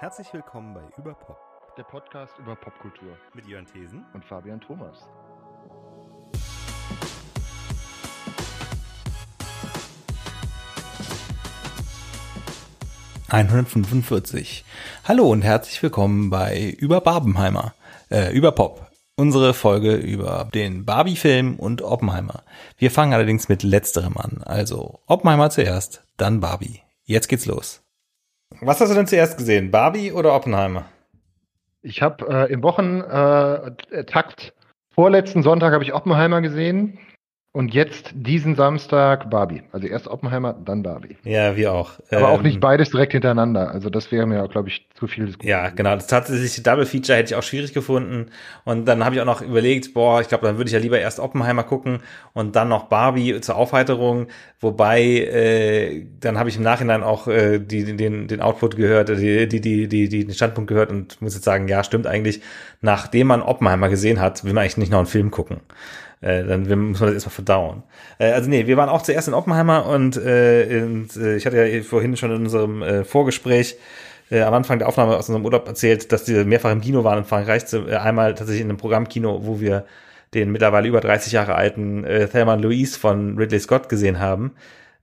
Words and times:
Herzlich 0.00 0.32
willkommen 0.32 0.74
bei 0.74 0.82
Überpop 0.98 1.38
der 1.76 1.82
Podcast 1.84 2.32
über 2.38 2.54
Popkultur 2.54 3.16
mit 3.34 3.46
Jörn 3.46 3.66
Thesen 3.66 4.04
und 4.12 4.24
Fabian 4.24 4.60
Thomas. 4.60 5.08
...145. 13.28 14.62
Hallo 15.04 15.30
und 15.30 15.42
herzlich 15.42 15.82
willkommen 15.82 16.30
bei 16.30 16.70
Über 16.78 17.00
Barbenheimer, 17.00 17.74
äh, 18.10 18.32
über 18.32 18.52
Pop. 18.52 18.90
Unsere 19.16 19.54
Folge 19.54 19.94
über 19.94 20.48
den 20.54 20.84
Barbie-Film 20.84 21.56
und 21.56 21.82
Oppenheimer. 21.82 22.44
Wir 22.78 22.90
fangen 22.90 23.12
allerdings 23.12 23.48
mit 23.48 23.62
letzterem 23.62 24.16
an. 24.16 24.42
Also 24.44 25.00
Oppenheimer 25.06 25.50
zuerst, 25.50 26.04
dann 26.16 26.40
Barbie. 26.40 26.82
Jetzt 27.04 27.28
geht's 27.28 27.46
los. 27.46 27.83
Was 28.60 28.80
hast 28.80 28.90
du 28.90 28.94
denn 28.94 29.06
zuerst 29.06 29.36
gesehen? 29.36 29.70
Barbie 29.70 30.12
oder 30.12 30.34
Oppenheimer? 30.34 30.86
Ich 31.82 32.00
habe 32.00 32.26
äh, 32.28 32.52
im 32.52 32.62
Wochentakt 32.62 34.54
vorletzten 34.88 35.42
Sonntag 35.42 35.72
habe 35.72 35.84
ich 35.84 35.92
Oppenheimer 35.92 36.40
gesehen. 36.40 36.98
Und 37.56 37.72
jetzt 37.72 38.10
diesen 38.14 38.56
Samstag 38.56 39.30
Barbie. 39.30 39.62
Also 39.70 39.86
erst 39.86 40.08
Oppenheimer, 40.08 40.56
dann 40.64 40.82
Barbie. 40.82 41.16
Ja, 41.22 41.54
wir 41.54 41.72
auch. 41.72 41.92
Aber 42.10 42.18
ähm, 42.18 42.24
auch 42.24 42.42
nicht 42.42 42.58
beides 42.58 42.90
direkt 42.90 43.12
hintereinander. 43.12 43.70
Also 43.70 43.90
das 43.90 44.10
wäre 44.10 44.26
mir, 44.26 44.48
glaube 44.48 44.70
ich, 44.70 44.88
zu 44.98 45.06
viel. 45.06 45.32
Ja, 45.40 45.68
genau. 45.68 45.94
Das 45.94 46.08
tatsächlich 46.08 46.60
Double 46.64 46.84
Feature 46.84 47.16
hätte 47.16 47.32
ich 47.32 47.36
auch 47.36 47.44
schwierig 47.44 47.72
gefunden. 47.72 48.32
Und 48.64 48.86
dann 48.86 49.04
habe 49.04 49.14
ich 49.14 49.20
auch 49.20 49.24
noch 49.24 49.40
überlegt, 49.40 49.94
boah, 49.94 50.20
ich 50.20 50.26
glaube, 50.26 50.44
dann 50.48 50.56
würde 50.56 50.66
ich 50.66 50.72
ja 50.72 50.80
lieber 50.80 50.98
erst 50.98 51.20
Oppenheimer 51.20 51.62
gucken 51.62 52.00
und 52.32 52.56
dann 52.56 52.68
noch 52.68 52.86
Barbie 52.86 53.40
zur 53.40 53.54
Aufheiterung. 53.54 54.26
Wobei, 54.58 55.04
äh, 55.04 56.06
dann 56.18 56.40
habe 56.40 56.48
ich 56.48 56.56
im 56.56 56.64
Nachhinein 56.64 57.04
auch 57.04 57.28
äh, 57.28 57.60
die, 57.60 57.96
den, 57.96 58.26
den 58.26 58.40
Output 58.40 58.74
gehört, 58.74 59.10
die, 59.10 59.46
die, 59.46 59.60
die, 59.60 59.86
die, 59.86 60.08
die, 60.08 60.24
den 60.24 60.34
Standpunkt 60.34 60.66
gehört 60.66 60.90
und 60.90 61.22
muss 61.22 61.34
jetzt 61.34 61.44
sagen, 61.44 61.68
ja, 61.68 61.84
stimmt 61.84 62.08
eigentlich. 62.08 62.40
Nachdem 62.80 63.28
man 63.28 63.42
Oppenheimer 63.42 63.88
gesehen 63.88 64.20
hat, 64.20 64.42
will 64.42 64.54
man 64.54 64.62
eigentlich 64.62 64.78
nicht 64.78 64.90
noch 64.90 64.98
einen 64.98 65.06
Film 65.06 65.30
gucken. 65.30 65.60
Äh, 66.24 66.44
dann 66.44 66.62
muss 66.62 67.00
man 67.00 67.08
das 67.08 67.14
erstmal 67.14 67.34
verdauen. 67.34 67.82
Äh, 68.18 68.32
also 68.32 68.48
nee, 68.48 68.66
wir 68.66 68.78
waren 68.78 68.88
auch 68.88 69.02
zuerst 69.02 69.28
in 69.28 69.34
Oppenheimer 69.34 69.86
und, 69.86 70.16
äh, 70.16 70.82
und 70.82 71.14
äh, 71.16 71.36
ich 71.36 71.44
hatte 71.44 71.62
ja 71.62 71.82
vorhin 71.82 72.16
schon 72.16 72.30
in 72.30 72.38
unserem 72.38 72.82
äh, 72.82 73.04
Vorgespräch 73.04 73.76
äh, 74.30 74.40
am 74.40 74.54
Anfang 74.54 74.78
der 74.78 74.88
Aufnahme 74.88 75.16
aus 75.18 75.28
unserem 75.28 75.44
Urlaub 75.44 75.68
erzählt, 75.68 76.12
dass 76.12 76.24
die 76.24 76.32
mehrfach 76.44 76.72
im 76.72 76.80
Kino 76.80 77.04
waren 77.04 77.18
in 77.18 77.24
Frankreich. 77.24 77.66
Zu, 77.66 77.86
äh, 77.88 77.96
einmal 77.96 78.34
tatsächlich 78.34 78.62
in 78.62 78.70
einem 78.70 78.78
Programmkino, 78.78 79.44
wo 79.44 79.60
wir 79.60 79.84
den 80.32 80.50
mittlerweile 80.50 80.88
über 80.88 81.02
30 81.02 81.30
Jahre 81.30 81.56
alten 81.56 82.04
äh, 82.04 82.26
Thelma 82.26 82.54
Louise 82.54 82.98
von 82.98 83.36
Ridley 83.36 83.60
Scott 83.60 83.90
gesehen 83.90 84.18
haben. 84.18 84.52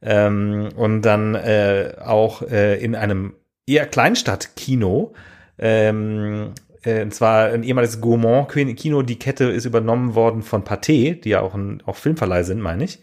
Ähm, 0.02 0.70
und 0.76 1.04
dann 1.04 1.36
äh, 1.36 1.94
auch 2.04 2.42
äh, 2.42 2.84
in 2.84 2.96
einem 2.96 3.36
eher 3.68 3.86
Kleinstadtkino 3.86 5.14
ähm, 5.60 6.54
äh, 6.84 7.04
und 7.04 7.14
zwar 7.14 7.48
ein 7.50 7.64
ehemaliges 7.64 8.02
Gaumont-Kino. 8.02 9.02
Die 9.02 9.20
Kette 9.20 9.46
ist 9.46 9.66
übernommen 9.66 10.16
worden 10.16 10.42
von 10.42 10.64
Pathé, 10.64 11.20
die 11.20 11.30
ja 11.30 11.42
auch, 11.42 11.54
ein, 11.54 11.82
auch 11.86 11.96
Filmverleih 11.96 12.44
sind, 12.44 12.62
meine 12.62 12.84
ich. 12.84 13.00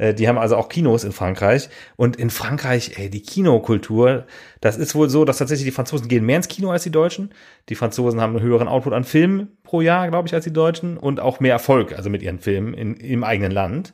Äh, 0.00 0.14
die 0.14 0.26
haben 0.28 0.38
also 0.38 0.56
auch 0.56 0.68
Kinos 0.68 1.04
in 1.04 1.12
Frankreich. 1.12 1.68
Und 1.96 2.16
in 2.16 2.30
Frankreich, 2.30 2.98
ey, 2.98 3.10
die 3.10 3.22
Kinokultur, 3.22 4.26
das 4.60 4.78
ist 4.78 4.94
wohl 4.94 5.10
so, 5.10 5.24
dass 5.24 5.38
tatsächlich 5.38 5.66
die 5.66 5.74
Franzosen 5.74 6.08
gehen 6.08 6.24
mehr 6.24 6.36
ins 6.38 6.48
Kino 6.48 6.70
als 6.70 6.82
die 6.82 6.90
Deutschen. 6.90 7.30
Die 7.68 7.74
Franzosen 7.74 8.20
haben 8.20 8.34
einen 8.34 8.44
höheren 8.44 8.68
Output 8.68 8.94
an 8.94 9.04
Filmen 9.04 9.58
pro 9.62 9.82
Jahr, 9.82 10.08
glaube 10.08 10.26
ich, 10.26 10.34
als 10.34 10.44
die 10.44 10.52
Deutschen 10.52 10.96
und 10.96 11.20
auch 11.20 11.40
mehr 11.40 11.52
Erfolg, 11.52 11.92
also 11.92 12.08
mit 12.08 12.22
ihren 12.22 12.38
Filmen 12.38 12.74
in, 12.74 12.96
im 12.96 13.22
eigenen 13.22 13.52
Land. 13.52 13.92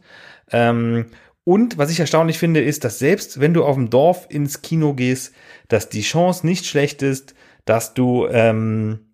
Ähm, 0.52 1.06
und 1.42 1.78
was 1.78 1.90
ich 1.90 2.00
erstaunlich 2.00 2.38
finde, 2.38 2.60
ist, 2.60 2.84
dass 2.84 2.98
selbst 2.98 3.40
wenn 3.40 3.54
du 3.54 3.64
auf 3.64 3.76
dem 3.76 3.90
Dorf 3.90 4.26
ins 4.28 4.62
Kino 4.62 4.94
gehst, 4.94 5.32
dass 5.68 5.88
die 5.88 6.02
Chance 6.02 6.46
nicht 6.46 6.66
schlecht 6.66 7.02
ist, 7.02 7.34
dass 7.64 7.94
du 7.94 8.26
ähm, 8.28 9.05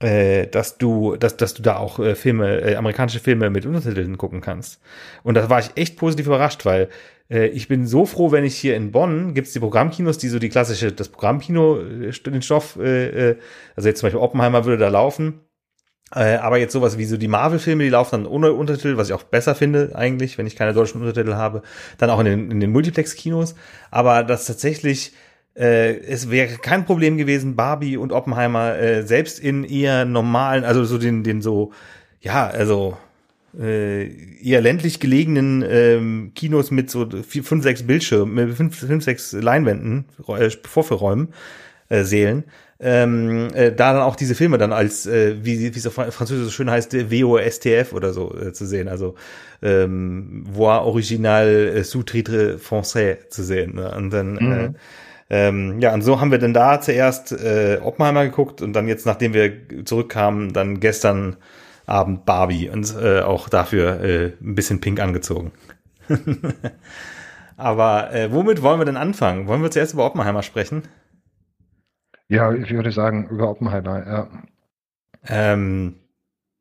äh, 0.00 0.46
dass 0.46 0.78
du, 0.78 1.16
dass, 1.16 1.36
dass 1.36 1.54
du 1.54 1.62
da 1.62 1.76
auch 1.76 1.98
äh, 1.98 2.14
Filme, 2.14 2.60
äh, 2.60 2.76
amerikanische 2.76 3.20
Filme 3.20 3.50
mit 3.50 3.66
Untertiteln 3.66 4.16
gucken 4.16 4.40
kannst. 4.40 4.80
Und 5.22 5.34
da 5.34 5.50
war 5.50 5.58
ich 5.58 5.70
echt 5.74 5.96
positiv 5.96 6.26
überrascht, 6.26 6.64
weil 6.64 6.88
äh, 7.30 7.46
ich 7.48 7.68
bin 7.68 7.86
so 7.86 8.06
froh, 8.06 8.30
wenn 8.30 8.44
ich 8.44 8.56
hier 8.56 8.76
in 8.76 8.92
Bonn 8.92 9.34
gibt's 9.34 9.52
die 9.52 9.60
Programmkinos, 9.60 10.18
die 10.18 10.28
so 10.28 10.38
die 10.38 10.48
klassische, 10.48 10.92
das 10.92 11.08
Programmkino, 11.08 11.80
äh, 11.80 12.12
den 12.12 12.42
Stoff, 12.42 12.76
äh, 12.76 13.30
äh, 13.30 13.36
also 13.76 13.88
jetzt 13.88 14.00
zum 14.00 14.06
Beispiel 14.06 14.20
Oppenheimer 14.20 14.64
würde 14.64 14.78
da 14.78 14.88
laufen. 14.88 15.40
Äh, 16.14 16.36
aber 16.36 16.56
jetzt 16.56 16.72
sowas 16.72 16.96
wie 16.96 17.04
so 17.04 17.18
die 17.18 17.28
Marvel-Filme, 17.28 17.84
die 17.84 17.90
laufen 17.90 18.22
dann 18.22 18.26
ohne 18.26 18.52
Untertitel, 18.54 18.96
was 18.96 19.08
ich 19.08 19.14
auch 19.14 19.24
besser 19.24 19.54
finde 19.54 19.94
eigentlich, 19.94 20.38
wenn 20.38 20.46
ich 20.46 20.56
keine 20.56 20.72
deutschen 20.72 21.02
Untertitel 21.02 21.34
habe, 21.34 21.62
dann 21.98 22.08
auch 22.08 22.20
in 22.20 22.24
den, 22.24 22.50
in 22.50 22.60
den 22.60 22.72
Multiplex-Kinos. 22.72 23.54
Aber 23.90 24.22
das 24.22 24.46
tatsächlich 24.46 25.12
äh, 25.58 25.98
es 25.98 26.30
wäre 26.30 26.56
kein 26.58 26.84
Problem 26.84 27.16
gewesen, 27.16 27.56
Barbie 27.56 27.96
und 27.96 28.12
Oppenheimer 28.12 28.78
äh, 28.78 29.02
selbst 29.02 29.40
in 29.40 29.64
eher 29.64 30.04
normalen, 30.04 30.64
also 30.64 30.84
so 30.84 30.98
den, 30.98 31.24
den 31.24 31.42
so, 31.42 31.72
ja, 32.20 32.46
also 32.46 32.96
äh, 33.58 34.06
eher 34.40 34.60
ländlich 34.60 35.00
gelegenen 35.00 35.64
ähm, 35.68 36.32
Kinos 36.34 36.70
mit 36.70 36.90
so 36.90 37.08
vier, 37.26 37.42
fünf, 37.42 37.64
sechs 37.64 37.82
Bildschirmen, 37.82 38.54
fünf, 38.54 38.78
fünf, 38.78 39.02
sechs 39.02 39.32
Leinwänden, 39.32 40.04
äh, 40.28 40.50
Vorführräumen, 40.50 41.28
äh, 41.88 42.04
Sälen, 42.04 42.44
ähm, 42.80 43.48
äh, 43.54 43.72
da 43.72 43.94
dann 43.94 44.02
auch 44.02 44.14
diese 44.14 44.36
Filme 44.36 44.58
dann 44.58 44.72
als, 44.72 45.06
äh, 45.06 45.36
wie, 45.42 45.74
wie 45.74 45.76
es 45.76 45.86
auf 45.88 45.94
Französisch 45.94 46.44
so 46.44 46.50
schön 46.50 46.70
heißt, 46.70 46.94
WOSTF 46.94 47.92
oder 47.92 48.12
so 48.12 48.32
äh, 48.32 48.52
zu 48.52 48.64
sehen, 48.64 48.86
also 48.86 49.16
ähm, 49.60 50.44
Voix 50.48 50.84
Original 50.84 51.48
äh, 51.48 51.82
Sous-Titre 51.82 52.58
Français 52.58 53.28
zu 53.30 53.42
sehen. 53.42 53.74
Ne? 53.74 53.92
Und 53.96 54.10
dann 54.10 54.36
äh, 54.36 54.42
mhm. 54.42 54.52
äh, 54.52 54.72
ähm, 55.30 55.80
ja, 55.80 55.92
und 55.92 56.02
so 56.02 56.20
haben 56.20 56.30
wir 56.30 56.38
dann 56.38 56.54
da 56.54 56.80
zuerst 56.80 57.32
äh, 57.32 57.80
Oppenheimer 57.82 58.24
geguckt 58.24 58.62
und 58.62 58.72
dann 58.72 58.88
jetzt, 58.88 59.06
nachdem 59.06 59.34
wir 59.34 59.84
zurückkamen, 59.84 60.52
dann 60.52 60.80
gestern 60.80 61.36
Abend 61.86 62.24
Barbie 62.24 62.68
und 62.70 62.94
äh, 63.00 63.20
auch 63.20 63.48
dafür 63.48 64.00
äh, 64.00 64.32
ein 64.40 64.54
bisschen 64.54 64.80
pink 64.80 65.00
angezogen. 65.00 65.52
Aber 67.56 68.12
äh, 68.12 68.32
womit 68.32 68.62
wollen 68.62 68.80
wir 68.80 68.84
denn 68.84 68.96
anfangen? 68.96 69.48
Wollen 69.48 69.62
wir 69.62 69.70
zuerst 69.70 69.94
über 69.94 70.06
Oppenheimer 70.06 70.42
sprechen? 70.42 70.82
Ja, 72.28 72.52
ich 72.52 72.70
würde 72.70 72.92
sagen, 72.92 73.28
über 73.30 73.50
Oppenheimer, 73.50 74.06
ja. 74.06 74.28
Ähm, 75.26 75.96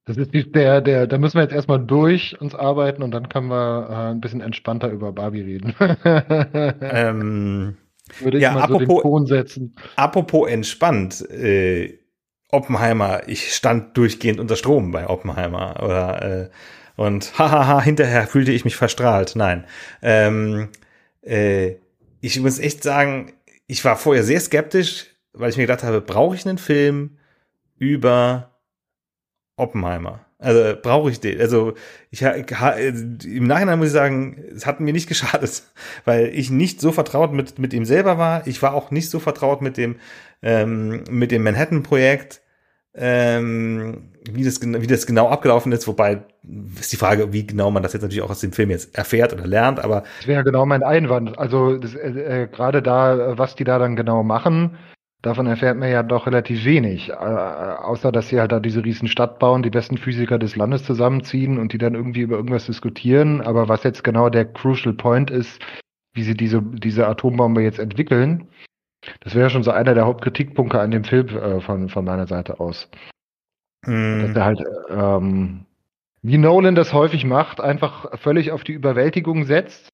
das 0.06 0.18
ist 0.18 0.32
der, 0.56 0.82
der, 0.82 1.06
da 1.06 1.18
müssen 1.18 1.36
wir 1.36 1.44
jetzt 1.44 1.54
erstmal 1.54 1.86
durch 1.86 2.40
uns 2.40 2.56
arbeiten 2.56 3.04
und 3.04 3.12
dann 3.12 3.28
können 3.28 3.50
wir 3.50 3.90
äh, 3.90 4.12
ein 4.12 4.22
bisschen 4.22 4.40
entspannter 4.42 4.90
über 4.90 5.12
Barbie 5.12 5.42
reden. 5.42 5.76
ähm, 6.82 7.78
würde 8.20 8.38
ich 8.38 8.44
ja, 8.44 8.52
mal 8.52 8.64
apropos, 8.64 8.88
so 8.88 8.96
den 8.96 9.02
Ton 9.02 9.26
setzen. 9.26 9.76
Apropos 9.96 10.50
entspannt, 10.50 11.30
äh, 11.30 12.00
Oppenheimer, 12.50 13.28
ich 13.28 13.54
stand 13.54 13.98
durchgehend 13.98 14.40
unter 14.40 14.56
Strom 14.56 14.92
bei 14.92 15.10
Oppenheimer 15.10 15.82
oder 15.84 16.22
äh, 16.46 16.50
und 16.96 17.34
hahaha, 17.40 17.82
hinterher 17.82 18.28
fühlte 18.28 18.52
ich 18.52 18.66
mich 18.66 18.76
verstrahlt. 18.76 19.36
Nein. 19.36 19.66
Ähm, 20.02 20.70
äh, 21.22 21.76
ich 22.22 22.40
muss 22.40 22.60
echt 22.60 22.84
sagen, 22.84 23.34
ich 23.68 23.84
war 23.86 23.98
vorher 23.98 24.24
sehr 24.24 24.40
skeptisch, 24.40 25.08
weil 25.34 25.50
ich 25.50 25.58
mir 25.58 25.64
gedacht 25.64 25.84
habe, 25.84 26.02
brauche 26.02 26.36
ich 26.36 26.48
einen 26.48 26.58
Film 26.58 27.18
über 27.78 28.58
Oppenheimer? 29.56 30.26
Also 30.40 30.76
brauche 30.80 31.10
ich 31.10 31.20
den. 31.20 31.42
Also 31.42 31.74
ich 32.12 32.22
im 32.22 33.48
Nachhinein 33.48 33.80
muss 33.80 33.88
ich 33.88 33.94
sagen, 33.94 34.44
es 34.56 34.68
hat 34.68 34.80
mir 34.80 34.94
nicht 34.94 35.08
geschadet, 35.10 35.64
weil 36.06 36.28
ich 36.28 36.52
nicht 36.52 36.80
so 36.80 36.92
vertraut 36.92 37.34
mit 37.34 37.58
mit 37.58 37.74
ihm 37.74 37.86
selber 37.86 38.18
war. 38.18 38.46
Ich 38.46 38.62
war 38.62 38.74
auch 38.74 38.92
nicht 38.92 39.10
so 39.10 39.20
vertraut 39.20 39.62
mit 39.62 39.78
dem 39.78 39.96
ähm, 40.44 41.04
mit 41.10 41.32
dem 41.32 41.44
Manhattan-Projekt, 41.44 42.42
ähm, 42.94 44.12
wie 44.30 44.44
das 44.44 44.62
wie 44.62 44.88
das 44.88 45.08
genau 45.08 45.30
abgelaufen 45.30 45.72
ist. 45.72 45.88
Wobei 45.88 46.22
ist 46.80 46.92
die 46.92 46.98
Frage, 46.98 47.34
wie 47.34 47.48
genau 47.48 47.72
man 47.72 47.82
das 47.82 47.94
jetzt 47.94 48.04
natürlich 48.04 48.22
auch 48.22 48.30
aus 48.30 48.42
dem 48.42 48.54
Film 48.54 48.70
jetzt 48.70 48.96
erfährt 48.96 49.34
oder 49.34 49.48
lernt. 49.48 49.80
Aber 49.80 50.04
das 50.20 50.28
wäre 50.28 50.44
genau 50.44 50.68
mein 50.68 50.84
Einwand. 50.84 51.36
Also 51.40 51.78
das, 51.78 51.96
äh, 51.96 52.44
äh, 52.44 52.48
gerade 52.48 52.84
da, 52.84 53.40
was 53.40 53.56
die 53.56 53.64
da 53.64 53.80
dann 53.80 53.96
genau 53.96 54.22
machen 54.22 54.78
Davon 55.24 55.48
erfährt 55.48 55.78
man 55.78 55.90
ja 55.90 56.04
doch 56.04 56.28
relativ 56.28 56.64
wenig, 56.64 57.10
äh, 57.10 57.14
außer 57.14 58.12
dass 58.12 58.30
sie 58.30 58.40
halt 58.40 58.52
da 58.52 58.60
diese 58.60 58.86
riesen 58.86 59.08
Stadt 59.08 59.40
bauen, 59.40 59.64
die 59.64 59.72
besten 59.72 59.98
Physiker 59.98 60.38
des 60.38 60.56
Landes 60.56 60.84
zusammenziehen 60.84 61.58
und 61.58 61.74
die 61.74 61.80
dann 61.80 61.96
irgendwie 61.96 62.22
über 62.22 62.36
irgendwas 62.36 62.68
diskutieren. 62.68 63.42
Aber 63.42 63.68
was 63.68 63.84
jetzt 63.84 64.04
genau 64.04 64.30
der 64.30 64.46
Crucial 64.46 64.94
Point 64.94 65.32
ist, 65.32 65.60
wie 66.14 66.24
sie 66.24 66.36
diese, 66.36 66.62
diese 66.62 67.08
Atombombe 67.08 67.64
jetzt 67.64 67.80
entwickeln, 67.80 68.48
das 69.22 69.34
wäre 69.34 69.50
schon 69.50 69.64
so 69.64 69.72
einer 69.72 69.96
der 69.96 70.06
Hauptkritikpunkte 70.06 70.80
an 70.80 70.92
dem 70.92 71.04
Film 71.04 71.30
äh, 71.30 71.62
von, 71.62 71.90
von 71.90 72.06
meiner 72.06 72.28
Seite 72.28 72.60
aus. 72.60 72.90
Mm. 73.86 74.22
Dass 74.22 74.36
er 74.36 74.46
halt, 74.46 74.60
ähm, 74.90 75.66
wie 76.22 76.38
Nolan 76.38 76.76
das 76.76 76.94
häufig 76.94 77.26
macht, 77.26 77.60
einfach 77.60 78.20
völlig 78.20 78.52
auf 78.52 78.64
die 78.64 78.74
Überwältigung 78.74 79.46
setzt 79.46 79.90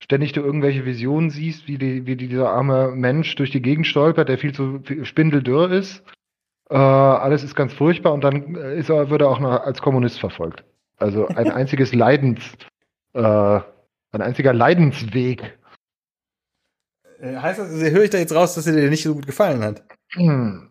ständig 0.00 0.32
du 0.32 0.40
irgendwelche 0.40 0.84
Visionen 0.84 1.30
siehst, 1.30 1.66
wie, 1.66 1.78
die, 1.78 2.06
wie 2.06 2.16
dieser 2.16 2.50
arme 2.50 2.92
Mensch 2.92 3.34
durch 3.36 3.50
die 3.50 3.62
Gegend 3.62 3.86
stolpert, 3.86 4.28
der 4.28 4.38
viel 4.38 4.54
zu 4.54 4.80
spindeldürr 5.02 5.70
ist. 5.70 6.02
Äh, 6.70 6.76
alles 6.76 7.42
ist 7.42 7.54
ganz 7.54 7.72
furchtbar 7.72 8.12
und 8.12 8.22
dann 8.22 8.54
ist 8.54 8.90
er, 8.90 9.10
wird 9.10 9.22
er 9.22 9.28
auch 9.28 9.40
noch 9.40 9.62
als 9.62 9.80
Kommunist 9.80 10.20
verfolgt. 10.20 10.64
Also 10.96 11.26
ein 11.28 11.50
einziges 11.50 11.94
Leidens, 11.94 12.42
äh, 13.14 13.20
ein 13.20 14.22
einziger 14.22 14.52
Leidensweg. 14.52 15.58
Äh, 17.20 17.36
heißt 17.36 17.58
das, 17.58 17.70
höre 17.70 18.04
ich 18.04 18.10
da 18.10 18.18
jetzt 18.18 18.34
raus, 18.34 18.54
dass 18.54 18.66
er 18.66 18.74
dir 18.74 18.90
nicht 18.90 19.02
so 19.02 19.14
gut 19.14 19.26
gefallen 19.26 19.62
hat? 19.62 19.82
Hm. 20.12 20.64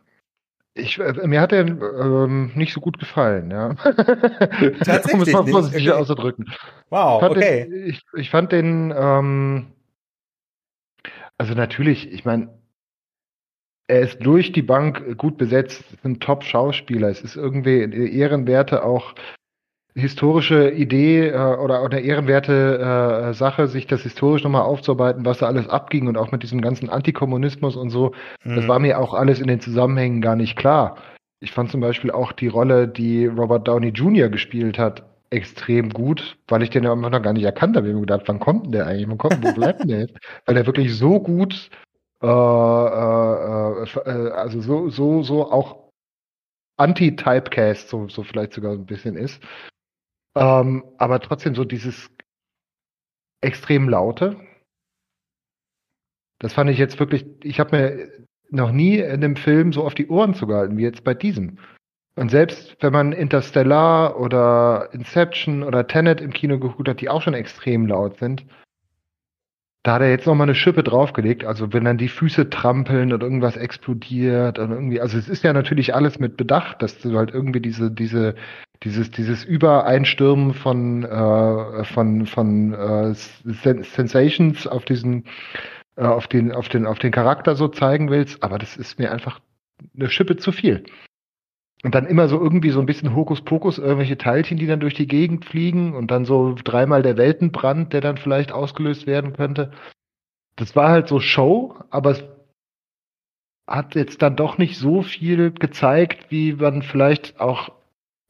Ich, 0.78 1.00
äh, 1.00 1.28
mir 1.28 1.42
hat 1.42 1.52
er 1.52 1.66
ähm, 1.68 2.52
nicht 2.56 2.74
so 2.74 2.80
gut 2.80 3.00
gefallen, 3.00 3.52
ja. 3.52 3.74
Tatsächlich. 3.74 5.14
um 5.14 5.22
es 5.22 5.32
mal 5.32 5.48
vorsichtig 5.48 5.90
okay. 5.90 6.00
auszudrücken. 6.00 6.46
Wow, 6.90 7.22
ich 7.24 7.30
okay. 7.30 7.70
Den, 7.70 7.90
ich, 7.90 8.02
ich, 8.16 8.30
fand 8.30 8.52
den, 8.52 8.94
ähm, 8.96 9.68
also 11.38 11.54
natürlich, 11.54 12.12
ich 12.12 12.26
meine, 12.26 12.50
er 13.88 14.02
ist 14.02 14.20
durch 14.20 14.52
die 14.52 14.62
Bank 14.62 15.18
gut 15.18 15.38
besetzt, 15.38 15.84
ist 15.92 16.06
ein 16.06 16.20
Top-Schauspieler. 16.20 17.10
Es 17.10 17.22
ist 17.22 17.36
irgendwie 17.36 17.82
ehrenwerte 18.18 18.84
auch 18.84 19.16
historische 19.98 20.70
Idee 20.70 21.30
äh, 21.30 21.56
oder 21.56 21.82
eine 21.82 22.00
ehrenwerte 22.00 23.30
äh, 23.30 23.34
Sache, 23.34 23.68
sich 23.68 23.88
das 23.88 24.04
historisch 24.04 24.44
nochmal 24.44 24.62
aufzuarbeiten, 24.62 25.26
was 25.26 25.40
da 25.40 25.48
alles 25.48 25.68
abging 25.68 26.08
und 26.08 26.18
auch 26.18 26.32
mit 26.32 26.44
diesem 26.44 26.62
ganzen 26.62 26.90
Antikommunismus 26.90 27.76
und 27.76 27.90
so. 27.90 28.14
Mhm. 28.44 28.56
Das 28.56 28.68
war 28.68 28.80
mir 28.80 29.00
auch 29.00 29.14
alles 29.16 29.40
in 29.40 29.48
den 29.48 29.60
Zusammenhängen 29.60 30.22
gar 30.22 30.36
nicht 30.36 30.56
klar. 30.56 30.98
Ich 31.40 31.52
fand 31.52 31.72
zum 31.72 31.82
Beispiel 31.82 32.12
auch 32.12 32.32
die 32.32 32.48
Rolle, 32.48 32.88
die 32.88 33.26
Robert 33.26 33.68
Downey 33.68 33.90
Jr. 33.90 34.30
gespielt 34.30 34.78
hat, 34.78 35.04
extrem 35.32 35.90
gut, 35.90 36.38
weil 36.48 36.62
ich 36.62 36.70
den 36.70 36.84
ja 36.84 36.94
immer 36.94 37.10
noch 37.10 37.22
gar 37.22 37.34
nicht 37.34 37.44
erkannt 37.44 37.76
habe. 37.76 37.88
Ich 37.88 37.92
habe 37.92 38.00
mir 38.00 38.08
gedacht, 38.08 38.28
wann 38.28 38.40
kommt 38.40 38.66
denn 38.66 38.72
der 38.74 38.88
eigentlich? 38.88 39.10
Wann 39.10 39.18
kommt, 39.18 39.44
wo 39.44 39.52
bleibt 39.54 39.82
denn 39.82 39.90
der 39.90 40.00
jetzt? 40.02 40.18
Weil 40.46 40.58
er 40.58 40.66
wirklich 40.66 40.96
so 40.96 41.20
gut, 41.20 41.70
äh, 42.24 42.28
äh, 42.28 43.84
äh, 44.06 44.32
also 44.32 44.62
so, 44.62 44.90
so, 44.90 45.24
so 45.24 45.52
auch 45.52 45.90
Anti-Typecast, 46.78 47.90
so, 47.90 48.08
so 48.08 48.24
vielleicht 48.24 48.54
sogar 48.54 48.74
ein 48.74 48.86
bisschen 48.86 49.16
ist. 49.16 49.42
Ähm, 50.38 50.84
aber 50.98 51.20
trotzdem 51.20 51.56
so 51.56 51.64
dieses 51.64 52.10
extrem 53.42 53.90
laute. 53.90 54.36
Das 56.40 56.54
fand 56.54 56.70
ich 56.70 56.78
jetzt 56.78 57.00
wirklich, 57.00 57.26
ich 57.44 57.60
habe 57.60 57.76
mir 57.76 58.28
noch 58.50 58.72
nie 58.72 59.00
in 59.00 59.22
dem 59.22 59.36
Film 59.36 59.74
so 59.74 59.84
auf 59.84 59.96
die 59.96 60.08
Ohren 60.08 60.34
zugehalten 60.34 60.78
wie 60.78 60.84
jetzt 60.84 61.04
bei 61.04 61.14
diesem. 61.14 61.58
Und 62.16 62.30
selbst 62.30 62.78
wenn 62.82 62.94
man 62.94 63.12
Interstellar 63.12 64.20
oder 64.20 64.90
Inception 64.92 65.64
oder 65.64 65.88
Tenet 65.88 66.22
im 66.22 66.34
Kino 66.34 66.58
geguckt 66.60 66.88
hat, 66.88 67.02
die 67.02 67.10
auch 67.10 67.22
schon 67.22 67.34
extrem 67.34 67.86
laut 67.86 68.18
sind, 68.18 68.46
da 69.88 69.94
hat 69.94 70.02
er 70.02 70.10
jetzt 70.10 70.28
nochmal 70.28 70.48
eine 70.48 70.56
Schippe 70.56 70.84
draufgelegt. 70.84 71.46
Also 71.46 71.72
wenn 71.72 71.86
dann 71.86 71.98
die 71.98 72.10
Füße 72.10 72.50
trampeln 72.50 73.14
und 73.14 73.24
irgendwas 73.24 73.56
explodiert 73.56 74.60
und 74.60 74.72
irgendwie, 74.72 75.00
also 75.00 75.18
es 75.18 75.30
ist 75.30 75.46
ja 75.46 75.54
natürlich 75.54 75.96
alles 75.96 76.20
mit 76.20 76.36
Bedacht, 76.36 76.82
dass 76.82 77.00
du 77.00 77.18
halt 77.18 77.34
irgendwie 77.34 77.62
diese, 77.62 77.90
diese, 77.90 78.36
dieses, 78.84 79.12
dieses 79.12 79.46
Übereinstürmen 79.46 80.54
von, 80.54 81.06
äh, 81.06 81.86
von, 81.86 82.26
von 82.26 82.74
äh, 82.74 83.14
Sensations 83.14 84.68
auf 84.68 84.84
diesen, 84.84 85.24
äh, 85.96 86.04
auf 86.04 86.28
den, 86.28 86.52
auf 86.52 86.68
den, 86.68 86.86
auf 86.86 87.00
den 87.00 87.12
Charakter 87.14 87.56
so 87.56 87.70
zeigen 87.70 88.10
willst, 88.10 88.44
aber 88.44 88.58
das 88.58 88.76
ist 88.76 89.00
mir 89.00 89.10
einfach 89.10 89.40
eine 89.96 90.10
Schippe 90.10 90.36
zu 90.36 90.52
viel. 90.52 90.84
Und 91.84 91.94
dann 91.94 92.08
immer 92.08 92.28
so 92.28 92.42
irgendwie 92.42 92.72
so 92.72 92.80
ein 92.80 92.88
bisschen 92.88 93.16
Hokuspokus, 93.16 93.78
irgendwelche 93.78 94.18
Teilchen, 94.18 94.58
die 94.58 94.66
dann 94.66 94.80
durch 94.80 94.96
die 94.96 95.08
Gegend 95.08 95.46
fliegen 95.46 95.96
und 95.96 96.10
dann 96.10 96.26
so 96.26 96.56
dreimal 96.56 97.04
der 97.04 97.18
Weltenbrand, 97.18 97.94
der 97.94 98.02
dann 98.02 98.18
vielleicht 98.18 98.52
ausgelöst 98.52 99.06
werden 99.06 99.34
könnte. 99.34 99.72
Das 100.56 100.76
war 100.76 100.90
halt 100.90 101.08
so 101.08 101.20
Show, 101.20 101.76
aber 101.92 102.12
es 102.12 102.24
hat 103.68 103.96
jetzt 103.96 104.22
dann 104.22 104.36
doch 104.36 104.58
nicht 104.58 104.78
so 104.78 105.04
viel 105.04 105.52
gezeigt, 105.52 106.32
wie 106.32 106.54
man 106.54 106.82
vielleicht 106.82 107.40
auch 107.40 107.70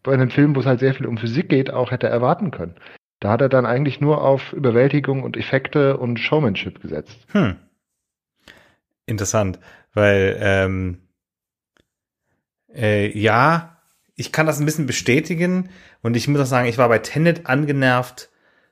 bei 0.04 0.14
einem 0.14 0.30
Film, 0.30 0.56
wo 0.56 0.60
es 0.60 0.66
halt 0.66 0.80
sehr 0.80 0.94
viel 0.94 1.06
um 1.06 1.18
Physik 1.18 1.48
geht, 1.48 1.72
auch 1.72 1.92
hätte 1.92 2.08
erwarten 2.08 2.52
können. 2.52 2.76
Da 3.20 3.32
hat 3.32 3.42
er 3.42 3.50
dann 3.50 3.66
eigentlich 3.66 4.02
nur 4.02 4.24
auf 4.24 4.54
Überwältigung 4.54 5.24
und 5.24 5.38
Effekte 5.38 5.98
und 5.98 6.20
Showmanship 6.20 6.82
gesetzt. 6.82 7.26
Hm. 7.32 7.56
Interessant, 9.06 9.60
weil 9.94 10.38
ähm, 10.40 10.98
äh, 12.78 13.18
ja, 13.18 13.78
ich 14.16 14.32
kann 14.32 14.46
das 14.46 14.60
ein 14.60 14.66
bisschen 14.66 14.86
bestätigen 14.86 15.70
und 16.02 16.16
ich 16.16 16.28
muss 16.28 16.42
auch 16.42 16.46
sagen, 16.46 16.68
ich 16.68 16.78
war 16.78 16.90
bei 16.90 17.00
Tenet 17.00 17.46
angenervt 17.46 18.30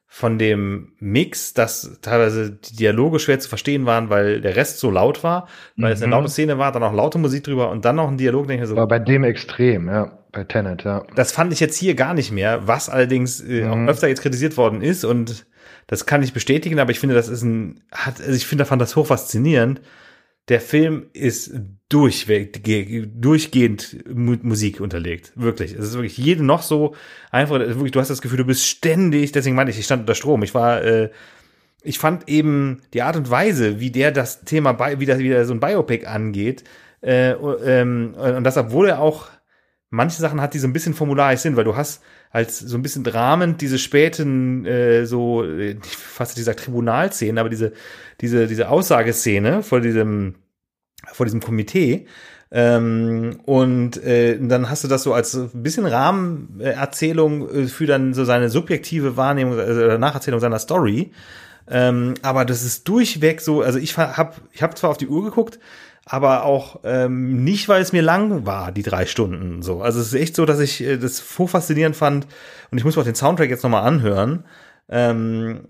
von 0.08 0.38
dem 0.38 0.94
Mix, 1.00 1.54
dass 1.54 2.00
teilweise 2.02 2.52
die 2.52 2.76
Dialoge 2.78 3.20
schwer 3.20 3.40
zu 3.40 3.50
verstehen 3.50 3.86
waren, 3.86 4.10
weil 4.10 4.40
der 4.40 4.56
Rest 4.56 4.80
so 4.80 4.90
laut 4.90 5.24
war, 5.24 5.48
weil 5.76 5.90
mhm. 5.90 5.94
es 5.94 6.02
eine 6.02 6.08
mhm. 6.08 6.12
laute 6.14 6.30
Szene 6.30 6.58
war, 6.58 6.72
dann 6.72 6.84
auch 6.84 6.94
laute 6.94 7.18
Musik 7.18 7.44
drüber 7.44 7.70
und 7.70 7.84
dann 7.86 7.98
noch 7.98 8.08
ein 8.08 8.18
Dialog, 8.18 8.48
denke 8.48 8.64
ich 8.64 8.70
so. 8.70 8.76
War 8.76 8.88
bei 8.88 9.00
dem 9.00 9.24
extrem, 9.24 9.88
ja, 9.90 10.18
bei 10.32 10.44
Tenet, 10.44 10.84
ja. 10.84 11.04
Das 11.16 11.32
fand 11.32 11.52
ich 11.52 11.60
jetzt 11.60 11.78
hier 11.78 11.96
gar 11.96 12.14
nicht 12.14 12.32
mehr, 12.32 12.68
was 12.68 12.88
allerdings 12.88 13.42
äh, 13.42 13.66
mhm. 13.66 13.72
auch 13.72 13.90
öfter 13.90 14.08
jetzt 14.08 14.22
kritisiert 14.22 14.56
worden 14.58 14.82
ist 14.82 15.04
und 15.04 15.46
das 15.88 16.06
kann 16.06 16.24
ich 16.24 16.34
bestätigen, 16.34 16.80
aber 16.80 16.92
ich 16.92 17.00
finde, 17.00 17.16
das 17.16 17.28
ist 17.28 17.44
ein, 17.44 17.82
hat, 17.92 18.20
also 18.20 18.34
ich 18.34 18.48
finde, 18.48 18.64
da 18.64 18.68
fand 18.68 18.82
das 18.82 18.96
hoch 18.96 19.08
faszinierend, 19.08 19.82
der 20.50 20.62
Film 20.62 21.08
ist 21.14 21.54
durchweg, 21.90 22.62
durchgehend 23.20 23.98
Musik 24.14 24.80
unterlegt. 24.80 25.32
Wirklich. 25.36 25.74
Es 25.74 25.88
ist 25.88 25.94
wirklich 25.94 26.18
jede 26.18 26.44
noch 26.44 26.62
so 26.62 26.96
einfach, 27.32 27.60
wirklich, 27.60 27.92
du 27.92 28.00
hast 28.00 28.10
das 28.10 28.22
Gefühl, 28.22 28.38
du 28.38 28.46
bist 28.46 28.66
ständig, 28.66 29.32
deswegen 29.32 29.56
meinte 29.56 29.72
ich, 29.72 29.80
ich 29.80 29.86
stand 29.86 30.02
unter 30.02 30.16
Strom. 30.16 30.44
Ich 30.44 30.54
war, 30.54 30.84
äh, 30.84 31.10
ich 31.82 32.00
fand 32.00 32.28
eben 32.30 32.82
die 32.94 33.02
Art 33.02 33.16
und 33.16 33.30
Weise, 33.30 33.80
wie 33.80 33.92
der 33.92 34.12
das 34.12 34.44
Thema, 34.44 34.78
wie, 35.00 35.06
das, 35.06 35.20
wie 35.20 35.30
der 35.30 35.46
so 35.46 35.54
ein 35.54 35.60
Biopic 35.60 36.06
angeht, 36.06 36.64
äh, 37.02 37.32
ähm, 37.32 38.16
und 38.16 38.44
das, 38.44 38.58
obwohl 38.58 38.90
er 38.90 39.00
auch 39.00 39.28
manche 39.90 40.20
Sachen 40.22 40.42
hat, 40.42 40.54
die 40.54 40.60
so 40.60 40.68
ein 40.68 40.74
bisschen 40.74 40.94
formularisch 40.94 41.42
sind, 41.42 41.56
weil 41.56 41.64
du 41.64 41.76
hast 41.76 42.04
als 42.32 42.60
so 42.60 42.78
ein 42.78 42.82
bisschen 42.82 43.04
dramend 43.04 43.62
diese 43.62 43.80
späten, 43.80 44.66
äh, 44.66 45.06
so, 45.06 45.44
äh, 45.44 45.78
fast 45.84 46.38
dieser 46.38 46.56
Tribunalszene, 46.56 47.40
aber 47.40 47.50
diese, 47.50 47.74
diese, 48.22 48.48
diese 48.48 48.70
Aussageszene 48.70 49.64
vor 49.64 49.82
diesem, 49.82 50.36
vor 51.14 51.26
diesem 51.26 51.42
Komitee, 51.42 52.08
ähm, 52.52 53.40
und 53.46 54.02
äh, 54.04 54.38
dann 54.40 54.70
hast 54.70 54.84
du 54.84 54.88
das 54.88 55.04
so 55.04 55.14
als 55.14 55.36
ein 55.36 55.64
bisschen 55.64 55.86
Rahmenerzählung 55.86 57.50
äh, 57.50 57.68
für 57.68 57.86
dann 57.86 58.14
so 58.14 58.24
seine 58.24 58.50
subjektive 58.50 59.18
Wahrnehmung 59.18 59.58
äh, 59.58 59.64
oder 59.64 59.98
Nacherzählung 59.98 60.40
seiner 60.40 60.60
Story. 60.60 61.12
Ähm, 61.68 62.14
aber 62.22 62.46
das 62.46 62.64
ist 62.64 62.88
durchweg 62.88 63.42
so, 63.42 63.62
also 63.62 63.80
ich 63.80 63.98
habe 63.98 64.36
ich 64.52 64.62
hab 64.62 64.78
zwar 64.78 64.92
auf 64.92 64.98
die 64.98 65.08
Uhr 65.08 65.24
geguckt, 65.24 65.60
aber 66.06 66.46
auch 66.46 66.80
ähm, 66.84 67.44
nicht, 67.44 67.68
weil 67.68 67.82
es 67.82 67.92
mir 67.92 68.04
lang 68.04 68.46
war, 68.46 68.72
die 68.72 68.84
drei 68.84 69.08
Stunden 69.08 69.64
so. 69.64 69.82
Also 69.82 70.00
es 70.00 70.08
ist 70.08 70.14
echt 70.14 70.36
so, 70.36 70.46
dass 70.46 70.60
ich 70.60 70.82
äh, 70.82 70.98
das 70.98 71.24
hoch 71.40 71.50
faszinierend 71.50 71.96
fand 71.96 72.28
und 72.70 72.78
ich 72.78 72.84
muss 72.84 72.96
mir 72.96 73.02
auch 73.02 73.06
den 73.06 73.16
Soundtrack 73.16 73.50
jetzt 73.50 73.64
nochmal 73.64 73.84
anhören. 73.84 74.44
Ähm, 74.88 75.62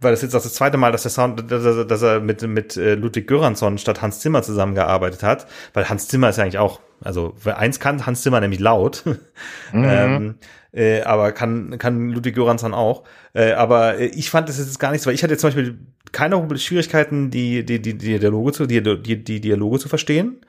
weil 0.00 0.10
das 0.10 0.22
jetzt 0.22 0.34
auch 0.34 0.42
das 0.42 0.54
zweite 0.54 0.76
Mal, 0.76 0.90
dass 0.90 1.02
der 1.02 1.12
Sound, 1.12 1.50
dass 1.50 1.64
er, 1.64 1.84
dass 1.84 2.02
er 2.02 2.20
mit, 2.20 2.42
mit 2.42 2.76
äh, 2.76 2.96
Ludwig 2.96 3.28
Göransson 3.28 3.78
statt 3.78 4.02
Hans 4.02 4.18
Zimmer 4.20 4.42
zusammengearbeitet 4.42 5.22
hat, 5.22 5.46
weil 5.72 5.88
Hans 5.88 6.08
Zimmer 6.08 6.30
ist 6.30 6.38
ja 6.38 6.42
eigentlich 6.42 6.58
auch, 6.58 6.80
also 7.00 7.34
eins 7.44 7.78
kann 7.78 8.06
Hans 8.06 8.22
Zimmer 8.22 8.40
nämlich 8.40 8.58
laut, 8.58 9.04
mhm. 9.72 9.84
ähm, 9.84 10.34
äh, 10.72 11.02
aber 11.02 11.30
kann, 11.30 11.78
kann 11.78 12.10
Ludwig 12.10 12.34
Göransson 12.34 12.74
auch. 12.74 13.04
Äh, 13.34 13.52
aber 13.52 13.98
äh, 13.98 14.06
ich 14.06 14.30
fand 14.30 14.48
das 14.48 14.58
jetzt 14.58 14.80
gar 14.80 14.90
nichts, 14.90 15.06
weil 15.06 15.14
ich 15.14 15.22
hatte 15.22 15.36
zum 15.36 15.48
Beispiel 15.48 15.78
keine 16.10 16.58
Schwierigkeiten, 16.58 17.30
die, 17.30 17.64
die, 17.64 17.80
die, 17.80 17.96
die 17.96 18.18
Dialoge 18.18 18.52
zu, 18.52 18.66
die, 18.66 18.82
die, 18.82 19.22
die 19.22 19.40
Dialoge 19.40 19.78
zu 19.78 19.88
verstehen. 19.88 20.40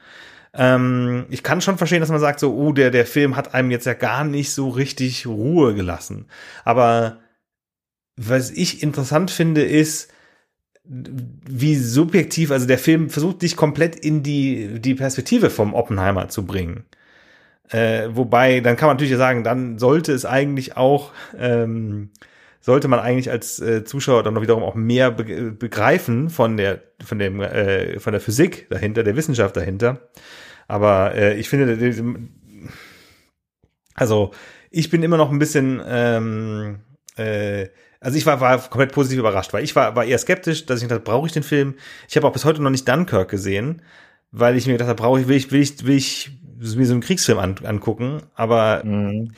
Ähm, 0.53 1.25
ich 1.29 1.43
kann 1.43 1.61
schon 1.61 1.77
verstehen, 1.77 1.99
dass 1.99 2.09
man 2.09 2.19
sagt, 2.19 2.39
so, 2.39 2.55
oh, 2.55 2.71
der, 2.73 2.89
der 2.89 3.05
Film 3.05 3.35
hat 3.35 3.53
einem 3.53 3.69
jetzt 3.69 3.85
ja 3.85 3.93
gar 3.93 4.23
nicht 4.23 4.51
so 4.51 4.69
richtig 4.69 5.27
Ruhe 5.27 5.75
gelassen. 5.75 6.25
Aber 6.65 7.17
was 8.17 8.51
ich 8.51 8.83
interessant 8.83 9.31
finde, 9.31 9.63
ist, 9.63 10.11
wie 10.89 11.75
subjektiv, 11.75 12.51
also 12.51 12.65
der 12.65 12.77
Film 12.77 13.09
versucht 13.09 13.41
dich 13.41 13.55
komplett 13.55 13.95
in 13.95 14.23
die, 14.23 14.79
die 14.79 14.95
Perspektive 14.95 15.49
vom 15.49 15.73
Oppenheimer 15.73 16.29
zu 16.29 16.45
bringen. 16.45 16.85
Äh, 17.69 18.09
wobei, 18.11 18.61
dann 18.61 18.77
kann 18.77 18.87
man 18.87 18.95
natürlich 18.95 19.17
sagen, 19.17 19.43
dann 19.43 19.77
sollte 19.77 20.13
es 20.13 20.25
eigentlich 20.25 20.77
auch, 20.77 21.11
ähm, 21.37 22.11
sollte 22.61 22.87
man 22.87 22.99
eigentlich 22.99 23.29
als 23.29 23.59
äh, 23.59 23.83
Zuschauer 23.83 24.23
dann 24.23 24.33
noch 24.33 24.41
wiederum 24.41 24.63
auch 24.63 24.75
mehr 24.75 25.11
be 25.11 25.51
begreifen 25.51 26.29
von 26.29 26.55
der, 26.55 26.81
von 27.03 27.19
dem, 27.19 27.41
äh, 27.41 27.99
von 27.99 28.13
der 28.13 28.21
Physik 28.21 28.67
dahinter, 28.69 29.03
der 29.03 29.17
Wissenschaft 29.17 29.57
dahinter. 29.57 30.09
Aber 30.69 31.13
äh, 31.15 31.37
ich 31.37 31.49
finde, 31.49 31.77
also 33.93 34.31
ich 34.71 34.89
bin 34.89 35.03
immer 35.03 35.17
noch 35.17 35.31
ein 35.31 35.39
bisschen, 35.39 35.81
ähm, 35.85 36.79
äh, 37.17 37.67
also 37.99 38.17
ich 38.17 38.25
war, 38.25 38.39
war 38.41 38.57
komplett 38.57 38.91
positiv 38.91 39.19
überrascht, 39.19 39.53
weil 39.53 39.63
ich 39.63 39.75
war, 39.75 39.95
war 39.95 40.05
eher 40.05 40.17
skeptisch, 40.17 40.65
dass 40.65 40.81
ich 40.81 40.87
dachte, 40.87 41.03
brauche 41.03 41.27
ich 41.27 41.33
den 41.33 41.43
Film? 41.43 41.75
Ich 42.07 42.15
habe 42.15 42.27
auch 42.27 42.33
bis 42.33 42.45
heute 42.45 42.61
noch 42.61 42.69
nicht 42.69 42.87
Dunkirk 42.87 43.29
gesehen, 43.29 43.81
weil 44.31 44.55
ich 44.55 44.67
mir 44.67 44.73
gedacht 44.73 44.89
habe, 44.89 45.01
brauche 45.01 45.21
ich, 45.21 45.27
will 45.27 45.37
ich, 45.37 45.51
will 45.51 45.61
ich, 45.61 45.83
will 45.85 45.97
ich 45.97 46.29
mir 46.75 46.85
so 46.85 46.93
einen 46.93 47.01
Kriegsfilm 47.01 47.39
an, 47.39 47.55
angucken, 47.63 48.21
aber 48.35 48.83
mhm. 48.83 49.31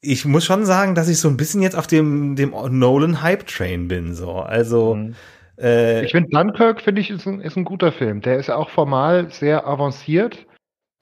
ich 0.00 0.24
muss 0.24 0.44
schon 0.44 0.64
sagen, 0.64 0.94
dass 0.94 1.08
ich 1.08 1.18
so 1.18 1.28
ein 1.28 1.36
bisschen 1.36 1.62
jetzt 1.62 1.76
auf 1.76 1.86
dem, 1.86 2.36
dem 2.36 2.50
Nolan 2.50 3.22
Hype 3.22 3.46
Train 3.46 3.88
bin, 3.88 4.14
so. 4.14 4.32
Also, 4.32 4.94
mhm. 4.94 5.14
äh, 5.58 6.04
Ich 6.04 6.12
finde 6.12 6.30
Dunkirk, 6.30 6.80
finde 6.80 7.00
ich, 7.00 7.10
ist 7.10 7.26
ein, 7.26 7.40
ist 7.40 7.56
ein 7.56 7.64
guter 7.64 7.92
Film. 7.92 8.22
Der 8.22 8.38
ist 8.38 8.50
auch 8.50 8.70
formal 8.70 9.30
sehr 9.30 9.66
avanciert, 9.66 10.46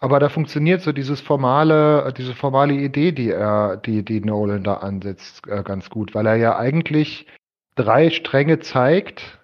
aber 0.04 0.20
da 0.20 0.28
funktioniert 0.28 0.82
so 0.82 0.92
dieses 0.92 1.22
formale, 1.22 2.12
diese 2.14 2.34
formale 2.34 2.74
Idee, 2.74 3.12
die 3.12 3.30
er, 3.30 3.78
die, 3.78 4.04
die 4.04 4.20
Nolan 4.20 4.62
da 4.62 4.74
ansetzt, 4.74 5.48
äh, 5.48 5.62
ganz 5.62 5.88
gut, 5.88 6.14
weil 6.14 6.26
er 6.26 6.36
ja 6.36 6.58
eigentlich 6.58 7.26
drei 7.74 8.10
Stränge 8.10 8.58
zeigt, 8.58 9.40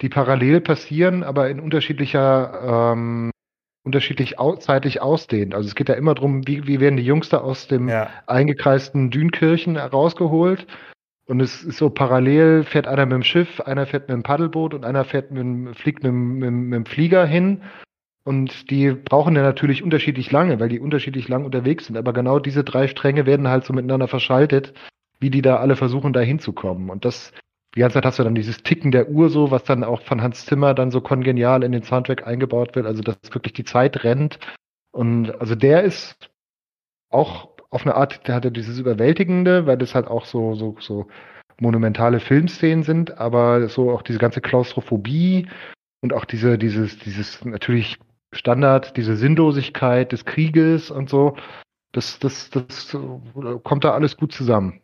die 0.00 0.08
parallel 0.08 0.60
passieren, 0.60 1.22
aber 1.22 1.48
in 1.48 1.60
unterschiedlicher, 1.60 2.92
ähm, 2.92 3.30
unterschiedlich 3.84 4.40
au 4.40 4.56
zeitlich 4.56 5.00
ausdehnt. 5.00 5.54
Also 5.54 5.68
es 5.68 5.76
geht 5.76 5.88
ja 5.88 5.94
immer 5.94 6.16
darum, 6.16 6.44
wie, 6.48 6.66
wie 6.66 6.80
werden 6.80 6.96
die 6.96 7.06
Jungs 7.06 7.28
da 7.28 7.38
aus 7.38 7.68
dem 7.68 7.88
ja. 7.88 8.10
eingekreisten 8.26 9.12
Dünkirchen 9.12 9.76
rausgeholt. 9.76 10.66
Und 11.26 11.38
es 11.38 11.62
ist 11.62 11.78
so 11.78 11.88
parallel, 11.88 12.64
fährt 12.64 12.88
einer 12.88 13.06
mit 13.06 13.14
dem 13.14 13.22
Schiff, 13.22 13.60
einer 13.60 13.86
fährt 13.86 14.08
mit 14.08 14.16
dem 14.16 14.24
Paddelboot 14.24 14.74
und 14.74 14.84
einer 14.84 15.04
fährt 15.04 15.30
mit, 15.30 15.78
fliegt 15.78 16.02
mit, 16.02 16.12
mit, 16.12 16.50
mit 16.50 16.74
dem 16.74 16.84
Flieger 16.84 17.24
hin. 17.24 17.62
Und 18.24 18.70
die 18.70 18.92
brauchen 18.92 19.36
ja 19.36 19.42
natürlich 19.42 19.82
unterschiedlich 19.82 20.30
lange, 20.32 20.58
weil 20.58 20.70
die 20.70 20.80
unterschiedlich 20.80 21.28
lang 21.28 21.44
unterwegs 21.44 21.86
sind. 21.86 21.96
Aber 21.96 22.12
genau 22.12 22.38
diese 22.38 22.64
drei 22.64 22.88
Stränge 22.88 23.26
werden 23.26 23.48
halt 23.48 23.64
so 23.64 23.72
miteinander 23.72 24.08
verschaltet, 24.08 24.72
wie 25.20 25.30
die 25.30 25.42
da 25.42 25.56
alle 25.56 25.76
versuchen, 25.76 26.12
da 26.12 26.20
hinzukommen. 26.20 26.88
Und 26.88 27.04
das 27.04 27.32
die 27.74 27.80
ganze 27.80 27.94
Zeit 27.94 28.04
hast 28.04 28.18
du 28.18 28.22
dann 28.22 28.36
dieses 28.36 28.62
Ticken 28.62 28.92
der 28.92 29.08
Uhr 29.08 29.30
so, 29.30 29.50
was 29.50 29.64
dann 29.64 29.82
auch 29.82 30.02
von 30.02 30.22
Hans 30.22 30.46
Zimmer 30.46 30.74
dann 30.74 30.92
so 30.92 31.00
kongenial 31.00 31.64
in 31.64 31.72
den 31.72 31.82
Soundtrack 31.82 32.26
eingebaut 32.26 32.76
wird, 32.76 32.86
also 32.86 33.02
dass 33.02 33.16
wirklich 33.32 33.52
die 33.52 33.64
Zeit 33.64 34.04
rennt. 34.04 34.38
Und 34.92 35.40
also 35.40 35.56
der 35.56 35.82
ist 35.82 36.30
auch 37.10 37.48
auf 37.70 37.82
eine 37.82 37.96
Art, 37.96 38.28
der 38.28 38.36
hatte 38.36 38.52
dieses 38.52 38.78
Überwältigende, 38.78 39.66
weil 39.66 39.76
das 39.76 39.96
halt 39.96 40.06
auch 40.06 40.24
so, 40.24 40.54
so, 40.54 40.76
so 40.78 41.08
monumentale 41.60 42.20
Filmszenen 42.20 42.84
sind, 42.84 43.18
aber 43.18 43.68
so 43.68 43.90
auch 43.90 44.02
diese 44.02 44.20
ganze 44.20 44.40
Klaustrophobie 44.40 45.48
und 46.00 46.12
auch 46.12 46.24
diese, 46.24 46.58
dieses, 46.58 46.98
dieses 47.00 47.44
natürlich 47.44 47.98
Standard, 48.34 48.96
diese 48.96 49.16
Sinnlosigkeit 49.16 50.12
des 50.12 50.24
Krieges 50.24 50.90
und 50.90 51.08
so, 51.08 51.36
das, 51.92 52.18
das, 52.18 52.50
das 52.50 52.96
kommt 53.62 53.84
da 53.84 53.92
alles 53.92 54.16
gut 54.16 54.32
zusammen. 54.32 54.80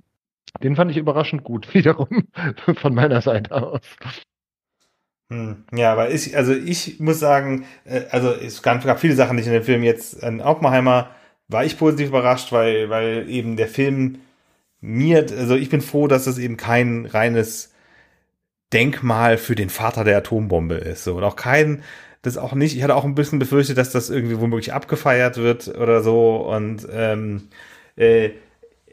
Den 0.63 0.77
fand 0.77 0.91
ich 0.91 0.97
überraschend 0.97 1.45
gut, 1.45 1.73
wiederum 1.75 2.29
von 2.77 2.95
meiner 2.95 3.21
Seite 3.21 3.53
aus. 3.53 3.81
Hm, 5.31 5.65
ja, 5.73 5.93
aber 5.93 6.11
ich, 6.11 6.37
also 6.37 6.53
ich 6.53 6.99
muss 6.99 7.21
sagen, 7.21 7.65
äh, 7.85 8.03
also 8.11 8.33
es 8.33 8.63
gab 8.63 8.99
viele 8.99 9.15
Sachen 9.15 9.37
nicht 9.37 9.47
in 9.47 9.53
dem 9.53 9.63
Film 9.63 9.83
jetzt. 9.83 10.23
An 10.25 10.41
Oppenheimer 10.41 11.11
war 11.49 11.65
ich 11.65 11.79
positiv 11.79 12.09
überrascht, 12.09 12.53
weil, 12.53 12.91
weil 12.91 13.29
eben 13.29 13.57
der 13.57 13.69
Film 13.69 14.19
mir, 14.81 15.19
also 15.19 15.57
ich 15.57 15.69
bin 15.69 15.83
froh, 15.83 16.09
dass 16.09 16.27
es 16.27 16.39
eben 16.39 16.57
kein 16.57 17.07
reines 17.07 17.73
Denkmal 18.73 19.37
für 19.37 19.55
den 19.55 19.69
Vater 19.69 20.05
der 20.05 20.19
Atombombe 20.19 20.77
ist. 20.77 21.05
So. 21.05 21.17
Und 21.17 21.25
auch 21.25 21.37
kein, 21.37 21.83
das 22.23 22.37
auch 22.37 22.55
nicht, 22.55 22.77
ich 22.77 22.83
hatte 22.83 22.95
auch 22.95 23.05
ein 23.05 23.15
bisschen 23.15 23.39
befürchtet, 23.39 23.79
dass 23.79 23.91
das 23.91 24.11
irgendwie 24.11 24.41
womöglich 24.41 24.73
abgefeiert 24.73 25.37
wird 25.39 25.69
oder 25.69 26.03
so. 26.03 26.37
Und, 26.37 26.87
ähm, 26.93 27.49
äh, 27.97 28.31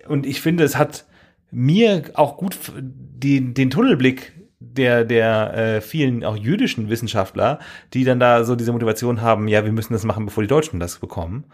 und 0.08 0.26
ich 0.26 0.42
finde, 0.42 0.64
es 0.64 0.78
hat 0.78 1.06
mir 1.52 2.04
auch 2.14 2.38
gut 2.38 2.58
die, 2.80 3.54
den 3.54 3.70
Tunnelblick 3.70 4.34
der, 4.60 5.06
der 5.06 5.54
äh, 5.54 5.82
vielen 5.82 6.24
auch 6.24 6.36
jüdischen 6.36 6.90
Wissenschaftler, 6.90 7.60
die 7.94 8.04
dann 8.04 8.20
da 8.20 8.44
so 8.44 8.56
diese 8.56 8.72
Motivation 8.72 9.22
haben, 9.22 9.48
ja, 9.48 9.66
wir 9.66 9.72
müssen 9.72 9.94
das 9.94 10.04
machen, 10.04 10.26
bevor 10.26 10.44
die 10.44 10.48
Deutschen 10.48 10.80
das 10.80 10.98
bekommen. 11.00 11.46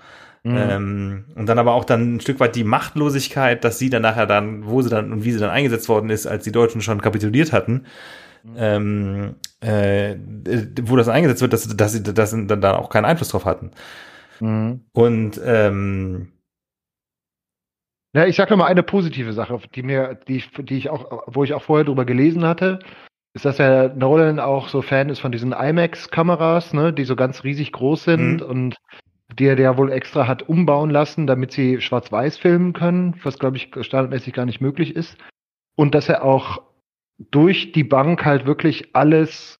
Mhm. 0.43 0.57
Ähm, 0.57 1.25
und 1.35 1.47
dann 1.47 1.57
aber 1.57 1.73
auch 1.73 1.85
dann 1.85 2.15
ein 2.15 2.19
Stück 2.19 2.39
weit 2.39 2.55
die 2.55 2.65
Machtlosigkeit, 2.65 3.63
dass 3.63 3.79
sie 3.79 3.89
dann 3.89 4.01
nachher 4.01 4.25
dann, 4.25 4.65
wo 4.65 4.81
sie 4.81 4.89
dann 4.89 5.11
und 5.11 5.23
wie 5.23 5.31
sie 5.31 5.39
dann 5.39 5.49
eingesetzt 5.49 5.87
worden 5.89 6.09
ist, 6.09 6.27
als 6.27 6.43
die 6.43 6.51
Deutschen 6.51 6.81
schon 6.81 7.01
kapituliert 7.01 7.53
hatten, 7.53 7.85
mhm. 8.43 8.55
ähm, 8.57 9.35
äh, 9.63 10.17
wo 10.81 10.95
das 10.95 11.07
eingesetzt 11.07 11.41
wird, 11.41 11.53
dass, 11.53 11.67
dass 11.67 11.91
sie 11.93 12.03
sie 12.03 12.47
dann 12.47 12.61
da 12.61 12.77
auch 12.77 12.89
keinen 12.89 13.05
Einfluss 13.05 13.29
drauf 13.29 13.45
hatten. 13.45 13.71
Mhm. 14.39 14.81
Und 14.91 15.39
ähm, 15.43 16.33
ja, 18.15 18.27
ich 18.27 18.35
sag 18.35 18.49
noch 18.49 18.57
mal 18.57 18.67
eine 18.67 18.83
positive 18.83 19.33
Sache, 19.33 19.59
die 19.73 19.81
mir, 19.81 20.19
die, 20.27 20.43
die 20.59 20.77
ich 20.77 20.89
auch, 20.89 21.23
wo 21.27 21.43
ich 21.43 21.53
auch 21.53 21.63
vorher 21.63 21.85
drüber 21.85 22.05
gelesen 22.05 22.45
hatte, 22.45 22.79
ist, 23.33 23.45
dass 23.45 23.57
der 23.57 23.93
Nolan 23.95 24.39
auch 24.39 24.67
so 24.67 24.83
Fan 24.83 25.09
ist 25.09 25.19
von 25.19 25.31
diesen 25.31 25.53
IMAX-Kameras, 25.53 26.73
ne, 26.73 26.93
die 26.93 27.05
so 27.05 27.15
ganz 27.15 27.43
riesig 27.43 27.71
groß 27.71 28.03
sind 28.03 28.41
mhm. 28.41 28.47
und 28.47 28.75
die 29.39 29.45
er 29.45 29.57
ja 29.57 29.77
wohl 29.77 29.91
extra 29.91 30.27
hat 30.27 30.47
umbauen 30.47 30.91
lassen, 30.91 31.25
damit 31.25 31.51
sie 31.51 31.81
schwarz-weiß 31.81 32.37
filmen 32.37 32.73
können, 32.73 33.19
was 33.23 33.39
glaube 33.39 33.57
ich 33.57 33.71
standardmäßig 33.81 34.33
gar 34.33 34.45
nicht 34.45 34.61
möglich 34.61 34.95
ist. 34.95 35.17
Und 35.75 35.95
dass 35.95 36.07
er 36.07 36.23
auch 36.23 36.61
durch 37.31 37.71
die 37.71 37.83
Bank 37.83 38.25
halt 38.25 38.45
wirklich 38.45 38.95
alles, 38.95 39.59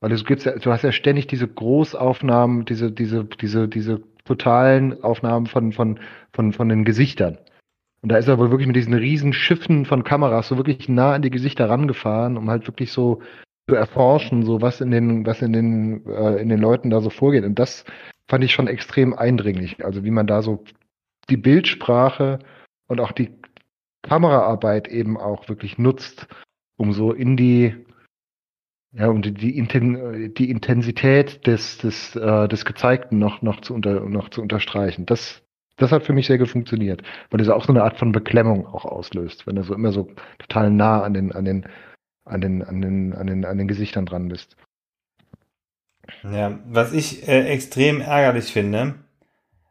weil 0.00 0.10
du 0.10 0.24
gibt's 0.24 0.44
ja, 0.44 0.56
du 0.56 0.70
hast 0.70 0.82
ja 0.82 0.92
ständig 0.92 1.26
diese 1.26 1.48
Großaufnahmen, 1.48 2.64
diese, 2.64 2.92
diese, 2.92 3.24
diese, 3.24 3.68
diese 3.68 4.02
totalen 4.24 5.02
Aufnahmen 5.02 5.46
von, 5.46 5.72
von, 5.72 5.98
von, 6.32 6.52
von 6.52 6.68
den 6.68 6.84
Gesichtern. 6.84 7.38
Und 8.02 8.10
da 8.10 8.18
ist 8.18 8.28
er 8.28 8.38
wohl 8.38 8.50
wirklich 8.50 8.66
mit 8.66 8.76
diesen 8.76 8.94
riesen 8.94 9.32
Schiffen 9.32 9.86
von 9.86 10.04
Kameras 10.04 10.48
so 10.48 10.56
wirklich 10.56 10.88
nah 10.88 11.14
an 11.14 11.22
die 11.22 11.30
Gesichter 11.30 11.70
rangefahren, 11.70 12.36
um 12.36 12.50
halt 12.50 12.66
wirklich 12.66 12.92
so 12.92 13.22
zu 13.68 13.74
erforschen, 13.74 14.44
so 14.44 14.60
was 14.60 14.80
in 14.80 14.90
den, 14.90 15.24
was 15.24 15.40
in 15.40 15.52
den, 15.52 16.06
äh, 16.06 16.36
in 16.36 16.50
den 16.50 16.60
Leuten 16.60 16.90
da 16.90 17.00
so 17.00 17.08
vorgeht. 17.08 17.44
Und 17.44 17.58
das 17.58 17.84
fand 18.28 18.44
ich 18.44 18.52
schon 18.52 18.68
extrem 18.68 19.14
eindringlich. 19.14 19.84
Also 19.84 20.04
wie 20.04 20.10
man 20.10 20.26
da 20.26 20.42
so 20.42 20.64
die 21.30 21.38
Bildsprache 21.38 22.40
und 22.88 23.00
auch 23.00 23.12
die 23.12 23.30
Kameraarbeit 24.02 24.88
eben 24.88 25.16
auch 25.16 25.48
wirklich 25.48 25.78
nutzt, 25.78 26.26
um 26.76 26.92
so 26.92 27.12
in 27.12 27.36
die, 27.36 27.74
ja, 28.92 29.08
um 29.08 29.22
die, 29.22 29.32
die, 29.32 30.34
die 30.34 30.50
Intensität 30.50 31.46
des, 31.46 31.78
des, 31.78 32.14
äh, 32.16 32.48
des 32.48 32.64
Gezeigten 32.64 33.18
noch, 33.18 33.42
noch, 33.42 33.60
zu 33.60 33.74
unter, 33.74 34.00
noch 34.00 34.28
zu 34.28 34.42
unterstreichen. 34.42 35.06
Das, 35.06 35.42
das 35.76 35.90
hat 35.90 36.04
für 36.04 36.12
mich 36.12 36.26
sehr 36.26 36.38
gut 36.38 36.48
funktioniert, 36.48 37.02
weil 37.30 37.38
das 37.38 37.48
auch 37.48 37.64
so 37.64 37.72
eine 37.72 37.82
Art 37.82 37.98
von 37.98 38.12
Beklemmung 38.12 38.66
auch 38.66 38.84
auslöst, 38.84 39.46
wenn 39.46 39.56
du 39.56 39.64
so 39.64 39.74
immer 39.74 39.92
so 39.92 40.08
total 40.38 40.70
nah 40.70 41.02
an 41.02 41.14
den, 41.14 41.32
an 41.32 41.44
den, 41.44 41.66
an 42.24 42.40
den, 42.40 42.62
an 42.62 42.80
den, 42.80 43.12
an 43.12 43.26
den, 43.26 43.44
an 43.44 43.58
den 43.58 43.68
Gesichtern 43.68 44.06
dran 44.06 44.28
bist. 44.28 44.56
Ja, 46.22 46.58
was 46.66 46.92
ich 46.92 47.26
äh, 47.26 47.46
extrem 47.48 48.00
ärgerlich 48.00 48.52
finde, 48.52 48.94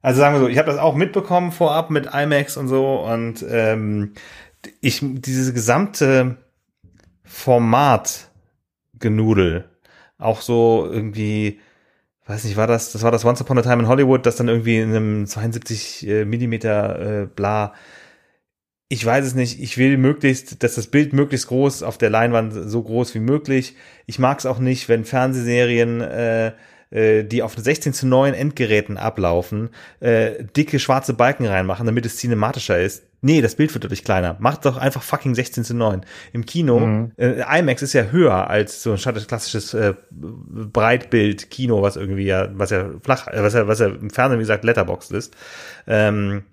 also 0.03 0.19
sagen 0.19 0.35
wir 0.35 0.41
so, 0.41 0.47
ich 0.49 0.57
habe 0.57 0.69
das 0.69 0.79
auch 0.79 0.95
mitbekommen 0.95 1.53
vorab 1.53 1.89
mit 1.89 2.09
IMAX 2.13 2.57
und 2.57 2.67
so 2.67 2.99
und 2.99 3.43
ähm, 3.49 4.13
ich 4.81 4.99
dieses 5.01 5.53
gesamte 5.53 6.37
Format 7.33 8.29
Genudel, 8.99 9.65
auch 10.17 10.41
so 10.41 10.87
irgendwie 10.89 11.59
weiß 12.25 12.43
nicht, 12.45 12.57
war 12.57 12.67
das, 12.67 12.91
das 12.91 13.01
war 13.01 13.11
das 13.11 13.25
Once 13.25 13.41
Upon 13.41 13.57
a 13.57 13.61
Time 13.61 13.81
in 13.81 13.87
Hollywood, 13.87 14.25
das 14.25 14.35
dann 14.37 14.47
irgendwie 14.47 14.79
in 14.79 14.89
einem 14.95 15.25
72 15.25 16.07
äh, 16.07 16.25
Millimeter 16.25 17.23
äh, 17.23 17.25
bla. 17.25 17.73
Ich 18.87 19.05
weiß 19.05 19.25
es 19.25 19.35
nicht. 19.35 19.59
Ich 19.59 19.77
will 19.77 19.97
möglichst, 19.97 20.63
dass 20.63 20.75
das 20.75 20.87
Bild 20.87 21.13
möglichst 21.13 21.47
groß 21.47 21.83
auf 21.83 21.97
der 21.97 22.09
Leinwand 22.09 22.53
so 22.53 22.83
groß 22.83 23.15
wie 23.15 23.19
möglich. 23.19 23.75
Ich 24.05 24.19
mag 24.19 24.39
es 24.39 24.45
auch 24.45 24.59
nicht, 24.59 24.87
wenn 24.87 25.03
Fernsehserien 25.03 26.01
äh, 26.01 26.51
äh, 26.91 27.23
die 27.23 27.41
auf 27.41 27.55
16 27.57 27.93
zu 27.93 28.07
9 28.07 28.35
Endgeräten 28.35 28.97
ablaufen, 28.97 29.69
äh, 29.99 30.43
dicke 30.55 30.79
schwarze 30.79 31.13
Balken 31.13 31.47
reinmachen, 31.47 31.87
damit 31.87 32.05
es 32.05 32.17
cinematischer 32.17 32.79
ist. 32.79 33.03
Nee, 33.25 33.41
das 33.41 33.55
Bild 33.55 33.73
wird 33.73 33.85
dadurch 33.85 34.03
kleiner. 34.03 34.35
Macht 34.39 34.65
doch 34.65 34.75
einfach 34.75 35.01
fucking 35.01 35.33
16 35.33 35.63
zu 35.63 35.73
9. 35.73 36.01
Im 36.33 36.45
Kino, 36.45 36.81
mhm. 36.81 37.13
äh, 37.15 37.41
IMAX 37.57 37.81
ist 37.81 37.93
ja 37.93 38.03
höher 38.03 38.49
als 38.49 38.83
so 38.83 38.91
ein 38.91 38.97
klassisches 38.97 39.73
äh, 39.73 39.93
Breitbild-Kino, 40.11 41.81
was 41.81 41.95
irgendwie 41.95 42.25
ja, 42.25 42.49
was 42.53 42.71
ja 42.71 42.89
flach, 43.01 43.29
äh, 43.29 43.41
was 43.41 43.53
ja, 43.53 43.65
was 43.65 43.79
ja 43.79 43.87
im 43.87 44.09
Fernsehen, 44.09 44.39
wie 44.39 44.43
gesagt, 44.43 44.65
Letterboxd 44.65 45.13
ist. 45.13 45.33
Ähm, 45.87 46.43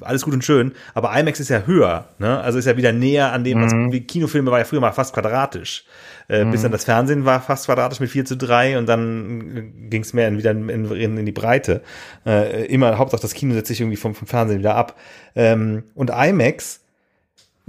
alles 0.00 0.22
gut 0.22 0.34
und 0.34 0.44
schön, 0.44 0.72
aber 0.94 1.18
IMAX 1.18 1.40
ist 1.40 1.48
ja 1.48 1.62
höher, 1.66 2.08
ne? 2.18 2.40
Also 2.40 2.58
ist 2.58 2.66
ja 2.66 2.76
wieder 2.76 2.92
näher 2.92 3.32
an 3.32 3.44
dem, 3.44 3.62
was 3.62 3.72
mhm. 3.72 3.92
wie 3.92 4.00
Kinofilme 4.00 4.50
war 4.50 4.58
ja 4.58 4.64
früher 4.64 4.80
mal 4.80 4.92
fast 4.92 5.14
quadratisch. 5.14 5.84
Äh, 6.28 6.44
mhm. 6.44 6.50
Bis 6.50 6.62
dann 6.62 6.72
das 6.72 6.84
Fernsehen 6.84 7.24
war 7.24 7.40
fast 7.40 7.66
quadratisch 7.66 8.00
mit 8.00 8.10
4 8.10 8.24
zu 8.24 8.36
3 8.36 8.78
und 8.78 8.86
dann 8.86 9.88
ging 9.88 10.02
es 10.02 10.12
mehr 10.12 10.28
in, 10.28 10.38
wieder 10.38 10.50
in, 10.50 10.68
in, 10.68 11.16
in 11.16 11.26
die 11.26 11.32
Breite. 11.32 11.82
Äh, 12.26 12.66
immer, 12.66 12.98
Hauptsache 12.98 13.22
das 13.22 13.34
Kino 13.34 13.54
setzt 13.54 13.68
sich 13.68 13.80
irgendwie 13.80 13.96
vom, 13.96 14.14
vom 14.14 14.28
Fernsehen 14.28 14.58
wieder 14.58 14.74
ab. 14.74 14.98
Ähm, 15.34 15.84
und 15.94 16.10
IMAX, 16.10 16.80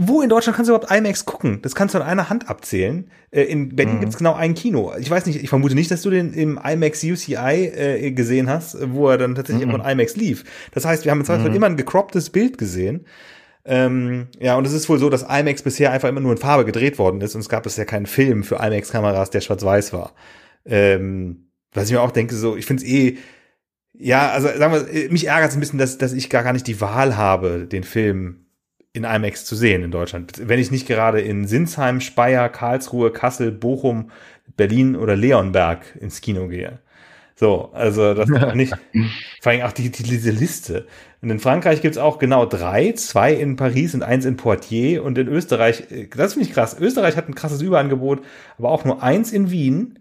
wo 0.01 0.21
in 0.21 0.29
Deutschland 0.29 0.55
kannst 0.55 0.69
du 0.69 0.73
überhaupt 0.73 0.95
IMAX 0.95 1.25
gucken? 1.25 1.61
Das 1.61 1.75
kannst 1.75 1.93
du 1.93 1.99
an 1.99 2.07
einer 2.07 2.29
Hand 2.29 2.49
abzählen. 2.49 3.11
Äh, 3.31 3.43
in 3.43 3.75
Berlin 3.75 3.95
mhm. 3.95 3.99
gibt 3.99 4.13
es 4.13 4.17
genau 4.17 4.33
ein 4.33 4.55
Kino. 4.55 4.93
Ich 4.97 5.11
weiß 5.11 5.25
nicht, 5.25 5.43
ich 5.43 5.49
vermute 5.49 5.75
nicht, 5.75 5.91
dass 5.91 6.03
du 6.03 6.09
den 6.09 6.31
im 6.31 6.57
IMAX 6.57 7.03
UCI 7.03 7.35
äh, 7.35 8.11
gesehen 8.11 8.49
hast, 8.49 8.77
wo 8.93 9.09
er 9.09 9.17
dann 9.17 9.35
tatsächlich 9.35 9.65
mhm. 9.65 9.73
immer 9.73 9.83
in 9.83 9.91
IMAX 9.91 10.15
lief. 10.15 10.45
Das 10.71 10.85
heißt, 10.85 11.03
wir 11.03 11.11
haben 11.11 11.19
im 11.19 11.25
Zweifel 11.25 11.49
mhm. 11.49 11.55
immer 11.57 11.65
ein 11.65 11.75
gecropptes 11.75 12.29
Bild 12.29 12.57
gesehen. 12.57 13.05
Ähm, 13.65 14.27
ja, 14.39 14.55
und 14.55 14.65
es 14.65 14.71
ist 14.71 14.87
wohl 14.87 14.99
so, 14.99 15.09
dass 15.09 15.23
IMAX 15.23 15.63
bisher 15.63 15.91
einfach 15.91 16.07
immer 16.07 16.21
nur 16.21 16.31
in 16.31 16.37
Farbe 16.37 16.63
gedreht 16.63 16.97
worden 16.97 17.19
ist 17.19 17.35
und 17.35 17.41
es 17.41 17.49
gab 17.49 17.63
bisher 17.63 17.85
keinen 17.85 18.05
Film 18.05 18.45
für 18.45 18.55
IMAX-Kameras, 18.55 19.31
der 19.31 19.41
schwarz-weiß 19.41 19.91
war. 19.91 20.13
Ähm, 20.63 21.49
was 21.73 21.87
ich 21.87 21.91
mir 21.91 22.01
auch 22.01 22.11
denke, 22.11 22.35
so, 22.35 22.55
ich 22.55 22.65
finde 22.65 22.83
es 22.83 22.89
eh, 22.89 23.17
ja, 23.97 24.29
also 24.29 24.47
sagen 24.47 24.73
wir, 24.73 25.11
mich 25.11 25.27
ärgert 25.27 25.49
es 25.49 25.57
ein 25.57 25.59
bisschen, 25.59 25.77
dass, 25.77 25.97
dass 25.97 26.13
ich 26.13 26.29
gar, 26.29 26.43
gar 26.43 26.53
nicht 26.53 26.67
die 26.67 26.79
Wahl 26.79 27.17
habe, 27.17 27.67
den 27.67 27.83
Film 27.83 28.45
in 28.93 29.03
IMAX 29.03 29.45
zu 29.45 29.55
sehen 29.55 29.83
in 29.83 29.91
Deutschland. 29.91 30.33
Wenn 30.47 30.59
ich 30.59 30.71
nicht 30.71 30.87
gerade 30.87 31.21
in 31.21 31.47
Sinsheim, 31.47 32.01
Speyer, 32.01 32.49
Karlsruhe, 32.49 33.11
Kassel, 33.11 33.51
Bochum, 33.51 34.11
Berlin 34.57 34.95
oder 34.95 35.15
Leonberg 35.15 35.95
ins 35.99 36.21
Kino 36.21 36.47
gehe. 36.47 36.79
So, 37.35 37.69
also 37.73 38.13
das 38.13 38.27
ja. 38.29 38.53
nicht. 38.53 38.73
Vor 39.41 39.51
allem 39.51 39.61
auch 39.61 39.71
die, 39.71 39.89
die, 39.89 40.03
diese 40.03 40.31
Liste. 40.31 40.87
Und 41.21 41.29
in 41.29 41.39
Frankreich 41.39 41.81
gibt's 41.81 41.97
auch 41.97 42.19
genau 42.19 42.45
drei, 42.45 42.91
zwei 42.93 43.33
in 43.33 43.55
Paris 43.55 43.93
und 43.93 44.03
eins 44.03 44.25
in 44.25 44.35
Poitiers. 44.35 45.01
Und 45.01 45.17
in 45.17 45.27
Österreich, 45.29 45.83
das 46.13 46.33
finde 46.33 46.49
ich 46.49 46.53
krass. 46.53 46.75
Österreich 46.77 47.15
hat 47.15 47.29
ein 47.29 47.35
krasses 47.35 47.61
Überangebot, 47.61 48.21
aber 48.57 48.69
auch 48.69 48.83
nur 48.83 49.01
eins 49.03 49.31
in 49.31 49.51
Wien 49.51 49.99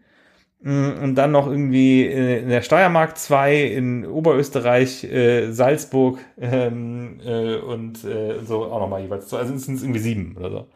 und 0.60 1.14
dann 1.14 1.30
noch 1.30 1.46
irgendwie 1.46 2.04
in 2.06 2.48
der 2.48 2.62
Steiermark 2.62 3.16
2, 3.16 3.62
in 3.62 4.04
Oberösterreich, 4.04 5.04
äh, 5.04 5.52
Salzburg 5.52 6.18
ähm, 6.40 7.20
äh, 7.24 7.56
und 7.56 8.02
äh, 8.04 8.42
so 8.44 8.64
auch 8.64 8.80
nochmal 8.80 9.02
jeweils. 9.02 9.32
Also 9.32 9.56
sind 9.56 9.76
es 9.76 9.82
irgendwie 9.82 10.00
sieben 10.00 10.36
oder 10.36 10.50
so. 10.50 10.66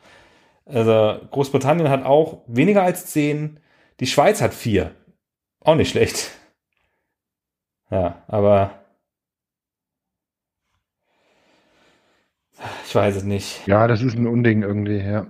Also 0.67 1.21
Großbritannien 1.31 1.89
hat 1.89 2.05
auch 2.05 2.43
weniger 2.47 2.83
als 2.85 3.07
zehn. 3.07 3.59
Die 4.01 4.07
Schweiz 4.07 4.41
hat 4.41 4.55
vier. 4.55 4.93
Auch 5.61 5.75
nicht 5.75 5.91
schlecht. 5.91 6.31
Ja, 7.91 8.23
aber 8.29 8.73
ich 12.87 12.95
weiß 12.95 13.17
es 13.17 13.25
nicht. 13.25 13.67
Ja, 13.67 13.87
das 13.89 14.03
ist 14.03 14.17
ein 14.17 14.27
Unding 14.27 14.63
irgendwie, 14.63 14.99
ja. 14.99 15.27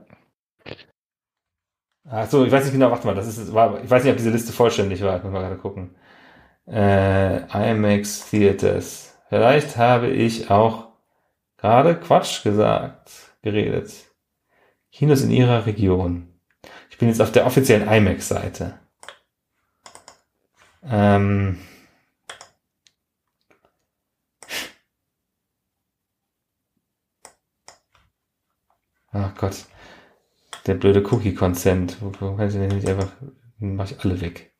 Achso, 2.05 2.45
ich 2.45 2.53
weiß 2.53 2.65
nicht 2.65 2.73
genau, 2.73 2.91
warte 2.91 3.07
mal, 3.07 3.15
das 3.15 3.29
ist, 3.29 3.55
war, 3.55 3.83
ich 3.83 3.91
weiß 3.91 4.03
nicht, 4.03 4.13
ob 4.13 4.19
diese 4.19 4.31
Liste 4.31 4.53
vollständig 4.53 5.03
war, 5.03 5.17
ich 5.17 5.23
muss 5.23 5.33
mal 5.33 5.41
gerade 5.41 5.57
gucken. 5.57 5.95
Äh, 6.67 7.71
IMAX 7.73 8.31
Theaters. 8.31 9.17
Vielleicht 9.29 9.77
habe 9.77 10.09
ich 10.09 10.51
auch 10.51 10.89
gerade 11.59 11.97
Quatsch 11.97 12.43
gesagt, 12.43 13.11
geredet. 13.43 13.93
Kinos 14.91 15.23
in 15.23 15.31
ihrer 15.31 15.67
Region. 15.67 16.29
Ich 16.91 16.99
bin 16.99 17.09
jetzt 17.09 17.21
auf 17.21 17.33
der 17.33 17.47
offiziellen 17.47 17.89
IMAX-Seite. 17.89 18.79
Ähm, 20.85 21.59
Ach 29.13 29.35
Gott. 29.37 29.67
Der 30.67 30.75
blöde 30.75 31.03
Cookie-Consent. 31.03 31.99
Warum 32.01 32.37
kann 32.37 32.49
ich 32.49 32.55
den 32.55 32.69
nicht 32.69 32.89
einfach, 32.89 33.13
mach 33.59 33.91
ich 33.91 33.99
alle 34.01 34.21
weg. 34.21 34.53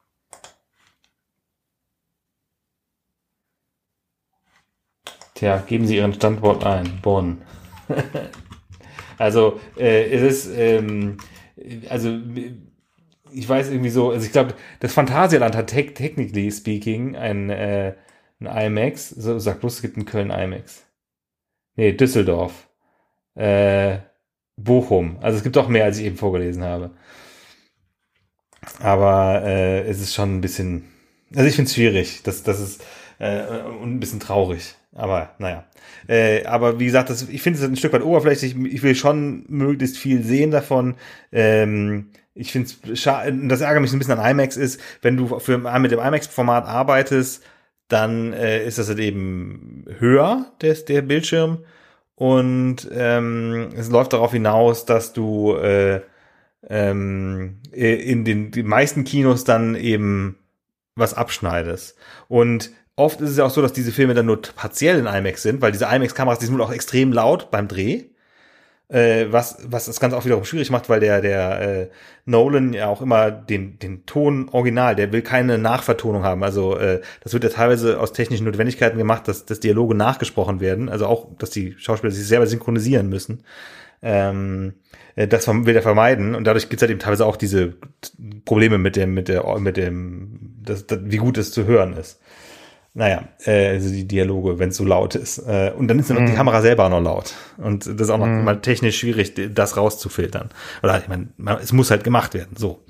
Tja, 5.35 5.59
geben 5.59 5.87
Sie 5.87 5.97
Ihren 5.97 6.13
Standort 6.13 6.65
ein. 6.65 7.01
Bonn. 7.03 7.43
also, 9.19 9.61
äh, 9.77 10.11
es 10.11 10.45
ist, 10.47 10.57
ähm, 10.57 11.19
also, 11.89 12.19
ich 13.33 13.49
weiß 13.49 13.71
irgendwie 13.71 13.91
so, 13.91 14.11
also 14.11 14.27
ich 14.27 14.33
glaube, 14.33 14.55
das 14.81 14.93
Phantasialand 14.93 15.57
hat 15.57 15.69
te 15.69 15.87
technically 15.87 16.51
speaking 16.51 17.17
ein, 17.17 17.51
äh, 17.51 17.95
ein 18.41 18.47
IMAX. 18.47 19.11
So, 19.11 19.39
sag 19.39 19.61
bloß, 19.61 19.77
es 19.77 19.83
gibt 19.83 19.97
in 19.97 20.05
Köln 20.05 20.31
IMAX. 20.31 20.87
Nee, 21.77 21.93
Düsseldorf. 21.93 22.69
Äh, 23.35 23.99
Bochum. 24.57 25.19
Also 25.21 25.39
es 25.39 25.43
gibt 25.43 25.57
auch 25.59 25.69
mehr, 25.69 25.85
als 25.85 25.99
ich 25.99 26.07
eben 26.07 26.17
vorgelesen 26.17 26.63
habe. 26.63 26.91
Aber 28.81 29.43
äh, 29.45 29.83
es 29.89 30.01
ist 30.01 30.15
schon 30.15 30.37
ein 30.37 30.41
bisschen, 30.41 30.85
also 31.35 31.49
ich 31.49 31.57
finde 31.57 31.69
es 31.69 31.75
schwierig. 31.75 32.23
Das, 32.23 32.43
das 32.43 32.61
ist 32.61 32.85
äh, 33.19 33.43
ein 33.83 34.01
bisschen 34.01 34.21
traurig. 34.21 34.75
Aber 34.95 35.35
naja. 35.39 35.65
Äh, 36.07 36.45
aber 36.45 36.79
wie 36.79 36.85
gesagt, 36.85 37.11
das, 37.11 37.29
ich 37.29 37.43
finde 37.43 37.59
es 37.59 37.65
ein 37.65 37.77
Stück 37.77 37.93
weit 37.93 38.03
oberflächlich. 38.03 38.57
Ich 38.57 38.83
will 38.83 38.95
schon 38.95 39.45
möglichst 39.49 39.97
viel 39.97 40.23
sehen 40.23 40.51
davon. 40.51 40.97
Ähm, 41.33 42.11
ich 42.35 42.53
finde 42.53 42.71
es 42.93 43.03
das 43.03 43.61
ärgert 43.61 43.83
mich 43.83 43.91
so 43.91 43.97
ein 43.97 43.99
bisschen 43.99 44.19
an 44.19 44.31
IMAX 44.31 44.57
ist, 44.57 44.81
wenn 45.03 45.17
du 45.17 45.39
für, 45.39 45.59
mit 45.59 45.91
dem 45.91 45.99
IMAX-Format 45.99 46.67
arbeitest, 46.67 47.45
dann 47.89 48.33
äh, 48.33 48.65
ist 48.65 48.79
das 48.79 48.89
halt 48.89 49.01
eben 49.01 49.85
höher, 49.99 50.53
der, 50.63 50.75
der 50.75 51.03
Bildschirm. 51.03 51.59
Und 52.23 52.89
ähm, 52.93 53.71
es 53.77 53.91
läuft 53.91 54.13
darauf 54.13 54.31
hinaus, 54.31 54.85
dass 54.85 55.13
du 55.13 55.57
äh, 55.57 56.03
ähm, 56.69 57.59
in 57.73 58.25
den 58.25 58.53
die 58.53 58.63
meisten 58.63 59.03
Kinos 59.03 59.43
dann 59.43 59.75
eben 59.75 60.39
was 60.95 61.15
abschneidest. 61.15 61.97
Und 62.29 62.71
oft 62.95 63.21
ist 63.21 63.31
es 63.31 63.39
ja 63.39 63.45
auch 63.45 63.51
so, 63.51 63.61
dass 63.61 63.73
diese 63.73 63.91
Filme 63.91 64.15
dann 64.15 64.27
nur 64.27 64.41
partiell 64.41 65.01
in 65.01 65.07
IMAX 65.07 65.43
sind, 65.43 65.63
weil 65.63 65.73
diese 65.73 65.87
IMAX-Kameras, 65.87 66.39
die 66.39 66.47
sind 66.47 66.61
auch 66.61 66.71
extrem 66.71 67.13
laut 67.13 67.51
beim 67.51 67.67
Dreh 67.67 68.05
äh, 68.93 69.33
was, 69.33 69.57
was 69.65 69.87
das 69.87 70.01
Ganze 70.01 70.17
auch 70.17 70.25
wiederum 70.27 70.45
schwierig 70.45 70.71
macht, 70.71 70.91
weil 70.91 71.01
der, 71.01 71.23
der 71.23 71.61
äh, 71.61 71.89
Nolan 72.27 72.75
ja 72.75 72.89
auch 72.89 73.01
immer 73.01 73.31
den, 73.31 73.79
den 73.79 74.05
Ton 74.05 74.51
original, 74.53 74.95
der 74.95 75.13
will 75.13 75.23
keine 75.23 75.57
Nachvertonung 75.57 76.25
haben. 76.25 76.45
Also 76.45 76.77
äh, 76.77 77.01
das 77.23 77.33
wird 77.33 77.45
ja 77.45 77.51
teilweise 77.51 77.99
aus 77.99 78.13
technischen 78.13 78.45
Notwendigkeiten 78.45 78.99
gemacht, 78.99 79.27
dass, 79.29 79.47
dass 79.47 79.61
Dialoge 79.61 79.95
nachgesprochen 79.95 80.61
werden, 80.61 80.91
also 80.91 81.07
auch, 81.07 81.29
dass 81.39 81.51
die 81.51 81.75
Schauspieler 81.79 82.13
sich 82.13 82.27
selber 82.27 82.47
synchronisieren 82.47 83.09
müssen. 83.09 83.45
Ähm, 84.03 84.75
äh, 85.17 85.27
das 85.27 85.49
will 85.49 85.75
er 85.75 85.83
vermeiden 85.83 86.35
und 86.35 86.45
dadurch 86.45 86.69
gibt 86.69 86.81
es 86.81 86.83
halt 86.83 86.91
eben 86.91 87.01
teilweise 87.01 87.25
auch 87.25 87.37
diese 87.37 87.75
Probleme 88.45 88.77
mit 88.77 88.97
dem, 88.97 89.15
mit 89.15 89.29
der, 89.29 89.59
mit 89.59 89.79
dem, 89.79 90.39
das, 90.63 90.87
das, 90.87 90.99
wie 91.05 91.17
gut 91.17 91.39
es 91.39 91.51
zu 91.51 91.65
hören 91.65 91.95
ist. 91.95 92.21
Naja, 92.95 93.25
äh, 93.47 93.69
also 93.69 93.91
die 93.91 94.07
Dialoge, 94.07 94.59
wenn 94.59 94.69
es 94.69 94.77
so 94.77 94.85
laut 94.85 95.15
ist. 95.15 95.39
Äh, 95.39 95.73
und 95.77 95.89
dann 95.89 95.99
ist 95.99 96.11
mhm. 96.11 96.27
die 96.27 96.35
Kamera 96.35 96.61
selber 96.61 96.85
auch 96.85 96.91
noch 96.91 97.01
laut. 97.01 97.35
Und 97.57 97.87
das 97.87 97.95
ist 97.95 98.11
auch 98.11 98.19
noch 98.19 98.27
mhm. 98.27 98.45
mal 98.45 98.61
technisch 98.61 98.99
schwierig, 98.99 99.33
das 99.55 99.77
rauszufiltern. 99.79 100.51
Oder 100.83 100.99
ich 100.99 101.09
meine, 101.09 101.29
es 101.63 101.73
muss 101.73 101.91
halt 101.91 102.05
gemacht 102.05 102.35
werden. 102.35 102.55
So. 102.57 102.85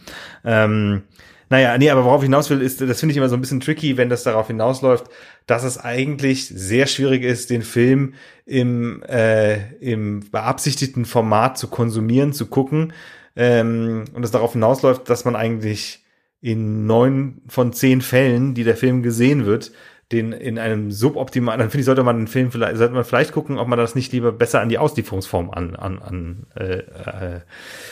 Ähm, 0.45 1.03
naja, 1.51 1.79
nee, 1.79 1.91
aber 1.91 2.05
worauf 2.05 2.23
ich 2.23 2.27
hinaus 2.27 2.51
will, 2.51 2.63
ist, 2.63 2.81
das 2.81 2.99
finde 2.99 3.13
ich 3.13 3.17
immer 3.17 3.29
so 3.29 3.37
ein 3.37 3.41
bisschen 3.41 3.61
tricky, 3.61 3.97
wenn 3.97 4.09
das 4.09 4.25
darauf 4.25 4.49
hinausläuft, 4.49 5.05
dass 5.47 5.63
es 5.63 5.79
eigentlich 5.79 6.49
sehr 6.49 6.87
schwierig 6.87 7.23
ist, 7.23 7.51
den 7.51 7.63
Film 7.63 8.15
im, 8.45 9.03
äh, 9.05 9.73
im 9.75 10.29
beabsichtigten 10.31 11.05
Format 11.05 11.59
zu 11.59 11.69
konsumieren, 11.69 12.33
zu 12.33 12.47
gucken. 12.47 12.93
Ähm, 13.37 14.07
und 14.15 14.25
es 14.25 14.33
darauf 14.33 14.55
hinausläuft, 14.55 15.09
dass 15.09 15.25
man 15.25 15.37
eigentlich 15.37 16.05
in 16.41 16.87
neun 16.87 17.43
von 17.47 17.73
zehn 17.73 18.01
Fällen, 18.01 18.55
die 18.55 18.65
der 18.65 18.77
Film 18.77 19.03
gesehen 19.03 19.47
wird, 19.47 19.73
den 20.13 20.33
in 20.33 20.59
einem 20.59 20.91
suboptimalen, 20.91 21.59
dann 21.59 21.71
finde 21.71 21.81
ich, 21.81 21.87
sollte 21.87 22.03
man 22.03 22.19
den 22.19 22.27
Film 22.27 22.51
vielleicht, 22.51 22.77
sollte 22.77 22.95
man 22.95 23.05
vielleicht 23.05 23.33
gucken, 23.33 23.59
ob 23.59 23.67
man 23.67 23.79
das 23.79 23.95
nicht 23.95 24.13
lieber 24.13 24.31
besser 24.31 24.61
an 24.61 24.69
die 24.69 24.79
Auslieferungsform 24.79 25.51
an, 25.51 25.75
an, 25.75 26.01
an 26.01 26.47
äh, 26.55 26.79
äh, 26.79 27.41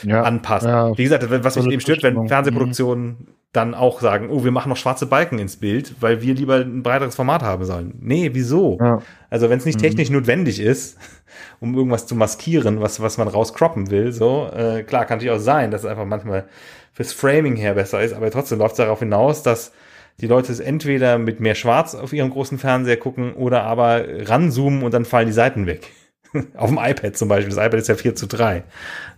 ja, 0.03 0.23
anpasst. 0.23 0.67
Ja, 0.67 0.97
Wie 0.97 1.03
gesagt, 1.03 1.25
was 1.29 1.57
mich 1.57 1.67
eben 1.67 1.81
stört, 1.81 2.03
wenn 2.03 2.29
Fernsehproduktionen 2.29 3.07
mhm. 3.07 3.27
dann 3.53 3.75
auch 3.75 4.01
sagen, 4.01 4.29
oh, 4.31 4.45
wir 4.45 4.51
machen 4.51 4.69
noch 4.69 4.77
schwarze 4.77 5.07
Balken 5.07 5.39
ins 5.39 5.57
Bild, 5.57 5.95
weil 6.01 6.21
wir 6.21 6.35
lieber 6.35 6.57
ein 6.57 6.83
breiteres 6.83 7.17
Format 7.17 7.43
haben 7.43 7.65
sollen. 7.65 7.95
Nee, 8.01 8.31
wieso? 8.35 8.79
Ja. 8.81 8.99
Also 9.31 9.49
wenn 9.49 9.59
es 9.59 9.65
nicht 9.65 9.79
mhm. 9.79 9.85
technisch 9.85 10.11
notwendig 10.11 10.61
ist, 10.61 10.99
um 11.61 11.75
irgendwas 11.75 12.07
zu 12.07 12.15
maskieren, 12.15 12.81
was, 12.81 13.01
was 13.01 13.17
man 13.17 13.29
rauscroppen 13.29 13.91
will, 13.91 14.13
so, 14.13 14.49
äh, 14.55 14.83
klar, 14.83 15.07
kann 15.07 15.19
natürlich 15.19 15.35
auch 15.35 15.43
sein, 15.43 15.71
dass 15.71 15.83
es 15.83 15.87
einfach 15.87 16.07
manchmal 16.07 16.45
fürs 16.93 17.13
Framing 17.13 17.57
her 17.57 17.75
besser 17.75 18.03
ist, 18.03 18.13
aber 18.13 18.31
trotzdem 18.31 18.59
läuft 18.59 18.73
es 18.73 18.77
darauf 18.79 18.99
hinaus, 18.99 19.43
dass 19.43 19.73
die 20.21 20.27
Leute 20.27 20.53
es 20.53 20.61
entweder 20.61 21.19
mit 21.19 21.41
mehr 21.41 21.55
Schwarz 21.55 21.95
auf 21.95 22.13
ihrem 22.13 22.31
großen 22.31 22.59
Fernseher 22.59 22.97
gucken 22.97 23.33
oder 23.35 23.63
aber 23.63 24.05
ranzoomen 24.29 24.83
und 24.83 24.93
dann 24.93 25.05
fallen 25.05 25.27
die 25.27 25.33
Seiten 25.33 25.67
weg. 25.67 25.89
auf 26.55 26.71
dem 26.71 26.79
iPad 26.79 27.17
zum 27.17 27.29
Beispiel. 27.29 27.55
Das 27.55 27.65
iPad 27.65 27.81
ist 27.81 27.89
ja 27.89 27.97
4 27.97 28.15
zu 28.15 28.27
3. 28.27 28.63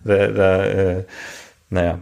Da, 0.04 0.26
da, 0.28 0.66
äh, 0.66 1.04
naja. 1.70 2.00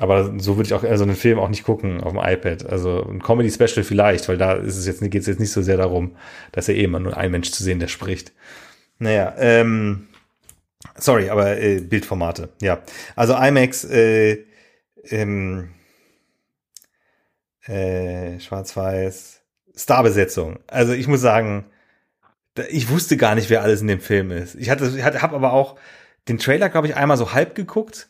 Aber 0.00 0.38
so 0.38 0.56
würde 0.56 0.68
ich 0.68 0.74
auch 0.74 0.84
also 0.84 1.02
einen 1.02 1.16
Film 1.16 1.40
auch 1.40 1.48
nicht 1.48 1.64
gucken 1.64 2.00
auf 2.00 2.12
dem 2.12 2.20
iPad. 2.22 2.66
Also 2.66 3.04
ein 3.04 3.20
Comedy-Special 3.20 3.82
vielleicht, 3.82 4.28
weil 4.28 4.38
da 4.38 4.52
ist 4.52 4.76
es 4.76 4.86
jetzt, 4.86 5.00
geht 5.00 5.22
es 5.22 5.26
jetzt 5.26 5.40
nicht 5.40 5.50
so 5.50 5.60
sehr 5.60 5.76
darum, 5.76 6.16
dass 6.52 6.68
er 6.68 6.76
eh 6.76 6.84
immer 6.84 7.00
nur 7.00 7.16
ein 7.16 7.32
Mensch 7.32 7.50
zu 7.50 7.64
sehen, 7.64 7.80
der 7.80 7.88
spricht. 7.88 8.32
Naja, 9.00 9.34
ähm, 9.38 10.06
sorry, 10.96 11.30
aber 11.30 11.58
äh, 11.60 11.80
Bildformate, 11.80 12.50
ja. 12.62 12.80
Also 13.16 13.34
IMAX, 13.34 13.84
äh, 13.84 14.44
ähm, 15.10 15.70
äh, 17.68 18.40
Schwarz-Weiß, 18.40 19.42
Starbesetzung. 19.74 20.58
Also 20.66 20.92
ich 20.92 21.06
muss 21.06 21.20
sagen, 21.20 21.66
ich 22.70 22.88
wusste 22.88 23.16
gar 23.16 23.34
nicht, 23.34 23.50
wer 23.50 23.62
alles 23.62 23.80
in 23.80 23.86
dem 23.86 24.00
Film 24.00 24.30
ist. 24.30 24.54
Ich 24.56 24.70
hatte, 24.70 24.92
ich 24.96 25.04
habe 25.04 25.36
aber 25.36 25.52
auch 25.52 25.76
den 26.28 26.38
Trailer, 26.38 26.68
glaube 26.68 26.88
ich, 26.88 26.96
einmal 26.96 27.16
so 27.16 27.32
halb 27.32 27.54
geguckt, 27.54 28.08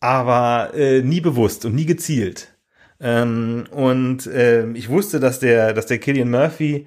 aber 0.00 0.72
äh, 0.74 1.02
nie 1.02 1.20
bewusst 1.20 1.64
und 1.64 1.74
nie 1.74 1.86
gezielt. 1.86 2.56
Ähm, 3.00 3.64
und 3.70 4.26
äh, 4.26 4.70
ich 4.72 4.88
wusste, 4.88 5.20
dass 5.20 5.40
der, 5.40 5.72
dass 5.72 5.86
der 5.86 5.98
Killian 5.98 6.30
Murphy, 6.30 6.86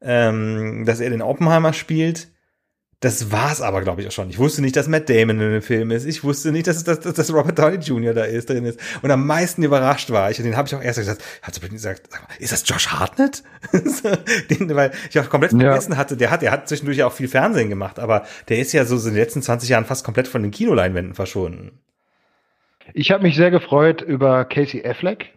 ähm, 0.00 0.84
dass 0.86 1.00
er 1.00 1.10
den 1.10 1.22
Oppenheimer 1.22 1.72
spielt. 1.72 2.28
Das 3.00 3.32
war's 3.32 3.62
aber, 3.62 3.80
glaube 3.80 4.02
ich, 4.02 4.08
auch 4.08 4.12
schon. 4.12 4.28
Ich 4.28 4.38
wusste 4.38 4.60
nicht, 4.60 4.76
dass 4.76 4.86
Matt 4.86 5.08
Damon 5.08 5.40
in 5.40 5.52
dem 5.52 5.62
Film 5.62 5.90
ist. 5.90 6.04
Ich 6.04 6.22
wusste 6.22 6.52
nicht, 6.52 6.66
dass, 6.66 6.84
dass, 6.84 7.00
dass 7.00 7.32
Robert 7.32 7.58
Downey 7.58 7.76
Jr. 7.76 8.12
da 8.12 8.24
ist, 8.24 8.50
drin 8.50 8.66
ist. 8.66 8.78
Und 9.00 9.10
am 9.10 9.26
meisten 9.26 9.62
überrascht 9.62 10.10
war 10.10 10.30
ich, 10.30 10.38
und 10.38 10.44
den 10.44 10.54
habe 10.54 10.68
ich 10.68 10.74
auch 10.74 10.82
erst 10.82 10.98
gesagt, 10.98 11.24
hat 11.40 11.54
so 11.54 11.66
gesagt, 11.66 12.10
ist 12.38 12.52
das 12.52 12.68
Josh 12.68 12.88
Hartnett? 12.88 13.42
den, 14.50 14.74
weil 14.76 14.92
ich 15.08 15.18
auch 15.18 15.30
komplett 15.30 15.52
vergessen 15.52 15.92
ja. 15.92 15.98
hatte, 15.98 16.18
der 16.18 16.30
hat, 16.30 16.42
der 16.42 16.52
hat 16.52 16.68
zwischendurch 16.68 16.98
ja 16.98 17.06
auch 17.06 17.12
viel 17.12 17.28
Fernsehen 17.28 17.70
gemacht, 17.70 17.98
aber 17.98 18.26
der 18.50 18.58
ist 18.58 18.72
ja 18.74 18.84
so 18.84 18.96
in 18.96 19.14
den 19.14 19.22
letzten 19.22 19.40
20 19.40 19.70
Jahren 19.70 19.86
fast 19.86 20.04
komplett 20.04 20.28
von 20.28 20.42
den 20.42 20.50
Kinoleinwänden 20.50 21.14
verschwunden. 21.14 21.80
Ich 22.92 23.12
habe 23.12 23.22
mich 23.22 23.34
sehr 23.34 23.50
gefreut 23.50 24.02
über 24.02 24.44
Casey 24.44 24.84
Affleck. 24.84 25.30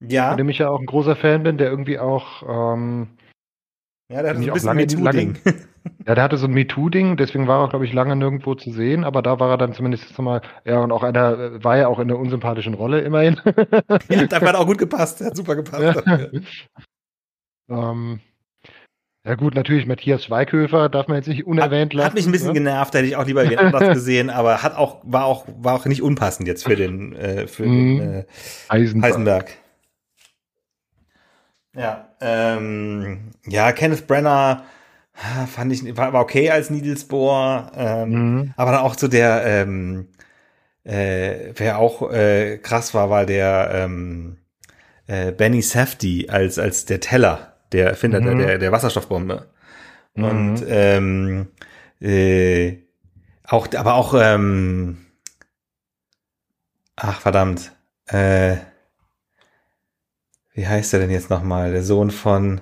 Ja. 0.00 0.30
Von 0.30 0.38
dem 0.38 0.48
ich 0.48 0.58
ja 0.58 0.70
auch 0.70 0.80
ein 0.80 0.86
großer 0.86 1.14
Fan 1.14 1.44
bin, 1.44 1.56
der 1.56 1.70
irgendwie 1.70 2.00
auch 2.00 2.42
ähm, 2.48 3.08
Ja, 4.10 4.22
der 4.22 4.30
hatte 4.30 4.40
so 4.42 4.70
ein 4.70 4.76
bisschen 4.76 4.76
MeToo-Ding. 4.76 5.36
Ja, 6.06 6.14
der 6.14 6.24
hatte 6.24 6.36
so 6.36 6.46
ein 6.46 6.52
MeToo-Ding, 6.52 7.16
deswegen 7.16 7.46
war 7.46 7.62
er, 7.62 7.68
glaube 7.68 7.84
ich, 7.86 7.92
lange 7.92 8.14
nirgendwo 8.14 8.54
zu 8.54 8.70
sehen, 8.70 9.04
aber 9.04 9.22
da 9.22 9.40
war 9.40 9.50
er 9.50 9.58
dann 9.58 9.72
zumindest 9.72 10.18
mal, 10.18 10.42
ja, 10.64 10.80
und 10.80 10.92
auch 10.92 11.02
einer, 11.02 11.62
war 11.64 11.78
ja 11.78 11.88
auch 11.88 11.98
in 11.98 12.10
einer 12.10 12.18
unsympathischen 12.18 12.74
Rolle 12.74 13.00
immerhin. 13.00 13.40
ja, 14.08 14.26
da 14.26 14.40
hat 14.40 14.54
auch 14.54 14.66
gut 14.66 14.78
gepasst. 14.78 15.20
Der 15.20 15.28
hat 15.28 15.36
super 15.36 15.56
gepasst. 15.56 16.02
Ja. 17.68 17.90
ähm, 17.90 18.20
ja 19.26 19.34
gut, 19.34 19.54
natürlich 19.54 19.86
Matthias 19.86 20.24
Schweighöfer 20.24 20.88
darf 20.88 21.08
man 21.08 21.16
jetzt 21.18 21.28
nicht 21.28 21.46
unerwähnt 21.46 21.92
lassen. 21.94 22.06
Hat 22.06 22.14
mich 22.14 22.26
ein 22.26 22.32
bisschen 22.32 22.48
ne? 22.48 22.54
genervt, 22.54 22.94
hätte 22.94 23.06
ich 23.06 23.16
auch 23.16 23.26
lieber 23.26 23.42
anders 23.42 23.88
gesehen, 23.94 24.30
aber 24.30 24.62
hat 24.62 24.76
auch, 24.76 25.02
war 25.04 25.24
auch, 25.24 25.46
war 25.58 25.74
auch 25.74 25.86
nicht 25.86 26.02
unpassend 26.02 26.48
jetzt 26.48 26.64
für 26.64 26.76
den, 26.76 27.14
äh, 27.16 27.46
für 27.46 27.64
Mhm. 27.66 27.98
den 27.98 28.12
äh, 28.14 28.24
Heisenberg. 28.70 29.10
Heisenberg. 29.12 29.50
Ja, 31.78 32.08
ähm, 32.20 33.30
ja, 33.46 33.70
Kenneth 33.70 34.06
Brenner 34.08 34.64
ah, 35.14 35.46
fand 35.46 35.72
ich, 35.72 35.96
war, 35.96 36.12
war 36.12 36.22
okay 36.22 36.50
als 36.50 36.70
Niels 36.70 37.04
Bohr, 37.04 37.70
ähm, 37.76 38.10
Mhm. 38.10 38.54
aber 38.56 38.72
dann 38.72 38.80
auch 38.80 38.98
so 38.98 39.06
der, 39.06 39.44
ähm, 39.46 40.08
äh, 40.82 41.52
wer 41.54 41.78
auch 41.78 42.10
äh, 42.10 42.58
krass 42.58 42.94
war, 42.94 43.10
war 43.10 43.26
der 43.26 43.70
ähm, 43.72 44.38
äh, 45.06 45.30
Benny 45.30 45.62
Safdie 45.62 46.28
als, 46.28 46.58
als 46.58 46.84
der 46.84 46.98
Teller, 46.98 47.54
der 47.70 47.90
Erfinder 47.90 48.20
der, 48.20 48.34
Mhm. 48.34 48.38
der, 48.38 48.58
der 48.58 48.72
Wasserstoffbombe. 48.72 49.46
Mhm. 50.16 50.24
Und 50.24 50.64
ähm, 50.66 51.46
äh, 52.00 52.78
auch, 53.44 53.68
aber 53.74 53.94
auch, 53.94 54.14
ähm, 54.20 55.06
ach 56.96 57.20
verdammt, 57.20 57.72
äh, 58.06 58.56
wie 60.58 60.66
heißt 60.66 60.92
der 60.92 60.98
denn 60.98 61.10
jetzt 61.10 61.30
nochmal? 61.30 61.70
Der 61.70 61.84
Sohn 61.84 62.10
von, 62.10 62.60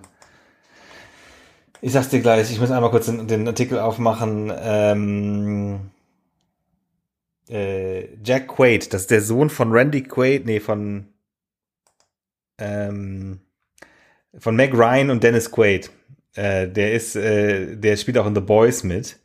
ich 1.81 1.93
sag's 1.93 2.11
dir 2.11 2.21
gleich, 2.21 2.51
ich 2.51 2.61
muss 2.61 2.71
einmal 2.71 2.91
kurz 2.91 3.07
den, 3.07 3.27
den 3.27 3.49
Artikel 3.49 3.79
aufmachen. 3.79 4.53
Ähm, 4.55 5.81
äh, 7.49 8.15
Jack 8.23 8.49
Quaid, 8.49 8.93
das 8.93 9.03
ist 9.03 9.11
der 9.11 9.23
Sohn 9.23 9.49
von 9.49 9.73
Randy 9.73 10.03
Quaid, 10.03 10.45
nee, 10.45 10.61
von 10.61 11.07
ähm, 12.59 13.41
von 14.39 14.57
Meg 14.57 14.75
Ryan 14.75 15.09
und 15.09 15.25
Dennis 15.25 15.51
Quaid. 15.51 15.91
Äh, 16.35 16.69
der 16.69 16.93
ist, 16.93 17.17
äh, 17.17 17.77
der 17.77 17.97
spielt 17.97 18.19
auch 18.19 18.27
in 18.27 18.35
The 18.35 18.43
Boys 18.43 18.85
mit 18.85 19.19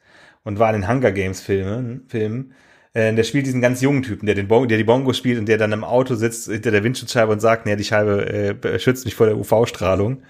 und 0.45 0.59
war 0.59 0.73
in 0.73 0.79
den 0.79 0.89
Hunger 0.89 1.11
Games 1.11 1.41
Filmen. 1.41 2.05
Filmen. 2.07 2.53
Äh, 2.93 3.13
der 3.13 3.23
spielt 3.23 3.45
diesen 3.45 3.61
ganz 3.61 3.81
jungen 3.81 4.03
Typen, 4.03 4.25
der 4.25 4.35
den 4.35 4.47
Bon 4.47 4.67
der 4.67 4.77
die 4.77 4.83
Bongo 4.83 5.13
spielt 5.13 5.39
und 5.39 5.47
der 5.47 5.57
dann 5.57 5.71
im 5.71 5.83
Auto 5.83 6.15
sitzt 6.15 6.51
hinter 6.51 6.71
der 6.71 6.83
Windschutzscheibe 6.83 7.31
und 7.31 7.39
sagt, 7.39 7.67
ja, 7.67 7.75
die 7.75 7.83
Scheibe 7.83 8.25
äh, 8.63 8.79
schützt 8.79 9.05
mich 9.05 9.15
vor 9.15 9.27
der 9.27 9.37
UV-Strahlung. 9.37 10.23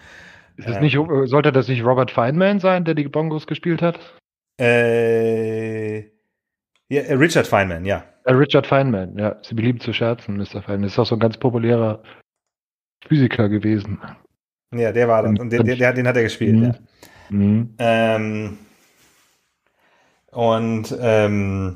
Ist 0.58 0.67
das 0.67 0.80
nicht, 0.80 0.95
äh, 0.95 1.26
sollte 1.26 1.52
das 1.52 1.67
nicht 1.67 1.84
Robert 1.84 2.12
Feynman 2.12 2.60
sein, 2.60 2.86
der 2.86 2.93
die 2.93 3.08
Bongos 3.08 3.47
gespielt 3.47 3.82
hat? 3.82 4.00
Äh, 4.60 6.02
ja, 6.02 7.02
äh, 7.02 7.13
Richard 7.13 7.47
Feynman, 7.47 7.86
ja. 7.86 8.04
Richard 8.28 8.67
Feynman, 8.67 9.17
ja. 9.17 9.38
Sie 9.41 9.56
beliebt 9.56 9.82
zu 9.82 9.91
scherzen, 9.93 10.38
Mr. 10.38 10.62
Feynman. 10.62 10.84
Ist 10.84 11.00
auch 11.00 11.06
so 11.06 11.15
ein 11.15 11.19
ganz 11.19 11.38
populärer 11.38 12.04
Physiker 13.08 13.50
gewesen. 13.50 14.00
Ja, 14.76 14.91
der 14.91 15.08
war 15.08 15.24
das. 15.24 15.39
Und 15.39 15.52
den, 15.52 15.65
den, 15.65 15.80
der, 15.80 15.93
den 15.93 16.08
hat 16.08 16.15
er 16.15 16.24
gespielt, 16.24 16.58
Mhm. 16.58 16.63
ja. 16.63 16.74
Mhm. 17.30 17.76
Ähm, 17.80 18.58
und 20.32 20.95
ähm, 21.02 21.76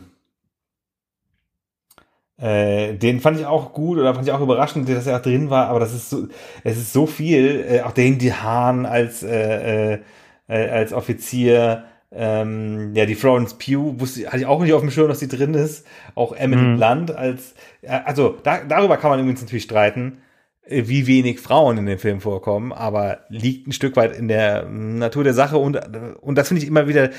äh, 2.37 2.93
den 2.95 3.21
fand 3.21 3.39
ich 3.39 3.45
auch 3.45 3.71
gut 3.73 3.97
oder 3.97 4.13
fand 4.13 4.27
ich 4.27 4.33
auch 4.33 4.41
überraschend, 4.41 4.89
dass 4.89 5.07
er 5.07 5.17
auch 5.17 5.21
drin 5.21 5.49
war, 5.49 5.67
aber 5.67 5.79
das 5.79 5.93
ist 5.93 6.09
so, 6.09 6.27
es 6.63 6.77
ist 6.77 6.91
so 6.93 7.05
viel, 7.05 7.65
äh, 7.69 7.81
auch 7.81 7.91
der 7.93 8.05
Indy 8.05 8.29
Hahn 8.29 8.85
als, 8.85 9.23
äh, 9.23 9.93
äh, 9.93 9.99
äh, 10.47 10.69
als 10.69 10.91
Offizier, 10.93 11.85
ähm, 12.11 12.93
ja, 12.93 13.05
die 13.05 13.15
Florence 13.15 13.55
Pugh, 13.57 13.99
wusste, 13.99 14.27
hatte 14.27 14.37
ich 14.37 14.45
auch 14.45 14.61
nicht 14.61 14.73
auf 14.73 14.81
dem 14.81 14.91
Schirm, 14.91 15.07
dass 15.07 15.19
die 15.19 15.27
drin 15.27 15.53
ist, 15.53 15.85
auch 16.13 16.33
Emily 16.33 16.61
Mhm. 16.61 16.77
Blunt 16.77 17.11
als, 17.11 17.55
äh, 17.81 17.89
also 17.89 18.37
da, 18.43 18.59
darüber 18.67 18.97
kann 18.97 19.11
man 19.11 19.19
übrigens 19.19 19.41
natürlich 19.41 19.63
streiten, 19.63 20.17
äh, 20.65 20.83
wie 20.87 21.07
wenig 21.07 21.39
Frauen 21.39 21.77
in 21.77 21.85
dem 21.85 21.99
Film 21.99 22.19
vorkommen, 22.21 22.73
aber 22.73 23.19
liegt 23.29 23.67
ein 23.67 23.71
Stück 23.71 23.95
weit 23.95 24.15
in 24.17 24.27
der 24.27 24.65
Natur 24.65 25.23
der 25.23 25.33
Sache 25.33 25.57
und, 25.57 25.79
und 26.21 26.35
das 26.37 26.49
finde 26.49 26.63
ich 26.63 26.67
immer 26.67 26.87
wieder 26.87 27.11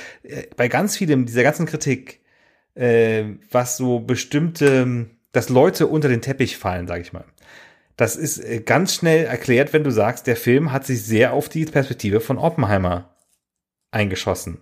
bei 0.56 0.68
ganz 0.68 0.96
vielem 0.96 1.24
dieser 1.26 1.42
ganzen 1.42 1.64
Kritik, 1.66 2.20
äh, 2.76 3.24
was 3.50 3.76
so 3.76 4.00
bestimmte, 4.00 5.06
dass 5.32 5.48
Leute 5.48 5.86
unter 5.86 6.08
den 6.08 6.22
Teppich 6.22 6.56
fallen, 6.56 6.86
sage 6.86 7.02
ich 7.02 7.12
mal. 7.12 7.24
Das 7.96 8.16
ist 8.16 8.38
äh, 8.38 8.60
ganz 8.60 8.94
schnell 8.94 9.24
erklärt, 9.24 9.72
wenn 9.72 9.84
du 9.84 9.90
sagst, 9.90 10.26
der 10.26 10.36
Film 10.36 10.72
hat 10.72 10.86
sich 10.86 11.02
sehr 11.02 11.32
auf 11.32 11.48
die 11.48 11.64
Perspektive 11.64 12.20
von 12.20 12.38
Oppenheimer 12.38 13.16
eingeschossen. 13.90 14.58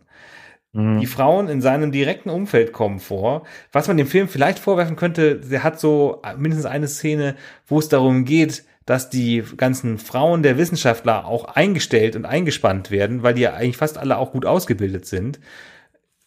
Mhm. 0.73 1.01
Die 1.01 1.07
Frauen 1.07 1.49
in 1.49 1.61
seinem 1.61 1.93
direkten 1.93 2.31
Umfeld 2.31 2.73
kommen 2.73 3.01
vor. 3.01 3.45
Was 3.73 3.89
man 3.89 3.97
dem 3.97 4.07
Film 4.07 4.29
vielleicht 4.29 4.59
vorwerfen 4.59 4.97
könnte, 4.97 5.37
der 5.37 5.65
hat 5.65 5.81
so 5.81 6.23
mindestens 6.37 6.67
eine 6.67 6.89
Szene, 6.89 7.37
wo 7.67 7.79
es 7.79 7.89
darum 7.89 8.25
geht, 8.25 8.65
dass 8.87 9.09
die 9.09 9.43
ganzen 9.57 9.99
Frauen 9.99 10.43
der 10.43 10.59
Wissenschaftler 10.59 11.25
auch 11.27 11.45
eingestellt 11.45 12.17
und 12.17 12.27
eingespannt 12.27 12.91
werden, 12.91 13.23
weil 13.23 13.35
die 13.35 13.43
ja 13.43 13.55
eigentlich 13.55 13.79
fast 13.79 13.97
alle 13.97 14.19
auch 14.19 14.33
gut 14.33 14.45
ausgebildet 14.45 15.07
sind. 15.07 15.41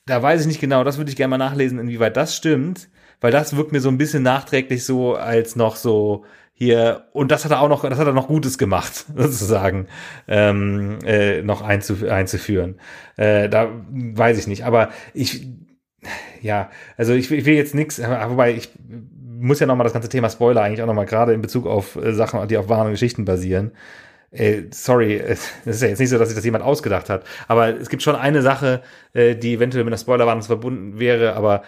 Da 0.07 0.21
weiß 0.23 0.41
ich 0.41 0.47
nicht 0.47 0.61
genau, 0.61 0.83
das 0.83 0.97
würde 0.97 1.09
ich 1.11 1.17
gerne 1.17 1.31
mal 1.31 1.37
nachlesen, 1.37 1.79
inwieweit 1.79 2.15
das 2.15 2.35
stimmt, 2.35 2.89
weil 3.19 3.31
das 3.31 3.55
wirkt 3.57 3.71
mir 3.73 3.81
so 3.81 3.89
ein 3.89 3.97
bisschen 3.97 4.23
nachträglich 4.23 4.85
so 4.85 5.15
als 5.15 5.55
noch 5.55 5.75
so 5.75 6.23
hier 6.53 7.07
und 7.13 7.29
das 7.29 7.43
hat 7.45 7.51
er 7.51 7.61
auch 7.61 7.67
noch, 7.69 7.87
das 7.87 7.99
hat 7.99 8.07
er 8.07 8.13
noch 8.13 8.27
Gutes 8.27 8.57
gemacht, 8.57 9.05
sozusagen, 9.15 9.87
ähm, 10.27 10.99
äh, 11.05 11.41
noch 11.41 11.61
einzuf 11.61 12.03
einzuführen. 12.03 12.79
Äh, 13.17 13.49
da 13.49 13.69
weiß 13.89 14.39
ich 14.39 14.47
nicht, 14.47 14.63
aber 14.65 14.89
ich, 15.13 15.45
ja, 16.41 16.69
also 16.95 17.13
ich, 17.13 17.29
will- 17.29 17.39
ich 17.39 17.45
will 17.45 17.55
jetzt 17.55 17.75
nichts, 17.75 17.99
wobei 18.01 18.53
ich 18.53 18.69
muss 19.39 19.59
ja 19.59 19.67
noch 19.67 19.75
mal 19.75 19.83
das 19.83 19.93
ganze 19.93 20.09
Thema 20.09 20.29
Spoiler 20.29 20.61
eigentlich 20.63 20.81
auch 20.81 20.87
noch 20.87 20.93
mal 20.95 21.05
gerade 21.05 21.33
in 21.33 21.41
Bezug 21.41 21.67
auf 21.67 21.95
äh, 21.97 22.13
Sachen, 22.13 22.47
die 22.47 22.57
auf 22.57 22.69
wahren 22.69 22.91
Geschichten 22.91 23.25
basieren. 23.25 23.71
Äh, 24.31 24.63
sorry, 24.71 25.15
es 25.19 25.51
ist 25.65 25.81
ja 25.81 25.89
jetzt 25.89 25.99
nicht 25.99 26.09
so, 26.09 26.17
dass 26.17 26.29
sich 26.29 26.35
das 26.35 26.45
jemand 26.45 26.63
ausgedacht 26.63 27.09
hat, 27.09 27.25
aber 27.47 27.79
es 27.79 27.89
gibt 27.89 28.03
schon 28.03 28.15
eine 28.15 28.41
Sache, 28.41 28.81
äh, 29.13 29.35
die 29.35 29.53
eventuell 29.53 29.83
mit 29.83 29.93
einer 29.93 29.99
Spoilerwarnung 29.99 30.43
verbunden 30.43 30.99
wäre, 30.99 31.33
aber 31.35 31.63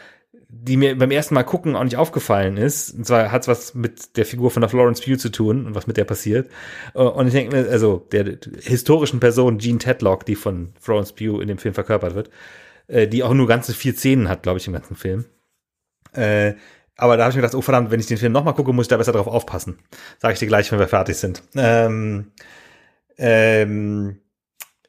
die 0.52 0.78
mir 0.78 0.98
beim 0.98 1.12
ersten 1.12 1.36
Mal 1.36 1.44
gucken 1.44 1.76
auch 1.76 1.84
nicht 1.84 1.98
aufgefallen 1.98 2.58
ist. 2.58 2.92
Und 2.96 3.06
zwar 3.06 3.32
hat 3.32 3.44
es 3.44 3.48
was 3.48 3.76
mit 3.76 4.18
der 4.18 4.26
Figur 4.26 4.50
von 4.52 4.62
der 4.62 4.70
Florence 4.70 5.02
Pugh 5.02 5.18
zu 5.18 5.30
tun 5.30 5.66
und 5.68 5.76
was 5.76 5.86
mit 5.88 5.98
der 5.98 6.06
passiert. 6.06 6.50
Äh, 6.96 7.00
Und 7.00 7.28
ich 7.28 7.34
denke 7.34 7.56
mir, 7.56 7.70
also 7.70 8.08
der 8.12 8.38
historischen 8.62 9.20
Person 9.20 9.60
Jean 9.60 9.80
Tedlock, 9.80 10.26
die 10.26 10.36
von 10.36 10.74
Florence 10.80 11.14
Pugh 11.14 11.40
in 11.42 11.48
dem 11.48 11.60
Film 11.60 11.74
verkörpert 11.76 12.16
wird, 12.16 12.30
die 12.92 13.22
auch 13.22 13.36
nur 13.36 13.46
ganze 13.48 13.76
vier 13.76 13.94
Szenen 13.94 14.30
hat, 14.30 14.42
glaube 14.42 14.58
ich, 14.58 14.66
im 14.66 14.74
ganzen 14.74 14.96
Film. 14.96 15.26
Äh, 16.14 16.56
aber 17.00 17.18
da 17.18 17.24
habe 17.24 17.32
ich 17.32 17.36
mir 17.36 17.42
gedacht, 17.42 17.56
oh 17.56 17.62
verdammt, 17.62 17.92
wenn 17.92 18.00
ich 18.00 18.08
den 18.08 18.18
Film 18.18 18.34
nochmal 18.34 18.54
gucke, 18.54 18.74
muss 18.74 18.86
ich 18.86 18.90
da 18.90 18.98
besser 18.98 19.12
drauf 19.12 19.28
aufpassen. 19.28 19.80
Sage 20.20 20.34
ich 20.34 20.40
dir 20.40 20.48
gleich, 20.48 20.72
wenn 20.72 20.80
wir 20.80 20.88
fertig 20.88 21.18
sind. 21.18 21.42
Ähm, 21.56 22.32
ähm, 23.18 24.20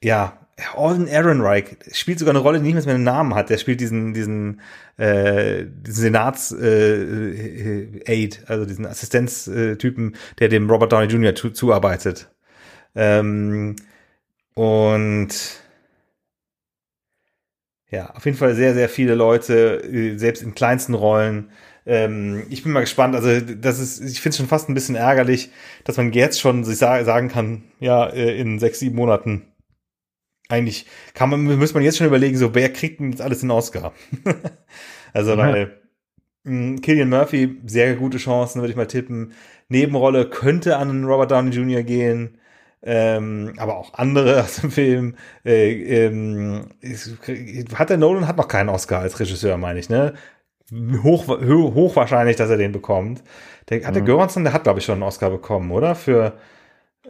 ja, 0.02 0.38
Alden 0.76 1.06
Ehrenreich 1.06 1.76
spielt 1.92 2.18
sogar 2.18 2.34
eine 2.34 2.42
Rolle, 2.42 2.60
die 2.60 2.72
nicht 2.72 2.86
mehr 2.86 2.94
einen 2.94 3.04
Namen 3.04 3.34
hat. 3.34 3.50
Der 3.50 3.58
spielt 3.58 3.80
diesen, 3.80 4.14
diesen, 4.14 4.60
äh, 4.96 5.64
diesen 5.66 6.02
Senats 6.02 6.52
äh, 6.52 8.02
Aid, 8.06 8.44
also 8.46 8.64
diesen 8.64 8.86
Assistenztypen, 8.86 10.16
der 10.38 10.48
dem 10.48 10.68
Robert 10.70 10.92
Downey 10.92 11.06
Jr. 11.06 11.34
Zu, 11.34 11.50
zuarbeitet. 11.50 12.30
Ähm, 12.94 13.76
und 14.54 15.28
ja, 17.90 18.10
auf 18.10 18.24
jeden 18.24 18.36
Fall 18.36 18.54
sehr, 18.54 18.74
sehr 18.74 18.88
viele 18.88 19.14
Leute, 19.14 19.82
äh, 19.82 20.16
selbst 20.16 20.42
in 20.42 20.54
kleinsten 20.54 20.94
Rollen. 20.94 21.50
Ähm, 21.90 22.44
ich 22.50 22.62
bin 22.62 22.72
mal 22.72 22.80
gespannt. 22.80 23.14
Also, 23.16 23.40
das 23.40 23.78
ist, 23.80 24.00
ich 24.00 24.20
finde 24.20 24.30
es 24.30 24.36
schon 24.38 24.46
fast 24.48 24.68
ein 24.68 24.74
bisschen 24.74 24.96
ärgerlich, 24.96 25.50
dass 25.84 25.96
man 25.96 26.12
jetzt 26.12 26.40
schon 26.40 26.64
sich 26.64 26.78
sa 26.78 27.04
sagen 27.04 27.28
kann, 27.28 27.64
ja, 27.80 28.06
äh, 28.08 28.38
in 28.38 28.58
sechs, 28.60 28.78
sieben 28.80 28.96
Monaten 28.96 29.46
eigentlich 30.48 30.86
kann 31.14 31.30
man, 31.30 31.44
muss 31.58 31.74
man 31.74 31.82
jetzt 31.82 31.98
schon 31.98 32.06
überlegen, 32.08 32.36
so 32.36 32.54
wer 32.54 32.72
kriegt 32.72 33.00
denn 33.00 33.10
jetzt 33.12 33.22
alles 33.22 33.40
den 33.40 33.50
Oscar? 33.50 33.92
also, 35.12 35.36
Mhm. 35.36 35.38
weil 35.38 35.80
mh, 36.44 36.80
Killian 36.82 37.10
Murphy, 37.10 37.60
sehr 37.66 37.96
gute 37.96 38.18
Chancen, 38.18 38.60
würde 38.62 38.70
ich 38.72 38.76
mal 38.76 38.86
tippen. 38.88 39.32
Nebenrolle 39.68 40.28
könnte 40.30 40.76
an 40.78 41.04
Robert 41.04 41.30
Downey 41.32 41.50
Jr. 41.52 41.82
gehen. 41.84 42.38
Ähm, 42.82 43.54
aber 43.58 43.76
auch 43.78 43.94
andere 43.94 44.42
aus 44.44 44.56
dem 44.62 44.70
Film. 44.70 45.16
Äh, 45.44 46.06
ähm, 46.06 46.66
hat 47.74 47.90
der 47.90 47.98
Nolan 47.98 48.26
hat 48.28 48.36
noch 48.36 48.48
keinen 48.48 48.68
Oscar 48.70 49.00
als 49.00 49.20
Regisseur, 49.20 49.56
meine 49.58 49.78
ich, 49.80 49.88
ne? 49.90 50.14
Hoch, 51.02 51.26
ho- 51.28 51.74
hochwahrscheinlich, 51.74 52.36
dass 52.36 52.50
er 52.50 52.56
den 52.56 52.72
bekommt. 52.72 53.22
Der, 53.68 53.84
hat 53.86 53.94
der 53.94 54.02
Mhm. 54.02 54.02
Göransson, 54.02 54.44
der 54.44 54.52
hat, 54.52 54.62
glaube 54.64 54.78
ich, 54.78 54.84
schon 54.84 54.94
einen 54.94 55.02
Oscar 55.02 55.30
bekommen, 55.30 55.70
oder? 55.72 55.94
Für, 55.94 56.34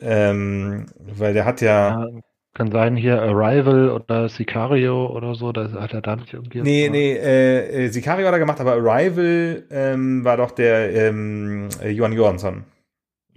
ähm, 0.00 0.86
weil 0.98 1.34
der 1.34 1.44
hat 1.46 1.60
ja, 1.62 1.98
Ja, 1.98 2.06
kann 2.54 2.70
sein 2.72 2.96
hier 2.96 3.20
Arrival 3.22 3.90
oder 3.90 4.28
Sicario 4.28 5.06
oder 5.14 5.34
so, 5.34 5.52
da 5.52 5.70
hat 5.72 5.92
er 5.92 6.00
da 6.02 6.16
nicht 6.16 6.32
irgendwie. 6.32 6.60
nee, 6.60 6.88
nee, 6.88 7.12
äh, 7.16 7.86
äh, 7.86 7.88
Sicario 7.90 8.26
hat 8.26 8.34
er 8.34 8.38
gemacht, 8.38 8.60
aber 8.60 8.72
Arrival 8.74 9.64
ähm, 9.70 10.24
war 10.24 10.36
doch 10.36 10.50
der 10.52 10.92
ähm, 11.08 11.68
äh, 11.82 11.90
Johan 11.90 12.14
Göransson. 12.14 12.64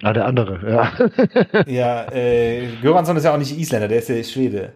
Ah, 0.03 0.13
der 0.13 0.25
andere, 0.25 0.59
ja. 0.69 0.91
Ja, 1.65 2.09
äh, 2.11 2.77
Göransson 2.77 3.17
ist 3.17 3.23
ja 3.23 3.33
auch 3.33 3.37
nicht 3.37 3.57
Isländer, 3.57 3.87
der 3.87 3.99
ist 3.99 4.09
ja 4.09 4.21
Schwede. 4.23 4.75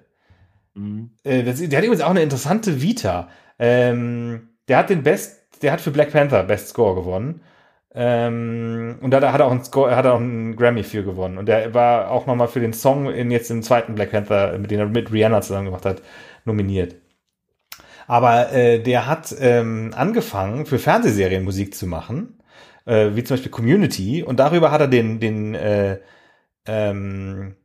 Mhm. 0.75 1.17
Äh, 1.23 1.43
der 1.43 1.77
hat 1.79 1.86
übrigens 1.86 2.01
auch 2.01 2.10
eine 2.12 2.21
interessante 2.23 2.81
Vita. 2.81 3.29
Ähm, 3.60 4.49
der 4.67 4.77
hat 4.77 4.89
den 4.89 5.03
Best, 5.03 5.37
der 5.63 5.72
hat 5.72 5.82
für 5.82 5.91
Black 5.91 6.12
Panther 6.12 6.43
Best 6.43 6.70
Score 6.70 6.96
gewonnen. 6.96 7.41
Ähm, 7.93 9.00
und 9.02 9.12
da 9.12 9.32
hat 9.32 9.39
er 9.39 9.48
auch 9.48 9.52
einen 9.52 9.63
Score, 9.63 9.96
hat 9.96 10.06
er 10.06 10.13
auch 10.13 10.20
einen 10.20 10.56
Grammy 10.56 10.84
für 10.84 11.04
gewonnen. 11.04 11.38
Und 11.38 11.48
der 11.48 11.74
war 11.74 12.12
auch 12.12 12.28
nochmal 12.28 12.48
für 12.48 12.60
den 12.60 12.74
Song 12.74 13.10
in 13.12 13.32
jetzt 13.32 13.50
im 13.50 13.63
zweiten 13.63 13.96
Black 13.96 14.12
Panther, 14.12 14.58
mit 14.58 14.72
dem 14.72 14.80
er 14.80 14.86
mit 14.88 15.12
Rihanna 15.12 15.41
zusammen 15.41 15.65
gemacht 15.65 15.86
hat, 15.86 16.02
nominiert. 16.46 16.96
Aber 18.08 18.54
äh, 18.54 18.80
der 18.80 19.08
hat 19.08 19.36
ähm, 19.39 19.93
angefangen, 19.96 20.65
für 20.65 20.80
Fernsehserien 20.80 21.43
Musik 21.43 21.76
zu 21.76 21.88
machen, 21.88 22.39
äh, 22.86 23.10
wie 23.13 23.24
zum 23.24 23.36
Beispiel 23.36 23.52
Community. 23.52 24.24
Und 24.24 24.39
darüber 24.39 24.72
hat 24.72 24.82
er 24.82 24.88
den, 24.88 25.20
den 25.20 25.56
äh, 25.56 26.00
ähm, 26.67 27.56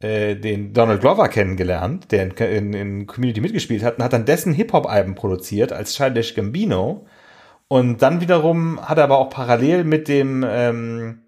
äh, 0.00 0.36
den 0.36 0.72
Donald 0.72 1.00
Glover 1.00 1.28
kennengelernt, 1.28 2.12
der 2.12 2.24
in, 2.24 2.32
in, 2.38 2.72
in 2.74 3.06
Community 3.06 3.40
mitgespielt 3.40 3.82
hat, 3.82 3.96
und 3.98 4.04
hat 4.04 4.12
dann 4.12 4.26
dessen 4.26 4.52
Hip-Hop-Alben 4.52 5.14
produziert 5.14 5.72
als 5.72 5.94
Childish 5.94 6.34
Gambino. 6.34 7.06
Und 7.68 8.02
dann 8.02 8.20
wiederum 8.20 8.80
hat 8.80 8.98
er 8.98 9.04
aber 9.04 9.18
auch 9.18 9.30
parallel 9.30 9.84
mit 9.84 10.08
dem 10.08 10.44
ähm, 10.48 11.22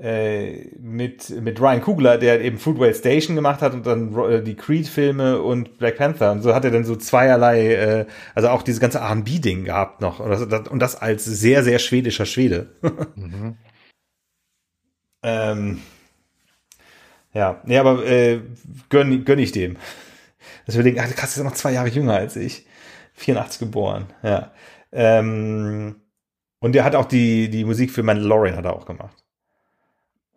äh, 0.00 0.70
mit, 0.78 1.28
mit 1.28 1.60
Ryan 1.60 1.82
Kugler, 1.82 2.16
der 2.16 2.40
eben 2.40 2.58
Fruitvale 2.58 2.94
Station 2.94 3.36
gemacht 3.36 3.60
hat 3.60 3.74
und 3.74 3.84
dann 3.84 4.16
äh, 4.30 4.42
die 4.42 4.56
Creed-Filme 4.56 5.42
und 5.42 5.76
Black 5.76 5.98
Panther. 5.98 6.32
Und 6.32 6.40
so 6.40 6.54
hat 6.54 6.64
er 6.64 6.70
dann 6.70 6.84
so 6.84 6.96
zweierlei, 6.96 7.74
äh, 7.74 8.06
also 8.34 8.48
auch 8.48 8.62
dieses 8.62 8.80
ganze 8.80 8.98
R&B-Ding 8.98 9.64
gehabt 9.64 10.00
noch. 10.00 10.20
Und 10.20 10.50
das, 10.50 10.68
und 10.68 10.78
das 10.78 10.96
als 10.96 11.26
sehr, 11.26 11.62
sehr 11.62 11.78
schwedischer 11.78 12.24
Schwede. 12.24 12.70
mhm. 13.14 13.58
ähm, 15.22 15.82
ja, 17.34 17.60
nee, 17.64 17.76
aber 17.76 18.04
äh, 18.06 18.40
gönn, 18.88 19.26
gönn 19.26 19.38
ich 19.38 19.52
dem. 19.52 19.76
Das 20.64 20.76
wir 20.76 20.82
denken, 20.82 21.00
ach, 21.04 21.14
krass, 21.14 21.36
ist 21.36 21.44
noch 21.44 21.52
zwei 21.52 21.72
Jahre 21.72 21.88
jünger 21.88 22.14
als 22.14 22.36
ich. 22.36 22.66
84 23.14 23.58
geboren, 23.58 24.06
ja. 24.22 24.50
Ähm, 24.92 25.96
und 26.58 26.76
er 26.76 26.84
hat 26.84 26.94
auch 26.94 27.06
die, 27.06 27.48
die 27.48 27.64
Musik 27.64 27.90
für 27.90 28.02
Mandalorian 28.02 28.56
hat 28.56 28.64
er 28.64 28.74
auch 28.74 28.86
gemacht. 28.86 29.24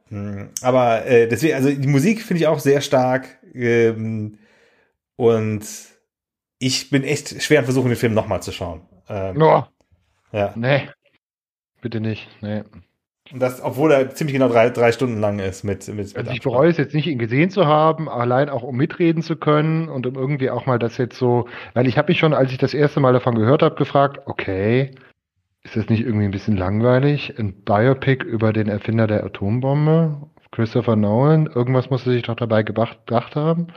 Hm, 0.10 0.50
aber 0.62 1.06
äh, 1.06 1.28
deswegen, 1.28 1.56
also 1.56 1.70
die 1.70 1.88
Musik 1.88 2.22
finde 2.22 2.42
ich 2.42 2.48
auch 2.48 2.60
sehr 2.60 2.82
stark. 2.82 3.40
Ähm, 3.54 4.38
und 5.16 5.66
ich 6.60 6.90
bin 6.90 7.04
echt 7.04 7.42
schwer 7.42 7.60
am 7.60 7.66
Versuchen, 7.66 7.90
den 7.90 7.98
Film 7.98 8.14
nochmal 8.14 8.42
zu 8.42 8.52
schauen. 8.52 8.82
Ähm, 9.10 9.42
oh. 9.42 9.64
Ja. 10.32 10.54
Nee. 10.56 10.90
Bitte 11.82 12.00
nicht. 12.00 12.28
Nee. 12.42 12.64
Und 13.34 13.42
das, 13.42 13.64
obwohl 13.64 13.92
er 13.92 14.14
ziemlich 14.14 14.36
genau 14.36 14.48
drei, 14.48 14.70
drei 14.70 14.92
Stunden 14.92 15.20
lang 15.20 15.40
ist 15.40 15.64
mit, 15.64 15.88
mit, 15.88 16.16
Also 16.16 16.32
ich 16.32 16.42
bereue 16.42 16.70
es 16.70 16.78
jetzt 16.78 16.94
nicht, 16.94 17.08
ihn 17.08 17.18
gesehen 17.18 17.50
zu 17.50 17.66
haben, 17.66 18.08
allein 18.08 18.48
auch 18.48 18.62
um 18.62 18.78
mitreden 18.78 19.24
zu 19.24 19.36
können 19.36 19.90
und 19.90 20.06
um 20.06 20.14
irgendwie 20.14 20.52
auch 20.52 20.68
mal 20.68 20.78
das 20.78 20.98
jetzt 20.98 21.18
so, 21.18 21.48
weil 21.74 21.88
ich 21.88 21.98
habe 21.98 22.12
mich 22.12 22.20
schon, 22.20 22.36
als 22.36 22.52
ich 22.52 22.60
das 22.60 22.76
erste 22.76 23.00
Mal 23.00 23.12
davon 23.12 23.34
gehört 23.34 23.64
habe, 23.64 23.74
gefragt, 23.74 24.20
okay, 24.28 24.92
ist 25.64 25.76
das 25.76 25.90
nicht 25.90 26.02
irgendwie 26.02 26.26
ein 26.26 26.32
bisschen 26.32 26.58
langweilig? 26.58 27.34
Ein 27.40 27.54
Biopic 27.64 28.24
über 28.24 28.54
den 28.54 28.68
Erfinder 28.68 29.08
der 29.08 29.24
Atombombe? 29.24 30.30
Christopher 30.52 30.96
Nolan? 30.96 31.48
Irgendwas 31.48 31.90
muss 31.90 32.06
er 32.06 32.14
sich 32.14 32.24
doch 32.24 32.36
dabei 32.36 32.62
gedacht 32.62 33.00
haben. 33.36 33.68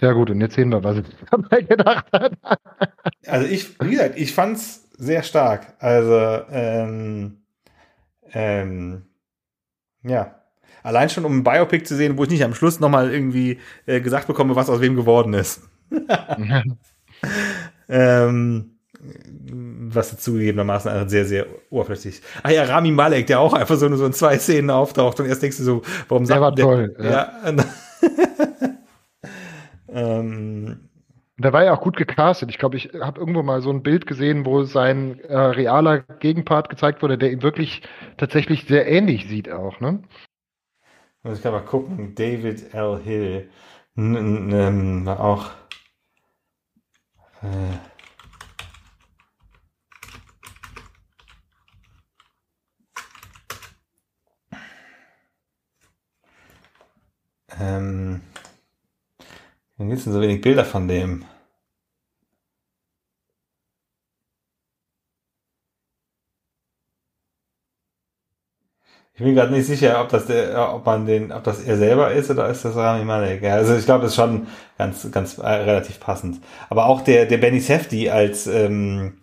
Ja 0.00 0.12
gut, 0.12 0.30
und 0.30 0.40
jetzt 0.40 0.54
sehen 0.54 0.70
wir, 0.70 0.84
was 0.84 0.98
er 0.98 1.02
dabei 1.32 1.62
gedacht 1.62 2.06
hat. 2.12 2.34
also 3.26 3.46
ich, 3.46 3.80
wie 3.80 3.90
gesagt, 3.90 4.16
ich 4.16 4.32
fand's 4.32 4.88
sehr 4.96 5.24
stark. 5.24 5.74
Also, 5.80 6.44
ähm, 6.52 7.39
ähm, 8.32 9.02
ja. 10.02 10.36
Allein 10.82 11.10
schon, 11.10 11.24
um 11.24 11.38
ein 11.38 11.44
Biopic 11.44 11.84
zu 11.84 11.94
sehen, 11.94 12.16
wo 12.16 12.24
ich 12.24 12.30
nicht 12.30 12.44
am 12.44 12.54
Schluss 12.54 12.80
nochmal 12.80 13.12
irgendwie 13.12 13.58
äh, 13.86 14.00
gesagt 14.00 14.26
bekomme, 14.26 14.56
was 14.56 14.70
aus 14.70 14.80
wem 14.80 14.96
geworden 14.96 15.34
ist. 15.34 15.68
ähm, 17.88 18.78
was 19.42 20.16
zugegebenermaßen 20.18 21.08
sehr, 21.08 21.24
sehr 21.24 21.46
oberflächlich. 21.70 22.22
Ah 22.42 22.50
ja, 22.50 22.64
Rami 22.64 22.92
Malek, 22.92 23.26
der 23.26 23.40
auch 23.40 23.52
einfach 23.52 23.76
so, 23.76 23.94
so 23.96 24.06
in 24.06 24.12
zwei 24.12 24.38
Szenen 24.38 24.70
auftaucht 24.70 25.20
und 25.20 25.26
erst 25.26 25.42
denkst 25.42 25.58
du 25.58 25.64
so, 25.64 25.82
warum 26.08 26.24
sagt 26.26 26.36
der 26.36 26.42
war 26.42 26.54
der, 26.54 26.64
toll. 26.64 26.96
Ja. 26.98 27.32
ja 27.44 27.64
ähm, 29.88 30.89
der 31.42 31.52
war 31.52 31.64
ja 31.64 31.72
auch 31.72 31.80
gut 31.80 31.96
gecastet. 31.96 32.50
Ich 32.50 32.58
glaube, 32.58 32.76
ich 32.76 32.90
habe 33.00 33.18
irgendwo 33.18 33.42
mal 33.42 33.62
so 33.62 33.70
ein 33.70 33.82
Bild 33.82 34.06
gesehen, 34.06 34.44
wo 34.44 34.62
sein 34.64 35.20
äh, 35.20 35.36
realer 35.36 36.00
Gegenpart 36.00 36.68
gezeigt 36.68 37.02
wurde, 37.02 37.16
der 37.16 37.32
ihm 37.32 37.42
wirklich 37.42 37.82
tatsächlich 38.18 38.64
sehr 38.64 38.86
ähnlich 38.86 39.26
sieht 39.28 39.50
auch, 39.50 39.80
ne? 39.80 40.02
Also 41.22 41.36
ich 41.36 41.42
kann 41.42 41.52
mal 41.52 41.60
gucken, 41.60 42.14
David 42.14 42.74
L. 42.74 43.00
Hill 43.02 43.50
n 43.96 45.04
war 45.06 45.20
auch 45.20 45.50
äh, 47.42 47.76
ähm, 57.58 58.22
Warum 59.80 59.88
gibt 59.88 60.00
es 60.00 60.04
denn 60.04 60.12
so 60.12 60.20
wenig 60.20 60.42
Bilder 60.42 60.66
von 60.66 60.88
dem? 60.88 61.24
Ich 69.20 69.26
bin 69.26 69.34
gerade 69.34 69.52
nicht 69.52 69.66
sicher, 69.66 70.00
ob 70.00 70.08
das 70.08 70.24
der, 70.24 70.72
ob 70.74 70.86
man 70.86 71.04
den, 71.04 71.30
ob 71.30 71.44
das 71.44 71.62
er 71.62 71.76
selber 71.76 72.10
ist 72.10 72.30
oder 72.30 72.48
ist 72.48 72.64
das 72.64 72.74
Rami 72.74 73.04
Malek. 73.04 73.42
Ja, 73.42 73.56
also 73.56 73.76
ich 73.76 73.84
glaube, 73.84 74.00
das 74.00 74.12
ist 74.12 74.16
schon 74.16 74.46
ganz, 74.78 75.06
ganz 75.12 75.36
äh, 75.36 75.46
relativ 75.46 76.00
passend. 76.00 76.40
Aber 76.70 76.86
auch 76.86 77.02
der, 77.02 77.26
der 77.26 77.36
Benny 77.36 77.60
Safdie 77.60 78.08
als, 78.10 78.46
ähm, 78.46 79.18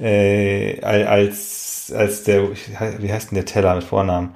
äh, 0.00 0.80
als, 0.80 1.92
als 1.94 2.24
der, 2.24 2.52
wie 2.52 3.12
heißt 3.12 3.32
denn 3.32 3.36
der 3.36 3.44
Teller 3.44 3.74
mit 3.74 3.84
Vornamen? 3.84 4.34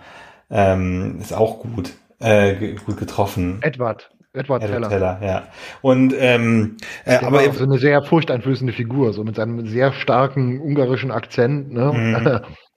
Ähm, 0.51 1.21
ist 1.23 1.33
auch 1.33 1.61
gut, 1.61 1.95
äh, 2.21 2.75
gut 2.85 2.99
getroffen. 2.99 3.61
Edward. 3.63 4.11
Edward, 4.35 4.63
Edward 4.63 4.91
Teller. 4.91 5.19
Teller. 5.19 5.27
ja. 5.27 5.49
Und 5.81 6.15
ähm, 6.19 6.77
äh, 7.07 7.17
aber 7.17 7.41
auch 7.41 7.55
so 7.55 7.65
eine 7.65 7.79
sehr 7.79 8.03
furchteinflößende 8.03 8.75
Figur, 8.75 9.15
so 9.15 9.25
mit 9.25 9.37
seinem 9.37 9.67
sehr 9.69 9.95
starken 9.95 10.61
ungarischen 10.61 11.11
Akzent. 11.11 11.73
Ne? 11.73 11.93
Mhm. 11.95 12.41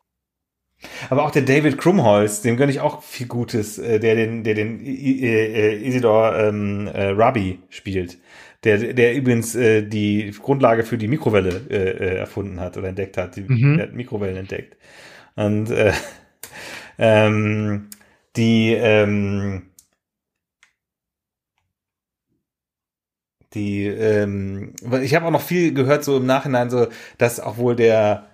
Aber 1.10 1.26
auch 1.26 1.32
der 1.32 1.44
David 1.44 1.78
Krumholz, 1.78 2.42
dem 2.42 2.58
gönne 2.58 2.72
ich 2.72 2.80
auch 2.80 3.04
viel 3.04 3.28
Gutes, 3.28 3.78
äh, 3.78 4.00
der 4.00 4.16
den, 4.16 4.44
der 4.44 4.56
den 4.56 4.84
äh, 4.86 5.76
Isidor 5.76 6.38
ähm, 6.38 6.88
äh, 6.88 7.10
Rabi 7.10 7.60
spielt. 7.70 8.18
Der, 8.64 8.94
der 8.94 9.16
übrigens 9.16 9.56
äh, 9.56 9.82
die 9.82 10.32
Grundlage 10.40 10.84
für 10.84 10.98
die 10.98 11.08
Mikrowelle 11.08 11.62
äh, 11.70 11.76
äh, 11.76 12.18
erfunden 12.18 12.60
hat 12.60 12.78
oder 12.78 12.90
entdeckt 12.90 13.18
hat. 13.18 13.36
Die, 13.36 13.42
mhm. 13.42 13.78
Der 13.78 13.88
hat 13.88 13.94
Mikrowellen 13.94 14.38
entdeckt. 14.38 14.78
Und 15.36 15.72
äh, 15.72 15.94
ähm, 17.00 17.90
die 18.36 18.74
ähm, 18.74 19.64
die 23.54 23.86
ähm, 23.88 24.74
ich 25.02 25.16
habe 25.16 25.26
auch 25.26 25.32
noch 25.32 25.42
viel 25.42 25.74
gehört 25.74 26.04
so 26.04 26.18
im 26.18 26.26
Nachhinein 26.26 26.70
so 26.70 26.88
dass 27.18 27.40
auch 27.40 27.58
wohl 27.58 27.76
der 27.76 28.28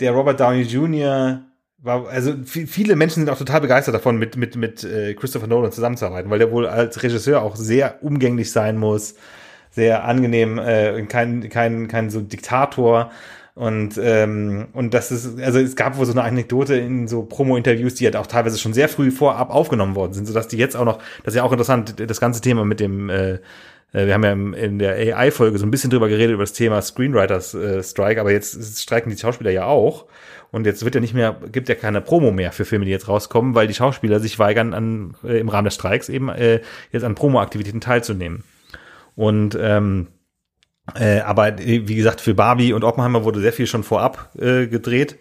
der 0.00 0.12
Robert 0.12 0.40
Downey 0.40 0.62
Jr. 0.62 1.44
war 1.78 2.08
also 2.08 2.34
viele 2.44 2.96
Menschen 2.96 3.20
sind 3.20 3.30
auch 3.30 3.38
total 3.38 3.60
begeistert 3.60 3.94
davon 3.94 4.16
mit 4.16 4.36
mit 4.36 4.56
mit 4.56 4.84
äh, 4.84 5.14
Christopher 5.14 5.46
Nolan 5.46 5.72
zusammenzuarbeiten 5.72 6.30
weil 6.30 6.38
der 6.38 6.50
wohl 6.50 6.66
als 6.66 7.02
Regisseur 7.02 7.42
auch 7.42 7.56
sehr 7.56 8.02
umgänglich 8.02 8.50
sein 8.52 8.78
muss 8.78 9.14
sehr 9.70 10.04
angenehm 10.04 10.58
äh, 10.58 11.02
kein 11.02 11.48
kein 11.48 11.88
kein 11.88 12.10
so 12.10 12.20
Diktator 12.20 13.10
und, 13.56 13.98
ähm, 13.98 14.68
und 14.74 14.92
das 14.92 15.10
ist, 15.10 15.40
also 15.40 15.58
es 15.58 15.76
gab 15.76 15.96
wohl 15.96 16.04
so 16.04 16.12
eine 16.12 16.24
Anekdote 16.24 16.76
in 16.76 17.08
so 17.08 17.22
Promo-Interviews, 17.22 17.94
die 17.94 18.04
halt 18.04 18.14
auch 18.14 18.26
teilweise 18.26 18.58
schon 18.58 18.74
sehr 18.74 18.86
früh 18.86 19.10
vorab 19.10 19.48
aufgenommen 19.48 19.94
worden 19.94 20.12
sind, 20.12 20.26
sodass 20.26 20.48
die 20.48 20.58
jetzt 20.58 20.76
auch 20.76 20.84
noch, 20.84 20.98
das 21.24 21.32
ist 21.32 21.36
ja 21.36 21.42
auch 21.42 21.52
interessant, 21.52 21.94
das 21.98 22.20
ganze 22.20 22.42
Thema 22.42 22.66
mit 22.66 22.80
dem 22.80 23.08
äh, 23.08 23.38
äh, 23.92 24.06
wir 24.06 24.14
haben 24.14 24.24
ja 24.24 24.32
in 24.62 24.78
der 24.78 25.16
AI-Folge 25.16 25.58
so 25.58 25.64
ein 25.64 25.70
bisschen 25.70 25.90
drüber 25.90 26.08
geredet, 26.08 26.34
über 26.34 26.42
das 26.42 26.52
Thema 26.52 26.82
Screenwriters 26.82 27.54
äh, 27.54 27.82
aber 28.18 28.30
jetzt 28.30 28.82
streiken 28.82 29.10
die 29.10 29.16
Schauspieler 29.16 29.50
ja 29.50 29.64
auch. 29.64 30.04
Und 30.50 30.66
jetzt 30.66 30.84
wird 30.84 30.94
ja 30.94 31.00
nicht 31.00 31.14
mehr, 31.14 31.36
gibt 31.52 31.68
ja 31.68 31.74
keine 31.74 32.00
Promo 32.00 32.30
mehr 32.30 32.52
für 32.52 32.64
Filme, 32.64 32.84
die 32.84 32.90
jetzt 32.90 33.08
rauskommen, 33.08 33.54
weil 33.54 33.66
die 33.66 33.74
Schauspieler 33.74 34.20
sich 34.20 34.38
weigern, 34.38 34.74
an, 34.74 35.14
äh, 35.24 35.38
im 35.38 35.48
Rahmen 35.48 35.66
des 35.66 35.74
Streiks 35.74 36.08
eben 36.08 36.28
äh, 36.28 36.60
jetzt 36.92 37.04
an 37.04 37.14
Promo-Aktivitäten 37.14 37.80
teilzunehmen. 37.80 38.44
Und 39.14 39.58
ähm, 39.60 40.08
äh, 40.94 41.20
aber 41.20 41.58
wie 41.58 41.94
gesagt, 41.96 42.20
für 42.20 42.34
Barbie 42.34 42.72
und 42.72 42.84
Oppenheimer 42.84 43.24
wurde 43.24 43.40
sehr 43.40 43.52
viel 43.52 43.66
schon 43.66 43.82
vorab 43.82 44.30
äh, 44.38 44.66
gedreht 44.66 45.18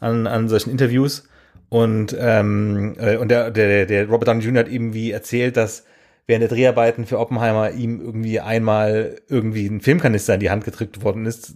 an, 0.00 0.26
an 0.26 0.48
solchen 0.48 0.70
Interviews. 0.70 1.28
Und, 1.68 2.16
ähm, 2.18 2.96
äh, 2.98 3.16
und 3.16 3.28
der, 3.28 3.50
der, 3.50 3.86
der 3.86 4.08
Robert 4.08 4.28
Downey 4.28 4.44
Jr. 4.44 4.60
hat 4.60 4.68
eben 4.68 4.94
wie 4.94 5.10
erzählt, 5.10 5.56
dass 5.56 5.84
während 6.26 6.42
der 6.42 6.48
Dreharbeiten 6.48 7.06
für 7.06 7.18
Oppenheimer 7.18 7.70
ihm 7.70 8.00
irgendwie 8.00 8.40
einmal 8.40 9.16
irgendwie 9.28 9.66
ein 9.66 9.80
Filmkanister 9.80 10.34
in 10.34 10.40
die 10.40 10.50
Hand 10.50 10.64
gedrückt 10.64 11.02
worden 11.02 11.26
ist 11.26 11.54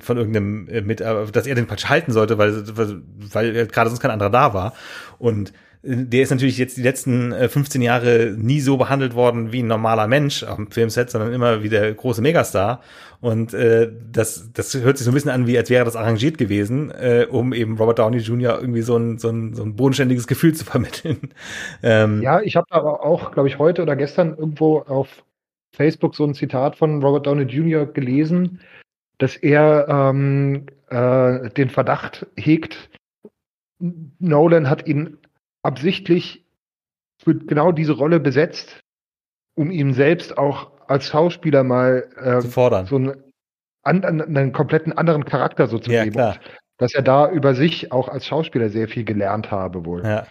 von 0.00 0.16
irgendeinem 0.16 0.68
äh, 0.68 0.80
mit, 0.80 1.00
äh, 1.00 1.26
dass 1.32 1.46
er 1.46 1.54
den 1.54 1.66
Patch 1.66 1.86
halten 1.86 2.12
sollte, 2.12 2.38
weil 2.38 2.64
weil, 2.76 3.02
weil 3.32 3.66
gerade 3.66 3.90
sonst 3.90 4.00
kein 4.00 4.10
anderer 4.10 4.30
da 4.30 4.54
war 4.54 4.74
und 5.18 5.52
der 5.86 6.22
ist 6.22 6.30
natürlich 6.30 6.56
jetzt 6.56 6.78
die 6.78 6.82
letzten 6.82 7.32
15 7.32 7.80
äh, 7.80 7.84
Jahre 7.84 8.34
nie 8.38 8.60
so 8.60 8.78
behandelt 8.78 9.14
worden 9.14 9.52
wie 9.52 9.62
ein 9.62 9.66
normaler 9.66 10.06
Mensch 10.06 10.42
am 10.42 10.70
Filmset, 10.70 11.10
sondern 11.10 11.32
immer 11.32 11.62
wie 11.62 11.68
der 11.68 11.92
große 11.92 12.22
Megastar. 12.22 12.80
Und 13.20 13.52
äh, 13.52 13.92
das, 14.10 14.50
das 14.52 14.74
hört 14.74 14.96
sich 14.96 15.04
so 15.04 15.10
ein 15.10 15.14
bisschen 15.14 15.30
an, 15.30 15.46
wie 15.46 15.58
als 15.58 15.68
wäre 15.68 15.84
das 15.84 15.96
arrangiert 15.96 16.38
gewesen, 16.38 16.90
äh, 16.90 17.26
um 17.28 17.52
eben 17.52 17.76
Robert 17.76 17.98
Downey 17.98 18.18
Jr. 18.18 18.58
irgendwie 18.60 18.82
so 18.82 18.96
ein, 18.96 19.18
so 19.18 19.28
ein, 19.28 19.54
so 19.54 19.62
ein 19.62 19.76
bodenständiges 19.76 20.26
Gefühl 20.26 20.54
zu 20.54 20.64
vermitteln. 20.64 21.32
Ähm, 21.82 22.22
ja, 22.22 22.40
ich 22.40 22.56
habe 22.56 22.66
aber 22.70 23.04
auch, 23.04 23.32
glaube 23.32 23.48
ich, 23.48 23.58
heute 23.58 23.82
oder 23.82 23.96
gestern 23.96 24.30
irgendwo 24.36 24.78
auf 24.78 25.22
Facebook 25.74 26.14
so 26.14 26.24
ein 26.24 26.34
Zitat 26.34 26.76
von 26.76 27.02
Robert 27.02 27.26
Downey 27.26 27.44
Jr. 27.44 27.84
gelesen, 27.86 28.60
dass 29.24 29.36
er 29.36 29.86
ähm, 29.88 30.66
äh, 30.90 31.48
den 31.48 31.70
Verdacht 31.70 32.26
hegt, 32.36 32.90
Nolan 34.18 34.68
hat 34.68 34.86
ihn 34.86 35.16
absichtlich 35.62 36.44
für 37.22 37.34
genau 37.34 37.72
diese 37.72 37.94
Rolle 37.94 38.20
besetzt, 38.20 38.80
um 39.54 39.70
ihm 39.70 39.94
selbst 39.94 40.36
auch 40.36 40.72
als 40.88 41.06
Schauspieler 41.06 41.64
mal 41.64 42.06
äh, 42.16 42.40
zu 42.40 42.48
fordern. 42.48 42.84
so 42.84 42.96
einen, 42.96 43.14
an, 43.82 44.04
einen 44.04 44.52
kompletten 44.52 44.92
anderen 44.92 45.24
Charakter 45.24 45.68
so 45.68 45.78
zu 45.78 45.90
ja, 45.90 46.04
geben. 46.04 46.16
Klar. 46.16 46.36
Dass 46.76 46.92
er 46.92 47.00
da 47.00 47.30
über 47.30 47.54
sich 47.54 47.92
auch 47.92 48.08
als 48.08 48.26
Schauspieler 48.26 48.68
sehr 48.68 48.88
viel 48.88 49.04
gelernt 49.04 49.50
habe 49.50 49.86
wohl. 49.86 50.04
Ja. 50.04 50.26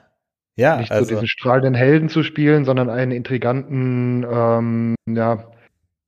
Ja, 0.55 0.77
nicht 0.77 0.91
also, 0.91 1.05
so 1.05 1.15
diesen 1.15 1.27
strahlenden 1.27 1.73
Helden 1.73 2.09
zu 2.09 2.21
spielen, 2.21 2.63
sondern 2.63 2.91
einen 2.91 3.11
intriganten, 3.11 4.23
ähm, 4.29 4.93
ja, 5.07 5.51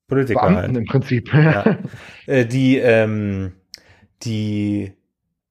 Politiker 0.08 0.42
Beamten 0.42 0.58
halt. 0.58 0.78
im 0.78 0.86
Prinzip. 0.86 1.34
Ja. 1.34 1.78
äh, 2.28 2.46
die, 2.46 2.78
ähm, 2.78 3.54
die 4.24 4.94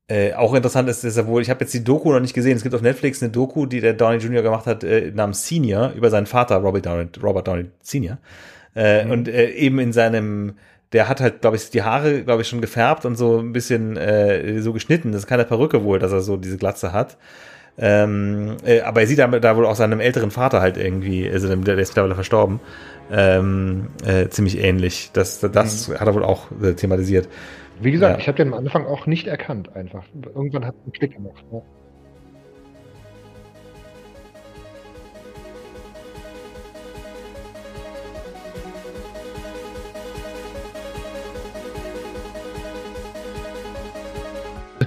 äh, 0.06 0.34
auch 0.34 0.54
interessant 0.54 0.88
ist, 0.88 1.02
ist 1.02 1.16
ja 1.16 1.26
wohl, 1.26 1.42
ich 1.42 1.50
habe 1.50 1.60
jetzt 1.60 1.72
die 1.72 1.82
Doku 1.82 2.12
noch 2.12 2.20
nicht 2.20 2.34
gesehen. 2.34 2.56
Es 2.56 2.62
gibt 2.62 2.74
auf 2.74 2.82
Netflix 2.82 3.22
eine 3.22 3.32
Doku, 3.32 3.66
die 3.66 3.80
der 3.80 3.94
Downey 3.94 4.18
Jr. 4.18 4.42
gemacht 4.42 4.66
hat, 4.66 4.84
äh, 4.84 5.10
namens 5.14 5.46
Senior, 5.46 5.92
über 5.92 6.10
seinen 6.10 6.26
Vater, 6.26 6.56
Robert 6.56 6.86
Downey, 6.86 7.08
Robert 7.22 7.48
Downey 7.48 7.66
Senior. 7.80 8.18
Äh, 8.76 9.04
mhm. 9.04 9.10
Und 9.10 9.28
äh, 9.28 9.50
eben 9.50 9.78
in 9.78 9.92
seinem, 9.92 10.54
der 10.92 11.08
hat 11.08 11.20
halt, 11.20 11.40
glaube 11.40 11.56
ich, 11.56 11.70
die 11.70 11.82
Haare, 11.82 12.22
glaube 12.22 12.42
ich, 12.42 12.48
schon 12.48 12.60
gefärbt 12.60 13.06
und 13.06 13.16
so 13.16 13.38
ein 13.38 13.52
bisschen 13.52 13.96
äh, 13.96 14.60
so 14.60 14.72
geschnitten. 14.72 15.12
Das 15.12 15.22
ist 15.22 15.26
keine 15.26 15.44
Perücke 15.44 15.84
wohl, 15.84 15.98
dass 15.98 16.12
er 16.12 16.20
so 16.20 16.36
diese 16.36 16.58
Glatze 16.58 16.92
hat. 16.92 17.16
Ähm, 17.76 18.56
äh, 18.64 18.82
aber 18.82 19.00
er 19.00 19.06
sieht 19.06 19.18
da, 19.18 19.26
da 19.26 19.56
wohl 19.56 19.66
auch 19.66 19.74
seinem 19.74 19.98
älteren 19.98 20.30
Vater 20.30 20.60
halt 20.60 20.76
irgendwie, 20.76 21.28
also 21.28 21.48
der, 21.48 21.56
der 21.56 21.78
ist 21.78 21.90
mittlerweile 21.90 22.14
verstorben, 22.14 22.60
ähm, 23.10 23.88
äh, 24.06 24.28
ziemlich 24.28 24.58
ähnlich. 24.58 25.10
Das, 25.12 25.40
das 25.40 25.88
mhm. 25.88 25.98
hat 25.98 26.06
er 26.06 26.14
wohl 26.14 26.24
auch 26.24 26.50
äh, 26.62 26.74
thematisiert. 26.74 27.28
Wie 27.80 27.90
gesagt, 27.90 28.14
ja. 28.14 28.20
ich 28.20 28.28
habe 28.28 28.36
den 28.36 28.52
am 28.52 28.54
Anfang 28.54 28.86
auch 28.86 29.06
nicht 29.06 29.26
erkannt, 29.26 29.74
einfach. 29.74 30.04
Irgendwann 30.34 30.64
hat 30.64 30.74
es 30.76 30.82
einen 30.84 30.92
Klick 30.92 31.14
gemacht. 31.14 31.44
Ja. 31.52 31.62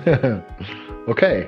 okay. 1.08 1.48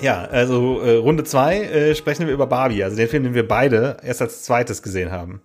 Ja, 0.00 0.24
also 0.24 0.80
äh, 0.80 0.96
Runde 0.96 1.24
zwei 1.24 1.62
äh, 1.62 1.94
sprechen 1.94 2.26
wir 2.26 2.34
über 2.34 2.46
Barbie, 2.46 2.84
also 2.84 2.96
den 2.96 3.08
Film, 3.08 3.24
den 3.24 3.34
wir 3.34 3.46
beide 3.46 3.96
erst 4.02 4.22
als 4.22 4.42
zweites 4.44 4.82
gesehen 4.82 5.10
haben. 5.10 5.42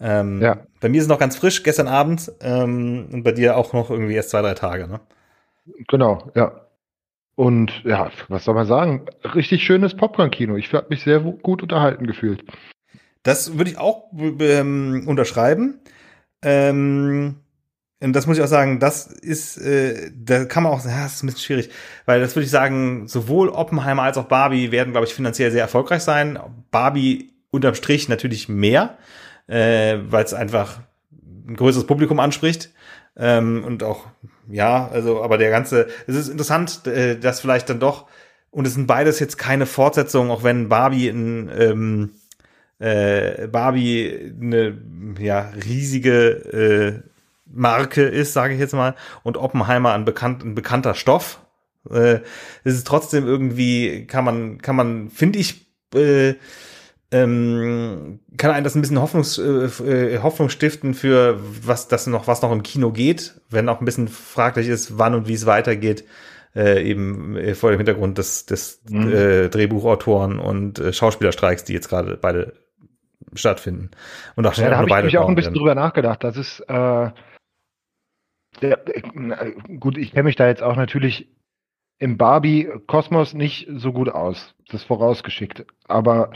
Ähm, 0.00 0.40
ja. 0.40 0.58
Bei 0.80 0.88
mir 0.88 0.98
ist 0.98 1.04
es 1.04 1.08
noch 1.08 1.18
ganz 1.18 1.36
frisch, 1.36 1.62
gestern 1.62 1.88
Abend, 1.88 2.32
ähm, 2.40 3.08
und 3.12 3.24
bei 3.24 3.32
dir 3.32 3.56
auch 3.56 3.72
noch 3.72 3.90
irgendwie 3.90 4.14
erst 4.14 4.30
zwei, 4.30 4.42
drei 4.42 4.54
Tage, 4.54 4.86
ne? 4.86 5.00
Genau, 5.88 6.30
ja. 6.34 6.68
Und 7.34 7.84
ja, 7.84 8.10
was 8.28 8.44
soll 8.44 8.54
man 8.54 8.66
sagen? 8.66 9.06
Richtig 9.34 9.64
schönes 9.64 9.94
Popcorn-Kino. 9.96 10.56
Ich 10.56 10.72
habe 10.72 10.86
mich 10.90 11.02
sehr 11.02 11.20
gut 11.20 11.62
unterhalten 11.62 12.06
gefühlt. 12.06 12.44
Das 13.22 13.58
würde 13.58 13.70
ich 13.70 13.78
auch 13.78 14.10
ähm, 14.40 15.04
unterschreiben. 15.06 15.80
Ähm, 16.42 17.36
und 18.00 18.12
das 18.12 18.26
muss 18.26 18.36
ich 18.38 18.44
auch 18.44 18.48
sagen, 18.48 18.78
das 18.78 19.06
ist, 19.06 19.58
äh, 19.58 20.10
da 20.14 20.44
kann 20.44 20.62
man 20.62 20.72
auch, 20.72 20.84
ja, 20.84 21.02
das 21.02 21.16
ist 21.16 21.22
ein 21.24 21.26
bisschen 21.26 21.42
schwierig, 21.42 21.70
weil 22.06 22.20
das 22.20 22.36
würde 22.36 22.44
ich 22.44 22.50
sagen, 22.50 23.08
sowohl 23.08 23.48
Oppenheimer 23.48 24.04
als 24.04 24.16
auch 24.16 24.26
Barbie 24.26 24.70
werden, 24.70 24.92
glaube 24.92 25.06
ich, 25.06 25.14
finanziell 25.14 25.50
sehr 25.50 25.62
erfolgreich 25.62 26.02
sein. 26.02 26.38
Barbie 26.70 27.32
unterm 27.50 27.74
Strich 27.74 28.08
natürlich 28.08 28.48
mehr, 28.48 28.98
äh, 29.48 29.98
weil 30.08 30.24
es 30.24 30.32
einfach 30.32 30.80
ein 31.48 31.56
größeres 31.56 31.86
Publikum 31.86 32.20
anspricht. 32.20 32.70
Ähm, 33.16 33.64
und 33.64 33.82
auch, 33.82 34.06
ja, 34.48 34.86
also, 34.88 35.22
aber 35.24 35.36
der 35.36 35.50
ganze, 35.50 35.88
es 36.06 36.14
ist 36.14 36.28
interessant, 36.28 36.86
äh, 36.86 37.18
dass 37.18 37.40
vielleicht 37.40 37.68
dann 37.68 37.80
doch, 37.80 38.06
und 38.50 38.64
es 38.66 38.74
sind 38.74 38.86
beides 38.86 39.18
jetzt 39.18 39.38
keine 39.38 39.66
Fortsetzungen, 39.66 40.30
auch 40.30 40.44
wenn 40.44 40.68
Barbie 40.68 41.08
ein, 41.08 41.50
ähm, 41.58 42.10
äh, 42.78 43.48
Barbie 43.48 44.32
eine 44.40 44.78
ja, 45.18 45.50
riesige 45.64 47.02
äh, 47.04 47.17
Marke 47.50 48.02
ist, 48.02 48.32
sage 48.32 48.54
ich 48.54 48.60
jetzt 48.60 48.74
mal, 48.74 48.94
und 49.22 49.36
Oppenheimer 49.36 49.92
ein, 49.92 50.04
bekannt, 50.04 50.44
ein 50.44 50.54
bekannter 50.54 50.94
Stoff. 50.94 51.40
Äh, 51.90 52.20
es 52.64 52.74
ist 52.74 52.86
trotzdem 52.86 53.26
irgendwie, 53.26 54.06
kann 54.06 54.24
man, 54.24 54.58
kann 54.58 54.76
man, 54.76 55.10
finde 55.10 55.38
ich, 55.38 55.66
äh, 55.94 56.34
ähm, 57.10 58.20
kann 58.36 58.50
einen 58.50 58.64
das 58.64 58.74
ein 58.74 58.82
bisschen 58.82 59.00
Hoffnungs, 59.00 59.38
äh, 59.38 59.66
äh, 59.84 60.18
Hoffnung 60.22 60.50
stiften 60.50 60.92
für 60.92 61.38
was 61.62 61.88
das 61.88 62.06
noch, 62.06 62.26
was 62.26 62.42
noch 62.42 62.52
im 62.52 62.62
Kino 62.62 62.92
geht, 62.92 63.40
wenn 63.48 63.68
auch 63.68 63.80
ein 63.80 63.86
bisschen 63.86 64.08
fraglich 64.08 64.68
ist, 64.68 64.98
wann 64.98 65.14
und 65.14 65.26
wie 65.26 65.34
es 65.34 65.46
weitergeht, 65.46 66.04
äh, 66.54 66.82
eben 66.82 67.36
äh, 67.36 67.54
vor 67.54 67.70
dem 67.70 67.78
Hintergrund 67.78 68.18
des, 68.18 68.44
des 68.44 68.82
mhm. 68.88 69.12
äh, 69.12 69.48
Drehbuchautoren 69.48 70.38
und 70.38 70.78
äh, 70.78 70.92
Schauspielerstreiks, 70.92 71.64
die 71.64 71.72
jetzt 71.72 71.88
gerade 71.88 72.18
beide 72.20 72.52
stattfinden. 73.34 73.90
Und 74.36 74.46
auch 74.46 74.54
ja, 74.54 74.70
da 74.70 74.76
habe 74.76 74.88
ich 74.90 75.04
mich 75.04 75.18
auch 75.18 75.28
ein 75.28 75.34
bisschen 75.34 75.54
werden. 75.54 75.58
drüber 75.58 75.74
nachgedacht. 75.74 76.24
Das 76.24 76.36
ist 76.36 76.60
äh, 76.68 77.10
der, 78.60 78.84
gut, 79.80 79.96
ich 79.98 80.12
kenne 80.12 80.24
mich 80.24 80.36
da 80.36 80.46
jetzt 80.46 80.62
auch 80.62 80.76
natürlich 80.76 81.28
im 81.98 82.16
Barbie-Kosmos 82.16 83.34
nicht 83.34 83.68
so 83.76 83.92
gut 83.92 84.08
aus. 84.08 84.54
Das 84.68 84.84
vorausgeschickt. 84.84 85.66
Aber 85.86 86.30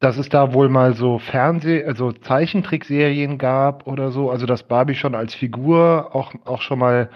dass 0.00 0.18
es 0.18 0.28
da 0.28 0.52
wohl 0.52 0.68
mal 0.68 0.94
so 0.94 1.18
Fernseh-, 1.18 1.84
also 1.84 2.12
Zeichentrickserien 2.12 3.38
gab 3.38 3.86
oder 3.86 4.10
so, 4.10 4.30
also 4.30 4.46
dass 4.46 4.62
Barbie 4.62 4.94
schon 4.94 5.14
als 5.14 5.34
Figur 5.34 6.14
auch, 6.14 6.34
auch 6.44 6.62
schon 6.62 6.78
mal 6.78 7.10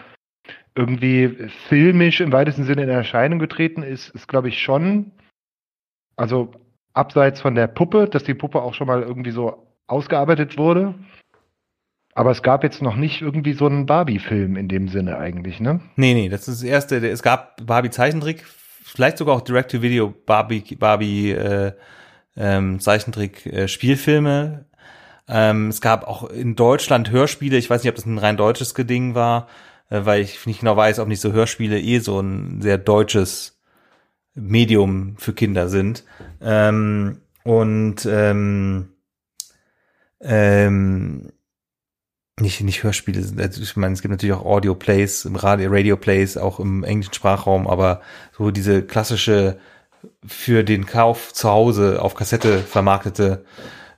irgendwie 0.75 1.49
filmisch 1.69 2.21
im 2.21 2.33
weitesten 2.33 2.65
Sinne 2.65 2.85
in 2.85 2.89
Erscheinung 2.89 3.39
getreten 3.39 3.83
ist, 3.83 4.09
ist 4.11 4.29
glaube 4.29 4.49
ich 4.49 4.63
schon, 4.63 5.13
also 6.17 6.53
abseits 6.93 7.41
von 7.41 7.55
der 7.55 7.67
Puppe, 7.67 8.09
dass 8.09 8.25
die 8.25 8.35
Puppe 8.35 8.63
auch 8.63 8.75
schon 8.75 8.87
mal 8.87 9.03
irgendwie 9.03 9.31
so 9.31 9.67
ausgearbeitet 9.87 10.57
wurde. 10.57 10.95
Aber 12.21 12.33
es 12.33 12.43
gab 12.43 12.65
jetzt 12.65 12.83
noch 12.83 12.97
nicht 12.97 13.23
irgendwie 13.23 13.55
so 13.55 13.65
einen 13.65 13.87
Barbie-Film 13.87 14.57
in 14.57 14.69
dem 14.69 14.89
Sinne 14.89 15.17
eigentlich, 15.17 15.59
ne? 15.59 15.81
Nee, 15.97 16.13
nee, 16.13 16.29
das 16.29 16.49
ist 16.49 16.61
das 16.61 16.69
erste. 16.69 16.97
Es 17.09 17.23
gab 17.23 17.65
Barbie-Zeichentrick, 17.65 18.45
vielleicht 18.45 19.17
sogar 19.17 19.35
auch 19.37 19.41
Direct-to-Video 19.41 20.13
Barbie, 20.27 20.77
Barbie 20.79 21.31
äh, 21.31 21.73
ähm. 22.37 22.79
Äh, 22.79 23.67
ähm, 25.29 25.69
es 25.69 25.81
gab 25.81 26.07
auch 26.07 26.29
in 26.29 26.57
Deutschland 26.57 27.11
Hörspiele. 27.11 27.57
Ich 27.57 27.71
weiß 27.71 27.83
nicht, 27.83 27.89
ob 27.89 27.97
das 27.97 28.05
ein 28.05 28.19
rein 28.19 28.37
deutsches 28.37 28.75
Geding 28.75 29.15
war, 29.15 29.49
äh, 29.89 30.05
weil 30.05 30.21
ich 30.21 30.45
nicht 30.45 30.61
genau 30.61 30.77
weiß, 30.77 30.99
ob 30.99 31.09
nicht 31.09 31.23
so 31.23 31.33
Hörspiele 31.33 31.81
eh 31.81 32.01
so 32.01 32.21
ein 32.21 32.61
sehr 32.61 32.77
deutsches 32.77 33.59
Medium 34.35 35.17
für 35.17 35.33
Kinder 35.33 35.71
sind. 35.71 36.05
Ähm, 36.43 37.23
und 37.45 38.05
ähm, 38.05 38.91
ähm, 40.21 41.31
nicht, 42.41 42.61
nicht 42.61 42.83
Hörspiele 42.83 43.23
sind. 43.23 43.41
Also 43.41 43.63
ich 43.63 43.77
meine, 43.77 43.95
es 43.95 44.03
gibt 44.03 44.11
natürlich 44.11 44.35
auch 44.35 44.45
Audio-Plays, 44.45 45.29
Radio, 45.35 45.71
Radio-Plays, 45.71 46.37
auch 46.37 46.61
im 46.61 46.85
englischen 46.85 47.15
Sprachraum, 47.15 47.67
aber 47.67 48.01
so 48.37 48.51
diese 48.51 48.83
klassische 48.83 49.59
für 50.27 50.65
den 50.65 50.87
Kauf 50.87 51.33
zu 51.33 51.49
Hause 51.51 52.01
auf 52.03 52.15
Kassette 52.15 52.59
vermarktete 52.59 53.45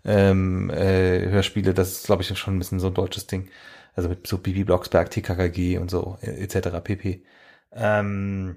ähm, 0.04 0.70
äh, 0.70 1.28
Hörspiele, 1.28 1.74
das 1.74 1.92
ist, 1.92 2.06
glaube 2.06 2.22
ich, 2.22 2.38
schon 2.38 2.56
ein 2.56 2.58
bisschen 2.58 2.80
so 2.80 2.88
ein 2.88 2.94
deutsches 2.94 3.26
Ding. 3.26 3.48
Also 3.94 4.08
mit 4.08 4.26
so 4.26 4.38
Bibi 4.38 4.64
Blocksberg, 4.64 5.10
TKKG 5.10 5.78
und 5.78 5.90
so, 5.90 6.18
etc. 6.22 6.80
pp. 6.82 7.24
Ähm, 7.72 8.56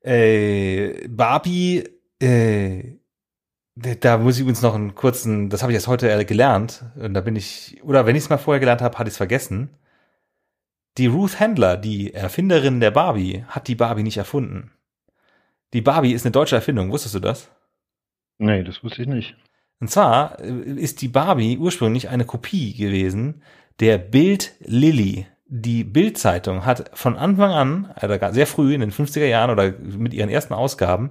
äh, 0.00 1.08
Barbie 1.08 1.84
äh, 2.20 2.96
da 3.74 4.18
muss 4.18 4.36
ich 4.36 4.42
übrigens 4.42 4.62
noch 4.62 4.74
einen 4.74 4.94
kurzen, 4.94 5.48
das 5.48 5.62
habe 5.62 5.72
ich 5.72 5.76
erst 5.76 5.88
heute 5.88 6.24
gelernt, 6.24 6.84
und 6.96 7.14
da 7.14 7.20
bin 7.20 7.36
ich, 7.36 7.80
oder 7.82 8.06
wenn 8.06 8.16
ich 8.16 8.24
es 8.24 8.30
mal 8.30 8.38
vorher 8.38 8.60
gelernt 8.60 8.82
habe, 8.82 8.98
hatte 8.98 9.08
ich 9.08 9.14
es 9.14 9.18
vergessen. 9.18 9.70
Die 10.98 11.06
Ruth 11.06 11.40
Handler, 11.40 11.78
die 11.78 12.12
Erfinderin 12.12 12.80
der 12.80 12.90
Barbie, 12.90 13.44
hat 13.48 13.68
die 13.68 13.74
Barbie 13.74 14.02
nicht 14.02 14.18
erfunden. 14.18 14.72
Die 15.72 15.80
Barbie 15.80 16.12
ist 16.12 16.26
eine 16.26 16.32
deutsche 16.32 16.56
Erfindung, 16.56 16.92
wusstest 16.92 17.14
du 17.14 17.20
das? 17.20 17.50
Nee, 18.36 18.62
das 18.62 18.84
wusste 18.84 19.02
ich 19.02 19.08
nicht. 19.08 19.36
Und 19.80 19.88
zwar 19.88 20.38
äh, 20.40 20.50
ist 20.50 21.00
die 21.00 21.08
Barbie 21.08 21.56
ursprünglich 21.56 22.10
eine 22.10 22.26
Kopie 22.26 22.74
gewesen 22.74 23.42
der 23.80 23.98
Bild 23.98 24.54
Lilly, 24.60 25.26
die 25.46 25.84
Bild-Zeitung 25.84 26.64
hat 26.64 26.90
von 26.94 27.16
Anfang 27.16 27.50
an, 27.50 27.92
also 27.96 28.32
sehr 28.32 28.46
früh 28.46 28.74
in 28.74 28.80
den 28.80 28.92
50er 28.92 29.26
Jahren 29.26 29.50
oder 29.50 29.72
mit 29.80 30.14
ihren 30.14 30.30
ersten 30.30 30.54
Ausgaben, 30.54 31.10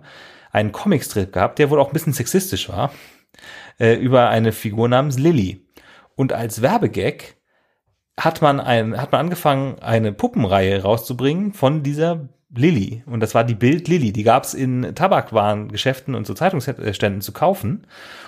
einen 0.51 0.71
Comicstrip 0.71 1.33
gehabt, 1.33 1.59
der 1.59 1.69
wohl 1.69 1.79
auch 1.79 1.87
ein 1.87 1.93
bisschen 1.93 2.13
sexistisch 2.13 2.69
war, 2.69 2.91
äh, 3.79 3.95
über 3.95 4.29
eine 4.29 4.51
Figur 4.51 4.87
namens 4.87 5.17
Lilly. 5.17 5.67
Und 6.15 6.33
als 6.33 6.61
Werbegag 6.61 7.35
hat 8.19 8.41
man 8.41 8.59
ein, 8.59 8.99
hat 8.99 9.11
man 9.11 9.21
angefangen, 9.21 9.79
eine 9.79 10.11
Puppenreihe 10.11 10.81
rauszubringen 10.81 11.53
von 11.53 11.83
dieser 11.83 12.29
Lilly. 12.53 13.03
Und 13.05 13.21
das 13.21 13.33
war 13.33 13.43
die 13.43 13.55
Bild 13.55 13.87
Lilly. 13.87 14.11
Die 14.11 14.23
gab 14.23 14.43
es 14.43 14.53
in 14.53 14.93
Tabakwarengeschäften 14.93 16.15
und 16.15 16.27
so 16.27 16.33
Zeitungsständen 16.33 17.21
zu 17.21 17.31
kaufen. 17.31 17.87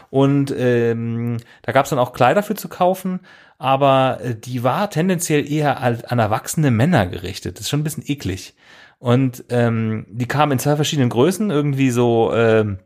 Und 0.10 0.54
ähm, 0.58 1.38
da 1.64 1.72
gab 1.72 1.86
es 1.86 1.90
dann 1.90 2.00
auch 2.00 2.14
Kleider 2.14 2.44
für 2.44 2.56
zu 2.56 2.70
kaufen, 2.70 3.20
aber 3.58 4.20
äh, 4.22 4.36
die 4.36 4.64
war 4.64 4.90
tendenziell 4.90 5.50
eher 5.50 5.82
an 5.82 6.20
erwachsene 6.20 6.72
Männer 6.72 7.08
gerichtet. 7.08 7.58
Das 7.58 7.62
ist 7.62 7.70
schon 7.70 7.82
ein 7.82 7.84
bisschen 7.84 8.04
eklig. 8.06 8.56
Und 9.04 9.44
ähm, 9.50 10.06
die 10.08 10.30
kam 10.30 10.54
in 10.54 10.60
zwei 10.60 10.78
verschiedenen 10.78 11.10
Größen, 11.10 11.50
irgendwie 11.50 11.90
so, 11.90 12.32
ähm, 12.34 12.80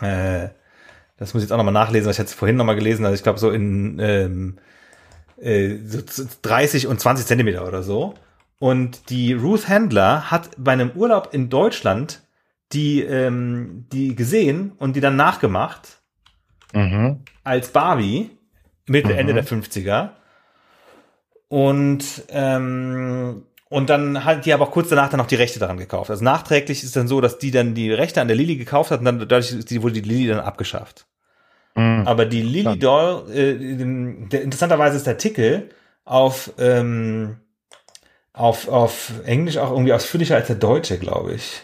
äh, 0.00 0.48
das 1.18 1.32
muss 1.32 1.44
ich 1.44 1.48
jetzt 1.48 1.52
auch 1.52 1.56
nochmal 1.56 1.72
nachlesen, 1.72 2.08
was 2.08 2.16
ich 2.16 2.18
jetzt 2.18 2.34
vorhin 2.34 2.56
nochmal 2.56 2.74
gelesen 2.74 3.04
also 3.04 3.14
ich 3.14 3.22
glaube 3.22 3.38
so 3.38 3.52
in 3.52 4.00
ähm, 4.00 4.58
äh, 5.40 5.76
so 5.84 6.00
30 6.42 6.88
und 6.88 6.98
20 6.98 7.26
Zentimeter 7.26 7.64
oder 7.64 7.84
so. 7.84 8.14
Und 8.58 9.08
die 9.08 9.32
Ruth 9.32 9.68
Handler 9.68 10.32
hat 10.32 10.50
bei 10.58 10.72
einem 10.72 10.90
Urlaub 10.96 11.28
in 11.30 11.48
Deutschland 11.48 12.22
die, 12.72 13.00
ähm, 13.00 13.86
die 13.92 14.16
gesehen 14.16 14.72
und 14.78 14.96
die 14.96 15.00
dann 15.00 15.14
nachgemacht 15.14 16.00
mhm. 16.72 17.20
als 17.44 17.68
Barbie 17.68 18.30
Mitte, 18.88 19.12
mhm. 19.12 19.18
Ende 19.18 19.34
der 19.34 19.44
50er. 19.44 20.08
Und, 21.46 22.24
ähm, 22.30 23.44
und 23.70 23.88
dann 23.88 24.24
hat 24.24 24.44
die 24.44 24.52
aber 24.52 24.64
auch 24.64 24.72
kurz 24.72 24.88
danach 24.88 25.08
dann 25.08 25.18
noch 25.18 25.28
die 25.28 25.36
Rechte 25.36 25.60
daran 25.60 25.78
gekauft. 25.78 26.10
Also 26.10 26.22
nachträglich 26.22 26.82
ist 26.82 26.96
dann 26.96 27.08
so, 27.08 27.20
dass 27.20 27.38
die 27.38 27.52
dann 27.52 27.74
die 27.74 27.92
Rechte 27.92 28.20
an 28.20 28.28
der 28.28 28.36
Lilly 28.36 28.56
gekauft 28.56 28.90
hat 28.90 28.98
und 28.98 29.06
dann 29.06 29.20
dadurch 29.20 29.54
wurde 29.82 29.94
die 29.94 30.08
Lilly 30.08 30.26
dann 30.26 30.40
abgeschafft. 30.40 31.06
Mhm. 31.76 32.02
Aber 32.04 32.26
die 32.26 32.42
Lilly 32.42 32.78
Doll, 32.78 33.30
äh, 33.30 33.54
der, 34.28 34.42
interessanterweise 34.42 34.96
ist 34.96 35.06
der 35.06 35.14
Artikel 35.14 35.70
auf 36.04 36.52
ähm, 36.58 37.36
auf, 38.32 38.68
auf 38.68 39.12
Englisch 39.24 39.56
auch 39.56 39.70
irgendwie 39.70 39.92
ausführlicher 39.92 40.36
als 40.36 40.48
der 40.48 40.56
deutsche, 40.56 40.98
glaube 40.98 41.34
ich. 41.34 41.62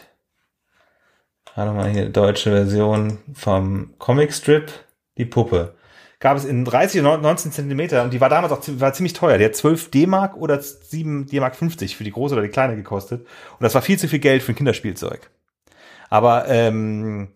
Warte 1.55 1.73
mal 1.73 1.89
hier, 1.89 2.09
deutsche 2.09 2.51
Version 2.51 3.19
vom 3.33 3.95
Comicstrip, 3.97 4.71
die 5.17 5.25
Puppe. 5.25 5.75
Gab 6.19 6.35
es 6.35 6.45
in 6.45 6.65
30 6.65 7.01
und 7.01 7.21
19 7.21 7.51
Zentimeter 7.51 8.03
und 8.03 8.11
die 8.11 8.19
war 8.19 8.29
damals 8.29 8.51
auch 8.51 8.61
war 8.79 8.93
ziemlich 8.93 9.13
teuer. 9.13 9.37
Die 9.37 9.45
hat 9.45 9.55
12 9.55 9.91
D-Mark 9.91 10.35
oder 10.35 10.59
7 10.59 11.27
D-Mark 11.27 11.55
50 11.55 11.95
für 11.95 12.03
die 12.03 12.11
große 12.11 12.33
oder 12.33 12.41
die 12.41 12.49
kleine 12.49 12.75
gekostet. 12.75 13.21
Und 13.21 13.63
das 13.63 13.75
war 13.75 13.83
viel 13.83 13.99
zu 13.99 14.07
viel 14.07 14.19
Geld 14.19 14.41
für 14.41 14.53
ein 14.53 14.55
Kinderspielzeug. 14.55 15.29
Aber 16.09 16.47
ähm, 16.47 17.29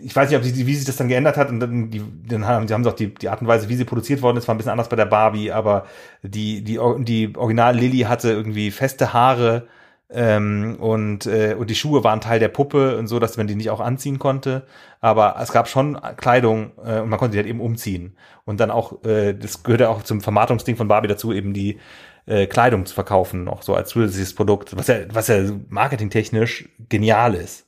ich 0.00 0.14
weiß 0.14 0.28
nicht, 0.28 0.38
ob 0.38 0.44
sie, 0.44 0.66
wie 0.66 0.74
sich 0.74 0.84
das 0.84 0.96
dann 0.96 1.08
geändert 1.08 1.36
hat 1.36 1.48
und 1.48 1.60
dann, 1.60 1.90
die, 1.90 2.02
dann 2.28 2.46
haben 2.46 2.68
sie 2.68 2.74
haben 2.74 2.82
doch 2.82 2.94
die, 2.94 3.12
die 3.12 3.28
Art 3.28 3.40
und 3.40 3.46
Weise, 3.46 3.68
wie 3.68 3.76
sie 3.76 3.84
produziert 3.84 4.22
worden 4.22 4.36
ist, 4.36 4.46
war 4.46 4.54
ein 4.54 4.58
bisschen 4.58 4.72
anders 4.72 4.88
bei 4.88 4.96
der 4.96 5.06
Barbie, 5.06 5.50
aber 5.50 5.86
die, 6.22 6.62
die, 6.62 6.78
die 7.00 7.36
Original 7.36 7.76
Lilly 7.76 8.00
hatte 8.00 8.30
irgendwie 8.30 8.70
feste 8.70 9.12
Haare 9.12 9.66
ähm, 10.14 10.76
und, 10.78 11.26
äh, 11.26 11.54
und 11.58 11.68
die 11.68 11.74
Schuhe 11.74 12.04
waren 12.04 12.20
Teil 12.20 12.38
der 12.38 12.48
Puppe 12.48 12.96
und 12.96 13.08
so, 13.08 13.18
dass 13.18 13.36
man 13.36 13.46
die 13.46 13.56
nicht 13.56 13.70
auch 13.70 13.80
anziehen 13.80 14.18
konnte. 14.18 14.62
Aber 15.00 15.36
es 15.40 15.52
gab 15.52 15.68
schon 15.68 16.00
Kleidung 16.16 16.72
äh, 16.84 17.00
und 17.00 17.08
man 17.08 17.18
konnte 17.18 17.32
die 17.32 17.38
halt 17.38 17.48
eben 17.48 17.60
umziehen. 17.60 18.16
Und 18.44 18.60
dann 18.60 18.70
auch, 18.70 19.04
äh, 19.04 19.34
das 19.34 19.62
gehörte 19.62 19.88
auch 19.90 20.02
zum 20.02 20.20
Vermarktungsding 20.20 20.76
von 20.76 20.88
Barbie 20.88 21.08
dazu, 21.08 21.32
eben 21.32 21.52
die 21.52 21.80
äh, 22.26 22.46
Kleidung 22.46 22.86
zu 22.86 22.94
verkaufen, 22.94 23.44
noch 23.44 23.62
so 23.62 23.74
als 23.74 23.90
zusätzliches 23.90 24.34
Produkt, 24.34 24.76
was 24.76 24.86
ja, 24.86 24.96
was 25.12 25.28
ja 25.28 25.42
marketingtechnisch 25.68 26.68
genial 26.88 27.34
ist. 27.34 27.66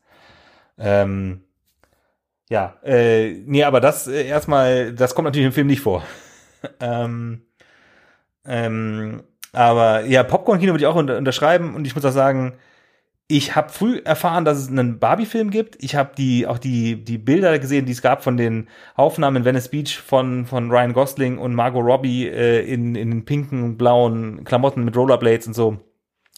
Ähm, 0.79 1.43
ja, 2.49 2.77
äh, 2.85 3.33
nee, 3.45 3.65
aber 3.65 3.81
das 3.81 4.07
äh, 4.07 4.25
erstmal, 4.27 4.93
das 4.93 5.15
kommt 5.15 5.27
natürlich 5.27 5.47
im 5.47 5.53
Film 5.53 5.67
nicht 5.67 5.81
vor. 5.81 6.05
ähm, 6.81 7.43
ähm, 8.47 9.25
aber 9.57 10.05
ja, 10.05 10.23
Popcorn-Kino 10.23 10.73
würde 10.73 10.85
ich 10.85 10.87
auch 10.87 10.95
unter, 10.95 11.17
unterschreiben 11.17 11.75
und 11.75 11.87
ich 11.87 11.95
muss 11.95 12.05
auch 12.05 12.13
sagen, 12.13 12.55
ich 13.29 13.57
habe 13.57 13.71
früh 13.71 14.01
erfahren, 14.05 14.45
dass 14.45 14.59
es 14.59 14.69
einen 14.69 15.01
Barbie-Film 15.01 15.51
gibt. 15.51 15.83
Ich 15.83 15.97
habe 15.97 16.13
die 16.17 16.47
auch 16.47 16.59
die 16.59 17.03
die 17.03 17.19
Bilder 17.19 17.59
gesehen, 17.59 17.87
die 17.87 17.93
es 17.93 18.03
gab 18.03 18.23
von 18.23 18.37
den 18.37 18.69
Aufnahmen 18.95 19.39
in 19.39 19.45
Venice 19.45 19.69
Beach 19.69 19.99
von 19.99 20.47
von 20.47 20.71
Ryan 20.71 20.93
Gosling 20.93 21.39
und 21.39 21.55
Margot 21.55 21.85
Robbie 21.85 22.29
äh, 22.29 22.61
in 22.61 22.95
in 22.95 23.11
den 23.11 23.25
pinken 23.25 23.65
und 23.65 23.79
blauen 23.79 24.45
Klamotten 24.45 24.85
mit 24.85 24.97
Rollerblades 24.97 25.49
und 25.49 25.55
so 25.55 25.79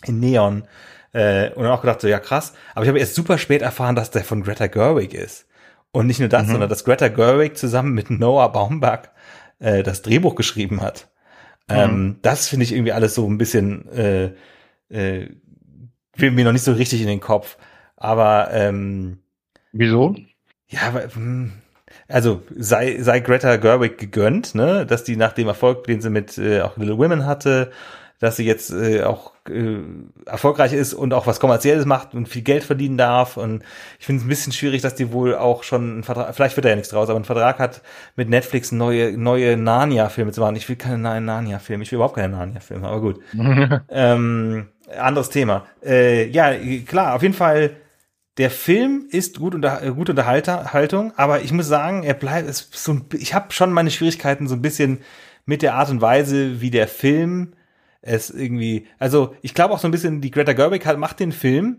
in 0.06 0.20
Neon 0.20 0.64
äh, 1.12 1.50
und 1.50 1.64
dann 1.64 1.72
auch 1.72 1.82
gedacht 1.82 2.00
so 2.00 2.08
ja 2.08 2.20
krass. 2.20 2.54
Aber 2.74 2.84
ich 2.84 2.88
habe 2.88 2.98
erst 3.00 3.14
super 3.14 3.36
spät 3.36 3.62
erfahren, 3.62 3.96
dass 3.96 4.10
der 4.10 4.24
von 4.24 4.42
Greta 4.42 4.68
Gerwig 4.68 5.12
ist. 5.12 5.46
Und 5.90 6.06
nicht 6.06 6.20
nur 6.20 6.28
das, 6.28 6.46
mhm. 6.46 6.52
sondern 6.52 6.70
dass 6.70 6.84
Greta 6.84 7.08
Gerwig 7.08 7.56
zusammen 7.56 7.92
mit 7.92 8.10
Noah 8.10 8.52
Baumbach 8.52 9.08
äh, 9.58 9.82
das 9.82 10.02
Drehbuch 10.02 10.36
geschrieben 10.36 10.80
hat. 10.80 11.08
Mhm. 11.68 11.76
Ähm, 11.76 12.16
das 12.22 12.48
finde 12.48 12.64
ich 12.64 12.72
irgendwie 12.72 12.92
alles 12.92 13.14
so 13.14 13.28
ein 13.28 13.38
bisschen, 13.38 13.88
äh, 13.88 14.32
äh, 14.88 15.28
will 16.16 16.30
mir 16.30 16.44
noch 16.44 16.52
nicht 16.52 16.64
so 16.64 16.72
richtig 16.72 17.00
in 17.00 17.08
den 17.08 17.20
Kopf. 17.20 17.56
Aber 17.96 18.48
ähm, 18.52 19.18
wieso? 19.72 20.16
Ja, 20.68 20.82
aber, 20.88 21.14
hm, 21.14 21.52
also 22.08 22.42
sei, 22.56 23.00
sei 23.00 23.20
Greta 23.20 23.56
Gerwig 23.56 23.98
gegönnt, 23.98 24.54
ne, 24.54 24.86
dass 24.86 25.04
die 25.04 25.16
nach 25.16 25.32
dem 25.32 25.48
Erfolg, 25.48 25.84
den 25.84 26.00
sie 26.00 26.10
mit 26.10 26.38
äh, 26.38 26.62
auch 26.62 26.76
Little 26.76 26.98
Women 26.98 27.26
hatte, 27.26 27.70
dass 28.18 28.36
sie 28.36 28.44
jetzt 28.44 28.70
äh, 28.70 29.02
auch 29.04 29.32
äh, 29.48 29.76
erfolgreich 30.26 30.72
ist 30.72 30.92
und 30.92 31.14
auch 31.14 31.26
was 31.26 31.38
kommerzielles 31.38 31.86
macht 31.86 32.14
und 32.14 32.28
viel 32.28 32.42
Geld 32.42 32.64
verdienen 32.64 32.98
darf. 32.98 33.36
Und 33.36 33.62
ich 34.00 34.06
finde 34.06 34.20
es 34.20 34.26
ein 34.26 34.28
bisschen 34.28 34.52
schwierig, 34.52 34.82
dass 34.82 34.96
die 34.96 35.12
wohl 35.12 35.36
auch 35.36 35.62
schon 35.62 35.92
einen 35.92 36.02
Vertrag, 36.02 36.34
vielleicht 36.34 36.56
wird 36.56 36.64
da 36.64 36.70
ja 36.70 36.76
nichts 36.76 36.90
draus, 36.90 37.08
aber 37.08 37.16
einen 37.16 37.24
Vertrag 37.24 37.60
hat 37.60 37.82
mit 38.16 38.28
Netflix 38.28 38.72
neue 38.72 39.16
neue 39.16 39.56
Narnia-Filme 39.56 40.32
zu 40.32 40.40
machen. 40.40 40.56
Ich 40.56 40.68
will 40.68 40.76
keine 40.76 40.98
neuen 40.98 41.24
Narnia-Filme, 41.24 41.84
ich 41.84 41.92
will 41.92 41.96
überhaupt 41.96 42.16
keine 42.16 42.36
Narnia-Filme, 42.36 42.88
aber 42.88 43.00
gut. 43.00 43.20
ähm, 43.88 44.68
anderes 44.98 45.30
Thema. 45.30 45.66
Äh, 45.84 46.28
ja, 46.28 46.52
klar, 46.86 47.14
auf 47.14 47.22
jeden 47.22 47.34
Fall. 47.34 47.76
Der 48.36 48.50
Film 48.50 49.06
ist 49.10 49.38
gut 49.38 49.56
unter, 49.56 49.80
gute 49.90 50.12
Unterhaltung, 50.12 51.12
aber 51.16 51.40
ich 51.40 51.52
muss 51.52 51.66
sagen, 51.66 52.04
er 52.04 52.14
bleibt, 52.14 52.48
ist 52.48 52.72
so, 52.72 53.00
ich 53.12 53.34
habe 53.34 53.52
schon 53.52 53.72
meine 53.72 53.90
Schwierigkeiten 53.90 54.46
so 54.46 54.54
ein 54.54 54.62
bisschen 54.62 55.00
mit 55.44 55.60
der 55.60 55.74
Art 55.74 55.90
und 55.90 56.00
Weise, 56.00 56.60
wie 56.60 56.70
der 56.70 56.86
Film 56.86 57.54
es 58.00 58.30
irgendwie, 58.30 58.86
also 58.98 59.34
ich 59.42 59.54
glaube 59.54 59.74
auch 59.74 59.78
so 59.78 59.88
ein 59.88 59.90
bisschen, 59.90 60.20
die 60.20 60.30
Greta 60.30 60.52
Gerwig 60.52 60.86
hat, 60.86 60.98
macht 60.98 61.20
den 61.20 61.32
Film, 61.32 61.78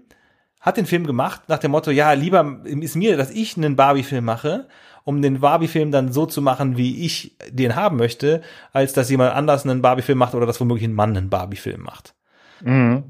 hat 0.59 0.77
den 0.77 0.85
Film 0.85 1.05
gemacht 1.05 1.43
nach 1.47 1.59
dem 1.59 1.71
Motto, 1.71 1.91
ja, 1.91 2.11
lieber 2.13 2.61
ist 2.65 2.95
mir, 2.95 3.17
dass 3.17 3.31
ich 3.31 3.55
einen 3.55 3.75
Barbie-Film 3.75 4.25
mache, 4.25 4.67
um 5.05 5.21
den 5.21 5.39
Barbie-Film 5.39 5.91
dann 5.91 6.11
so 6.11 6.25
zu 6.25 6.41
machen, 6.41 6.77
wie 6.77 7.05
ich 7.05 7.37
den 7.49 7.75
haben 7.75 7.97
möchte, 7.97 8.41
als 8.73 8.93
dass 8.93 9.09
jemand 9.09 9.33
anders 9.33 9.65
einen 9.65 9.81
Barbie-Film 9.81 10.17
macht 10.17 10.35
oder 10.35 10.45
dass 10.45 10.59
womöglich 10.59 10.87
ein 10.87 10.93
Mann 10.93 11.15
einen 11.15 11.29
Barbie-Film 11.29 11.81
macht. 11.81 12.13
Mhm. 12.61 13.03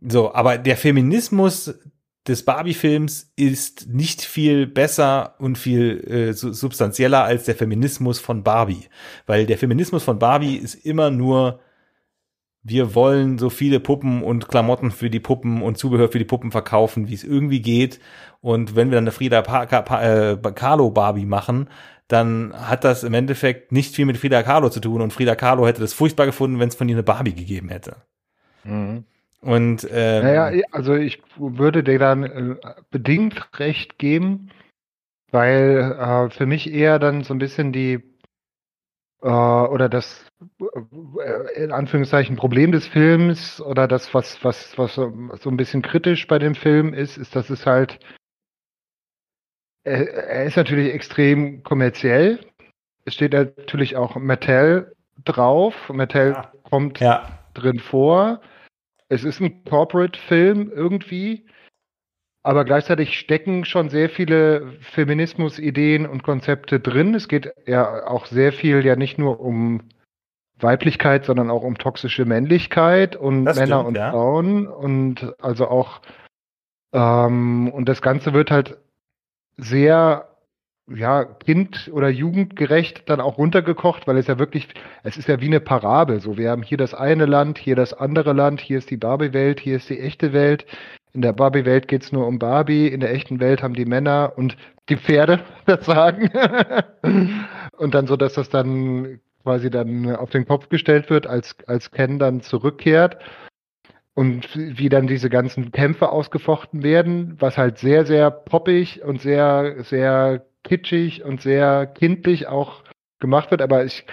So, 0.00 0.34
aber 0.34 0.58
der 0.58 0.76
Feminismus 0.76 1.78
des 2.26 2.44
Barbie-Films 2.44 3.32
ist 3.36 3.88
nicht 3.88 4.22
viel 4.22 4.66
besser 4.66 5.36
und 5.38 5.56
viel 5.58 6.00
äh, 6.00 6.32
substanzieller 6.32 7.22
als 7.22 7.44
der 7.44 7.54
Feminismus 7.54 8.18
von 8.18 8.42
Barbie. 8.42 8.88
Weil 9.26 9.46
der 9.46 9.58
Feminismus 9.58 10.02
von 10.02 10.18
Barbie 10.18 10.56
ist 10.56 10.74
immer 10.74 11.10
nur 11.10 11.60
wir 12.68 12.96
wollen 12.96 13.38
so 13.38 13.48
viele 13.48 13.78
Puppen 13.78 14.24
und 14.24 14.48
Klamotten 14.48 14.90
für 14.90 15.08
die 15.08 15.20
Puppen 15.20 15.62
und 15.62 15.78
Zubehör 15.78 16.08
für 16.08 16.18
die 16.18 16.24
Puppen 16.24 16.50
verkaufen, 16.50 17.06
wie 17.06 17.14
es 17.14 17.22
irgendwie 17.22 17.62
geht. 17.62 18.00
Und 18.40 18.74
wenn 18.74 18.90
wir 18.90 18.96
dann 18.96 19.04
eine 19.04 19.12
Frida 19.12 19.42
pa 19.42 19.66
pa 19.66 20.02
äh, 20.02 20.36
Kahlo 20.52 20.90
Barbie 20.90 21.26
machen, 21.26 21.68
dann 22.08 22.52
hat 22.54 22.82
das 22.82 23.04
im 23.04 23.14
Endeffekt 23.14 23.70
nicht 23.70 23.94
viel 23.94 24.04
mit 24.04 24.16
Frida 24.16 24.42
Kahlo 24.42 24.68
zu 24.68 24.80
tun. 24.80 25.00
Und 25.00 25.12
Frida 25.12 25.36
Kahlo 25.36 25.64
hätte 25.66 25.80
das 25.80 25.92
furchtbar 25.92 26.26
gefunden, 26.26 26.58
wenn 26.58 26.68
es 26.68 26.74
von 26.74 26.88
ihr 26.88 26.96
eine 26.96 27.04
Barbie 27.04 27.34
gegeben 27.34 27.68
hätte. 27.68 27.98
Mhm. 28.64 29.04
Und 29.42 29.86
ähm, 29.92 30.24
naja, 30.24 30.64
also 30.72 30.94
ich 30.94 31.22
würde 31.36 31.84
dir 31.84 32.00
dann 32.00 32.24
äh, 32.24 32.56
bedingt 32.90 33.60
recht 33.60 33.96
geben, 33.96 34.50
weil 35.30 35.96
äh, 36.00 36.30
für 36.30 36.46
mich 36.46 36.72
eher 36.72 36.98
dann 36.98 37.22
so 37.22 37.32
ein 37.32 37.38
bisschen 37.38 37.72
die 37.72 38.02
äh, 39.22 39.28
oder 39.28 39.88
das 39.88 40.25
in 41.54 41.72
Anführungszeichen 41.72 42.36
Problem 42.36 42.72
des 42.72 42.86
Films 42.86 43.60
oder 43.60 43.88
das, 43.88 44.12
was, 44.12 44.44
was, 44.44 44.76
was 44.76 44.94
so 44.94 45.50
ein 45.50 45.56
bisschen 45.56 45.82
kritisch 45.82 46.26
bei 46.26 46.38
dem 46.38 46.54
Film 46.54 46.92
ist, 46.92 47.16
ist, 47.16 47.34
dass 47.34 47.48
es 47.48 47.64
halt, 47.64 47.98
er, 49.84 50.12
er 50.12 50.44
ist 50.44 50.56
natürlich 50.56 50.92
extrem 50.92 51.62
kommerziell. 51.62 52.40
Es 53.04 53.14
steht 53.14 53.32
natürlich 53.32 53.96
auch 53.96 54.16
Mattel 54.16 54.94
drauf. 55.24 55.88
Mattel 55.88 56.32
ja. 56.32 56.52
kommt 56.64 57.00
ja. 57.00 57.38
drin 57.54 57.78
vor. 57.78 58.40
Es 59.08 59.24
ist 59.24 59.40
ein 59.40 59.64
Corporate-Film 59.64 60.70
irgendwie. 60.74 61.46
Aber 62.42 62.64
gleichzeitig 62.64 63.18
stecken 63.18 63.64
schon 63.64 63.88
sehr 63.88 64.10
viele 64.10 64.72
Feminismus-Ideen 64.80 66.06
und 66.06 66.22
Konzepte 66.22 66.78
drin. 66.78 67.14
Es 67.14 67.26
geht 67.26 67.52
ja 67.66 68.06
auch 68.06 68.26
sehr 68.26 68.52
viel 68.52 68.84
ja 68.84 68.96
nicht 68.96 69.18
nur 69.18 69.40
um 69.40 69.82
Weiblichkeit, 70.58 71.24
sondern 71.24 71.50
auch 71.50 71.62
um 71.62 71.76
toxische 71.76 72.24
Männlichkeit 72.24 73.16
und 73.16 73.44
Das 73.44 73.58
Männer 73.58 73.80
stimmt, 73.80 73.88
und 73.88 73.96
ja. 73.96 74.10
Frauen 74.10 74.66
und 74.66 75.34
also 75.40 75.68
auch 75.68 76.00
ähm, 76.92 77.70
und 77.72 77.88
das 77.88 78.00
Ganze 78.00 78.32
wird 78.32 78.50
halt 78.50 78.78
sehr 79.56 80.28
ja 80.88 81.24
kind- 81.24 81.90
oder 81.92 82.08
jugendgerecht 82.08 83.08
dann 83.08 83.20
auch 83.20 83.38
runtergekocht, 83.38 84.06
weil 84.06 84.16
es 84.16 84.28
ja 84.28 84.38
wirklich 84.38 84.68
es 85.02 85.16
ist 85.16 85.28
ja 85.28 85.40
wie 85.40 85.46
eine 85.46 85.60
Parabel. 85.60 86.20
So 86.20 86.38
wir 86.38 86.50
haben 86.50 86.62
hier 86.62 86.78
das 86.78 86.94
eine 86.94 87.26
Land, 87.26 87.58
hier 87.58 87.76
das 87.76 87.92
andere 87.92 88.32
Land, 88.32 88.60
hier 88.60 88.78
ist 88.78 88.90
die 88.90 88.96
Barbie-Welt, 88.96 89.60
hier 89.60 89.76
ist 89.76 89.90
die 89.90 90.00
echte 90.00 90.32
Welt. 90.32 90.64
In 91.12 91.22
der 91.22 91.32
Barbie-Welt 91.32 91.88
geht's 91.88 92.12
nur 92.12 92.26
um 92.26 92.38
Barbie, 92.38 92.88
in 92.88 93.00
der 93.00 93.12
echten 93.12 93.40
Welt 93.40 93.62
haben 93.62 93.74
die 93.74 93.86
Männer 93.86 94.34
und 94.36 94.56
die 94.88 94.96
Pferde 94.96 95.40
das 95.66 95.84
Sagen. 95.84 96.30
und 97.76 97.94
dann 97.94 98.06
so, 98.06 98.16
dass 98.16 98.34
das 98.34 98.48
dann 98.48 99.20
quasi 99.46 99.70
dann 99.70 100.16
auf 100.16 100.30
den 100.30 100.44
Kopf 100.44 100.68
gestellt 100.70 101.08
wird, 101.08 101.28
als, 101.28 101.56
als 101.68 101.92
Ken 101.92 102.18
dann 102.18 102.40
zurückkehrt 102.40 103.18
und 104.12 104.48
wie 104.56 104.88
dann 104.88 105.06
diese 105.06 105.30
ganzen 105.30 105.70
Kämpfe 105.70 106.08
ausgefochten 106.10 106.82
werden, 106.82 107.36
was 107.40 107.56
halt 107.56 107.78
sehr, 107.78 108.04
sehr 108.04 108.32
poppig 108.32 109.04
und 109.04 109.22
sehr, 109.22 109.84
sehr 109.84 110.44
kitschig 110.64 111.22
und 111.22 111.40
sehr 111.40 111.86
kindlich 111.86 112.48
auch 112.48 112.82
gemacht 113.20 113.52
wird. 113.52 113.62
Aber 113.62 113.84
ich 113.84 114.04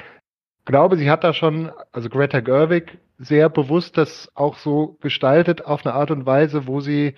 glaube, 0.66 0.98
sie 0.98 1.10
hat 1.10 1.24
da 1.24 1.34
schon, 1.34 1.72
also 1.92 2.10
Greta 2.10 2.40
Gerwig, 2.40 3.00
sehr 3.18 3.50
bewusst 3.50 3.98
das 3.98 4.32
auch 4.36 4.58
so 4.58 5.00
gestaltet 5.02 5.66
auf 5.66 5.84
eine 5.84 5.96
Art 5.96 6.12
und 6.12 6.28
Weise, 6.28 6.68
wo 6.68 6.80
sie, 6.80 7.16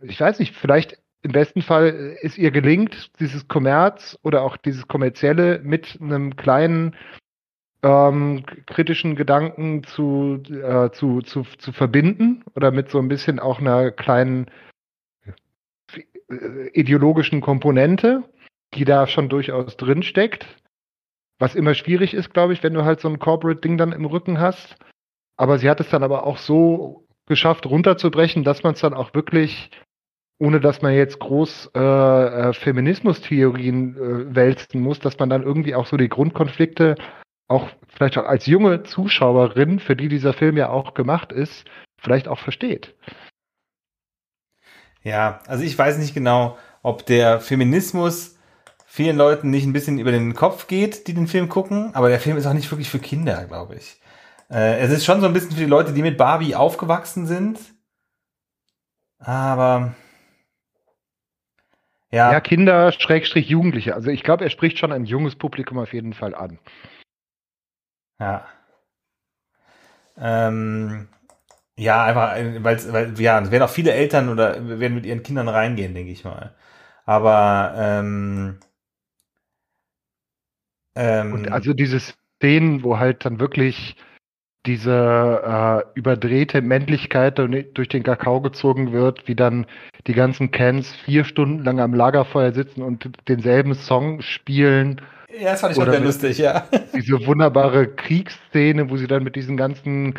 ich 0.00 0.18
weiß 0.18 0.38
nicht, 0.38 0.56
vielleicht 0.56 1.02
im 1.22 1.32
besten 1.32 1.62
Fall 1.62 2.16
ist 2.20 2.36
ihr 2.36 2.50
gelingt, 2.50 3.10
dieses 3.20 3.46
Kommerz 3.48 4.18
oder 4.22 4.42
auch 4.42 4.56
dieses 4.56 4.88
kommerzielle 4.88 5.60
mit 5.62 5.98
einem 6.00 6.36
kleinen 6.36 6.96
ähm, 7.82 8.44
kritischen 8.66 9.16
Gedanken 9.16 9.84
zu, 9.84 10.42
äh, 10.50 10.90
zu, 10.90 11.20
zu, 11.22 11.42
zu 11.58 11.72
verbinden 11.72 12.44
oder 12.54 12.70
mit 12.70 12.90
so 12.90 12.98
ein 12.98 13.08
bisschen 13.08 13.38
auch 13.38 13.60
einer 13.60 13.90
kleinen 13.90 14.46
äh, 16.28 16.68
ideologischen 16.72 17.40
Komponente, 17.40 18.24
die 18.74 18.84
da 18.84 19.06
schon 19.06 19.28
durchaus 19.28 19.76
drin 19.76 20.02
steckt. 20.02 20.46
Was 21.38 21.54
immer 21.54 21.74
schwierig 21.74 22.14
ist, 22.14 22.32
glaube 22.32 22.52
ich, 22.52 22.62
wenn 22.62 22.74
du 22.74 22.84
halt 22.84 23.00
so 23.00 23.08
ein 23.08 23.18
Corporate-Ding 23.18 23.76
dann 23.76 23.92
im 23.92 24.04
Rücken 24.04 24.38
hast. 24.38 24.76
Aber 25.36 25.58
sie 25.58 25.68
hat 25.68 25.80
es 25.80 25.90
dann 25.90 26.04
aber 26.04 26.24
auch 26.24 26.38
so 26.38 27.04
geschafft, 27.26 27.66
runterzubrechen, 27.66 28.44
dass 28.44 28.62
man 28.62 28.74
es 28.74 28.80
dann 28.80 28.94
auch 28.94 29.14
wirklich, 29.14 29.70
ohne 30.42 30.58
dass 30.58 30.82
man 30.82 30.92
jetzt 30.92 31.20
groß 31.20 31.70
äh, 31.76 31.78
äh, 31.78 32.52
Feminismustheorien 32.52 33.96
äh, 33.96 34.34
wälzen 34.34 34.80
muss, 34.80 34.98
dass 34.98 35.16
man 35.16 35.30
dann 35.30 35.44
irgendwie 35.44 35.76
auch 35.76 35.86
so 35.86 35.96
die 35.96 36.08
Grundkonflikte 36.08 36.96
auch 37.46 37.68
vielleicht 37.86 38.18
auch 38.18 38.24
als 38.24 38.46
junge 38.46 38.82
Zuschauerin, 38.82 39.78
für 39.78 39.94
die 39.94 40.08
dieser 40.08 40.32
Film 40.32 40.56
ja 40.56 40.68
auch 40.68 40.94
gemacht 40.94 41.30
ist, 41.30 41.64
vielleicht 41.96 42.26
auch 42.26 42.40
versteht. 42.40 42.92
Ja, 45.04 45.38
also 45.46 45.62
ich 45.62 45.78
weiß 45.78 45.98
nicht 45.98 46.12
genau, 46.12 46.58
ob 46.82 47.06
der 47.06 47.38
Feminismus 47.38 48.36
vielen 48.84 49.16
Leuten 49.16 49.48
nicht 49.50 49.64
ein 49.64 49.72
bisschen 49.72 50.00
über 50.00 50.10
den 50.10 50.34
Kopf 50.34 50.66
geht, 50.66 51.06
die 51.06 51.14
den 51.14 51.28
Film 51.28 51.48
gucken, 51.48 51.94
aber 51.94 52.08
der 52.08 52.18
Film 52.18 52.36
ist 52.36 52.46
auch 52.46 52.52
nicht 52.52 52.70
wirklich 52.72 52.90
für 52.90 52.98
Kinder, 52.98 53.44
glaube 53.44 53.76
ich. 53.76 54.00
Äh, 54.50 54.80
es 54.80 54.90
ist 54.90 55.04
schon 55.04 55.20
so 55.20 55.26
ein 55.26 55.32
bisschen 55.32 55.52
für 55.52 55.60
die 55.60 55.66
Leute, 55.66 55.92
die 55.92 56.02
mit 56.02 56.18
Barbie 56.18 56.56
aufgewachsen 56.56 57.26
sind. 57.26 57.60
Aber 59.18 59.94
ja, 62.12 62.32
Ja, 62.32 62.40
Kinder, 62.40 62.92
Schrägstrich 62.92 63.48
Jugendliche. 63.48 63.94
Also 63.94 64.10
ich 64.10 64.22
glaube, 64.22 64.44
er 64.44 64.50
spricht 64.50 64.78
schon 64.78 64.92
ein 64.92 65.04
junges 65.04 65.36
Publikum 65.36 65.78
auf 65.78 65.92
jeden 65.92 66.12
Fall 66.14 66.34
an. 66.34 66.58
ja. 68.18 68.46
Ähm, 70.16 71.08
ja, 71.76 72.04
einfach, 72.04 72.36
weil's, 72.64 72.92
weil, 72.92 73.18
ja, 73.20 73.40
es 73.40 73.50
werden 73.50 73.64
auch 73.64 73.70
viele 73.70 73.92
Eltern 73.92 74.28
oder 74.28 74.80
werden 74.80 74.94
mit 74.94 75.06
ihren 75.06 75.22
Kindern 75.22 75.48
reingehen, 75.48 75.94
denke 75.94 76.12
ich 76.12 76.24
mal. 76.24 76.54
Aber 77.06 77.74
ähm, 77.76 78.60
ähm, 80.94 81.32
Und 81.34 81.52
also 81.52 81.72
diese 81.74 82.00
Szenen, 82.00 82.82
wo 82.82 82.98
halt 82.98 83.24
dann 83.24 83.40
wirklich 83.40 83.96
diese 84.66 85.42
äh, 85.44 85.98
überdrehte 85.98 86.62
Männlichkeit 86.62 87.38
durch 87.38 87.72
durch 87.74 87.88
den 87.88 88.02
Kakao 88.02 88.40
gezogen 88.40 88.92
wird, 88.92 89.26
wie 89.26 89.34
dann 89.34 89.66
die 90.06 90.14
ganzen 90.14 90.50
Cans 90.50 90.92
vier 91.04 91.24
Stunden 91.24 91.64
lang 91.64 91.80
am 91.80 91.94
Lagerfeuer 91.94 92.52
sitzen 92.52 92.82
und 92.82 93.10
denselben 93.28 93.74
Song 93.74 94.22
spielen. 94.22 95.00
ja, 95.36 95.52
das 95.52 95.60
fand 95.60 95.72
ich 95.72 95.82
oder 95.82 95.92
sehr 95.92 96.00
lustig, 96.00 96.38
ja. 96.38 96.68
Diese 96.94 97.26
wunderbare 97.26 97.88
Kriegsszene, 97.88 98.90
wo 98.90 98.96
sie 98.96 99.06
dann 99.08 99.24
mit 99.24 99.34
diesen 99.34 99.56
ganzen 99.56 100.14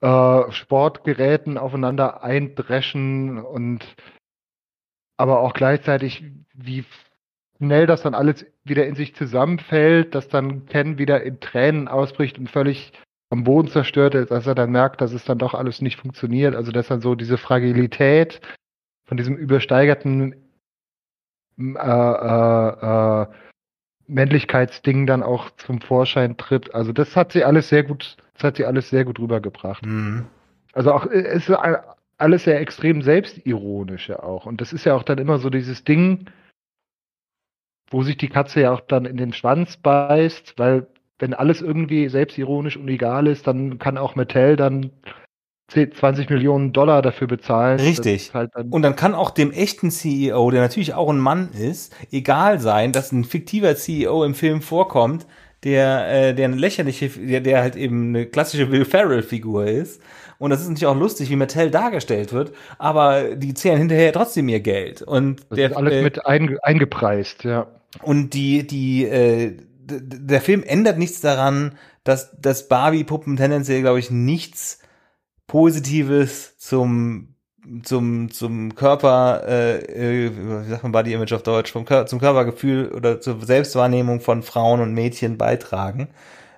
äh, 0.00 0.50
Sportgeräten 0.50 1.58
aufeinander 1.58 2.22
eindreschen 2.22 3.38
und 3.38 3.84
aber 5.16 5.40
auch 5.40 5.52
gleichzeitig, 5.54 6.24
wie 6.54 6.84
schnell 7.58 7.86
das 7.86 8.02
dann 8.02 8.14
alles 8.14 8.46
wieder 8.64 8.86
in 8.86 8.94
sich 8.94 9.14
zusammenfällt, 9.14 10.14
dass 10.14 10.28
dann 10.28 10.66
Ken 10.66 10.98
wieder 10.98 11.22
in 11.22 11.40
Tränen 11.40 11.88
ausbricht 11.88 12.38
und 12.38 12.50
völlig 12.50 12.92
am 13.30 13.44
Boden 13.44 13.68
zerstört 13.68 14.14
ist, 14.14 14.30
als 14.30 14.46
er 14.46 14.54
dann 14.54 14.70
merkt, 14.70 15.00
dass 15.00 15.12
es 15.12 15.24
dann 15.24 15.38
doch 15.38 15.54
alles 15.54 15.80
nicht 15.80 15.98
funktioniert. 15.98 16.54
Also 16.54 16.72
dass 16.72 16.88
dann 16.88 17.00
so 17.00 17.14
diese 17.14 17.38
Fragilität 17.38 18.40
von 19.06 19.16
diesem 19.16 19.36
übersteigerten 19.36 20.34
äh, 21.58 21.62
äh, 21.62 23.22
äh, 23.22 23.26
Männlichkeitsding 24.06 25.06
dann 25.06 25.22
auch 25.22 25.50
zum 25.56 25.80
Vorschein 25.80 26.36
tritt. 26.36 26.74
Also 26.74 26.92
das 26.92 27.16
hat 27.16 27.32
sie 27.32 27.44
alles 27.44 27.68
sehr 27.68 27.84
gut, 27.84 28.16
das 28.34 28.44
hat 28.44 28.56
sie 28.56 28.64
alles 28.64 28.90
sehr 28.90 29.04
gut 29.04 29.18
rübergebracht. 29.18 29.84
Mhm. 29.84 30.26
Also 30.72 30.92
auch 30.92 31.06
äh, 31.06 31.22
es 31.22 31.48
ist 31.48 31.56
alles 32.18 32.44
sehr 32.44 32.60
extrem 32.60 33.02
selbstironisch 33.02 34.08
ja 34.08 34.22
auch. 34.22 34.46
Und 34.46 34.60
das 34.60 34.72
ist 34.72 34.84
ja 34.84 34.94
auch 34.94 35.02
dann 35.02 35.18
immer 35.18 35.38
so 35.38 35.50
dieses 35.50 35.84
Ding, 35.84 36.26
wo 37.90 38.02
sich 38.02 38.16
die 38.16 38.28
Katze 38.28 38.62
ja 38.62 38.72
auch 38.72 38.80
dann 38.80 39.04
in 39.04 39.16
den 39.16 39.32
Schwanz 39.32 39.76
beißt, 39.76 40.58
weil 40.58 40.86
wenn 41.24 41.32
alles 41.32 41.62
irgendwie 41.62 42.06
selbstironisch 42.10 42.76
und 42.76 42.86
egal 42.86 43.26
ist, 43.26 43.46
dann 43.46 43.78
kann 43.78 43.96
auch 43.96 44.14
Mattel 44.14 44.56
dann 44.56 44.90
10, 45.68 45.92
20 45.92 46.28
Millionen 46.28 46.74
Dollar 46.74 47.00
dafür 47.00 47.26
bezahlen. 47.26 47.80
Richtig. 47.80 48.34
Halt 48.34 48.50
dann, 48.52 48.68
Und 48.68 48.82
dann 48.82 48.94
kann 48.94 49.14
auch 49.14 49.30
dem 49.30 49.50
echten 49.50 49.90
CEO, 49.90 50.50
der 50.50 50.60
natürlich 50.60 50.92
auch 50.92 51.08
ein 51.08 51.16
Mann 51.16 51.48
ist, 51.52 51.96
egal 52.12 52.60
sein, 52.60 52.92
dass 52.92 53.10
ein 53.10 53.24
fiktiver 53.24 53.74
CEO 53.74 54.22
im 54.22 54.34
Film 54.34 54.60
vorkommt, 54.60 55.26
der, 55.62 56.08
äh, 56.12 56.34
der 56.34 56.44
eine 56.44 56.56
lächerliche, 56.56 57.08
der, 57.08 57.40
der 57.40 57.62
halt 57.62 57.76
eben 57.76 58.08
eine 58.08 58.26
klassische 58.26 58.70
Will 58.70 58.84
Ferrell-Figur 58.84 59.64
ist. 59.64 60.02
Und 60.36 60.50
das 60.50 60.60
ist 60.60 60.68
natürlich 60.68 60.88
auch 60.88 60.98
lustig, 60.98 61.30
wie 61.30 61.36
Mattel 61.36 61.70
dargestellt 61.70 62.34
wird, 62.34 62.52
aber 62.76 63.34
die 63.34 63.54
zählen 63.54 63.78
hinterher 63.78 64.12
trotzdem 64.12 64.46
ihr 64.50 64.60
Geld. 64.60 65.00
Und 65.00 65.40
das 65.48 65.56
der, 65.56 65.70
ist 65.70 65.76
alles 65.78 65.94
äh, 65.94 66.02
mit 66.02 66.26
einge, 66.26 66.62
eingepreist, 66.62 67.44
ja. 67.44 67.66
und 68.02 68.34
die, 68.34 68.66
die, 68.66 69.06
äh, 69.06 69.56
der 69.86 70.40
Film 70.40 70.62
ändert 70.62 70.98
nichts 70.98 71.20
daran, 71.20 71.76
dass, 72.04 72.38
dass 72.40 72.68
Barbie-Puppen 72.68 73.36
tendenziell, 73.36 73.80
glaube 73.82 73.98
ich, 73.98 74.10
nichts 74.10 74.78
Positives 75.46 76.56
zum, 76.58 77.34
zum, 77.82 78.30
zum 78.30 78.74
Körper, 78.74 79.42
äh, 79.46 80.26
äh, 80.26 80.30
wie 80.64 80.70
sagt 80.70 80.82
man 80.82 80.92
Body 80.92 81.12
Image 81.12 81.32
auf 81.32 81.42
Deutsch, 81.42 81.72
vom 81.72 81.84
Kör 81.84 82.06
zum 82.06 82.18
Körpergefühl 82.18 82.92
oder 82.92 83.20
zur 83.20 83.44
Selbstwahrnehmung 83.44 84.20
von 84.20 84.42
Frauen 84.42 84.80
und 84.80 84.94
Mädchen 84.94 85.36
beitragen. 85.38 86.08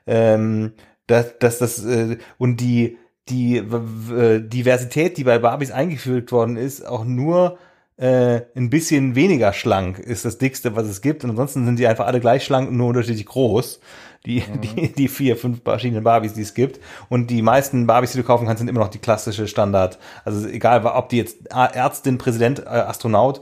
Ähm, 0.06 0.72
dass, 1.06 1.38
dass 1.38 1.58
das, 1.58 1.84
äh, 1.84 2.18
und 2.38 2.60
die, 2.60 2.98
die 3.28 3.62
w- 3.70 4.40
Diversität, 4.40 5.16
die 5.16 5.24
bei 5.24 5.38
Barbies 5.38 5.72
eingeführt 5.72 6.30
worden 6.32 6.56
ist, 6.56 6.86
auch 6.86 7.04
nur 7.04 7.58
äh, 7.98 8.42
ein 8.54 8.68
bisschen 8.68 9.14
weniger 9.14 9.52
schlank 9.54 9.98
ist 9.98 10.24
das 10.24 10.38
dickste, 10.38 10.76
was 10.76 10.86
es 10.86 11.00
gibt. 11.00 11.24
Und 11.24 11.30
ansonsten 11.30 11.64
sind 11.64 11.78
die 11.78 11.86
einfach 11.86 12.06
alle 12.06 12.20
gleich 12.20 12.44
schlank 12.44 12.70
nur 12.70 12.88
unterschiedlich 12.88 13.26
groß. 13.26 13.80
Die, 14.26 14.42
die, 14.76 14.92
die 14.92 15.08
vier, 15.08 15.36
fünf 15.36 15.62
verschiedenen 15.62 16.04
Barbies, 16.04 16.34
die 16.34 16.42
es 16.42 16.54
gibt. 16.54 16.80
Und 17.08 17.30
die 17.30 17.42
meisten 17.42 17.86
Barbies, 17.86 18.12
die 18.12 18.18
du 18.18 18.24
kaufen 18.24 18.46
kannst, 18.46 18.58
sind 18.58 18.68
immer 18.68 18.80
noch 18.80 18.88
die 18.88 18.98
klassische 18.98 19.48
Standard. 19.48 19.98
Also 20.24 20.46
egal, 20.46 20.84
ob 20.84 21.08
die 21.08 21.16
jetzt 21.16 21.46
Ärztin, 21.46 22.18
Präsident, 22.18 22.60
äh, 22.60 22.68
Astronaut 22.68 23.40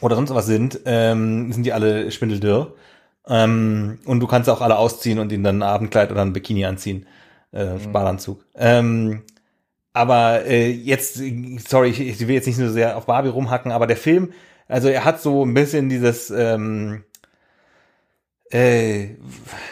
oder 0.00 0.16
sonst 0.16 0.34
was 0.34 0.46
sind, 0.46 0.80
ähm, 0.86 1.52
sind 1.52 1.64
die 1.64 1.72
alle 1.74 2.10
spindeldürr. 2.10 2.74
Ähm, 3.28 3.98
und 4.06 4.20
du 4.20 4.26
kannst 4.26 4.48
auch 4.48 4.62
alle 4.62 4.78
ausziehen 4.78 5.18
und 5.18 5.30
ihnen 5.30 5.44
dann 5.44 5.58
ein 5.58 5.68
Abendkleid 5.68 6.10
oder 6.10 6.22
ein 6.22 6.32
Bikini 6.32 6.64
anziehen. 6.64 7.06
Äh, 7.52 7.74
Badeanzug. 7.92 8.44
Ähm, 8.54 9.24
aber 9.92 10.44
äh, 10.46 10.70
jetzt, 10.70 11.20
sorry, 11.68 11.90
ich, 11.90 12.00
ich 12.00 12.20
will 12.20 12.34
jetzt 12.34 12.46
nicht 12.46 12.56
so 12.56 12.70
sehr 12.70 12.96
auf 12.96 13.06
Barbie 13.06 13.28
rumhacken, 13.28 13.72
aber 13.72 13.86
der 13.86 13.96
Film, 13.96 14.32
also 14.68 14.88
er 14.88 15.04
hat 15.04 15.20
so 15.20 15.44
ein 15.44 15.54
bisschen 15.54 15.88
dieses, 15.88 16.30
ähm, 16.30 17.04
äh, 18.50 19.16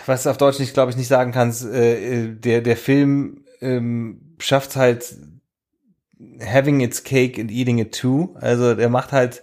was 0.06 0.24
du 0.24 0.30
auf 0.30 0.38
Deutsch 0.38 0.58
nicht, 0.58 0.74
glaube 0.74 0.90
ich, 0.90 0.96
nicht 0.96 1.08
sagen 1.08 1.32
kannst, 1.32 1.64
äh, 1.64 2.24
äh, 2.24 2.34
der, 2.34 2.62
der 2.62 2.76
Film 2.76 3.44
ähm, 3.60 4.34
schafft 4.38 4.76
halt 4.76 5.16
having 6.40 6.80
its 6.80 7.04
cake 7.04 7.40
and 7.40 7.50
eating 7.50 7.78
it 7.78 7.94
too. 7.94 8.36
Also 8.40 8.74
der 8.74 8.88
macht 8.88 9.12
halt, 9.12 9.42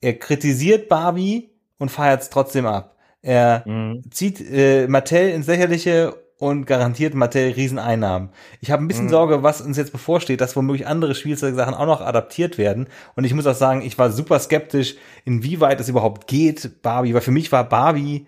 er 0.00 0.18
kritisiert 0.18 0.88
Barbie 0.88 1.50
und 1.78 1.90
feiert 1.90 2.22
es 2.22 2.30
trotzdem 2.30 2.66
ab. 2.66 2.96
Er 3.22 3.62
mhm. 3.66 4.02
zieht 4.10 4.40
äh, 4.40 4.86
Mattel 4.88 5.30
ins 5.30 5.46
Lächerliche 5.46 6.14
und 6.38 6.66
garantiert 6.66 7.14
Mattel 7.14 7.52
Rieseneinnahmen. 7.52 8.30
Ich 8.60 8.70
habe 8.70 8.84
ein 8.84 8.88
bisschen 8.88 9.06
mhm. 9.06 9.10
Sorge, 9.10 9.42
was 9.42 9.60
uns 9.60 9.76
jetzt 9.76 9.92
bevorsteht, 9.92 10.40
dass 10.40 10.56
womöglich 10.56 10.86
andere 10.86 11.14
Spielzeugsachen 11.14 11.74
auch 11.74 11.86
noch 11.86 12.00
adaptiert 12.00 12.58
werden. 12.58 12.88
Und 13.14 13.24
ich 13.24 13.34
muss 13.34 13.46
auch 13.46 13.54
sagen, 13.54 13.82
ich 13.82 13.98
war 13.98 14.10
super 14.10 14.38
skeptisch, 14.38 14.96
inwieweit 15.24 15.80
es 15.80 15.88
überhaupt 15.88 16.26
geht, 16.26 16.82
Barbie, 16.82 17.14
weil 17.14 17.22
für 17.22 17.30
mich 17.30 17.52
war 17.52 17.68
Barbie 17.68 18.26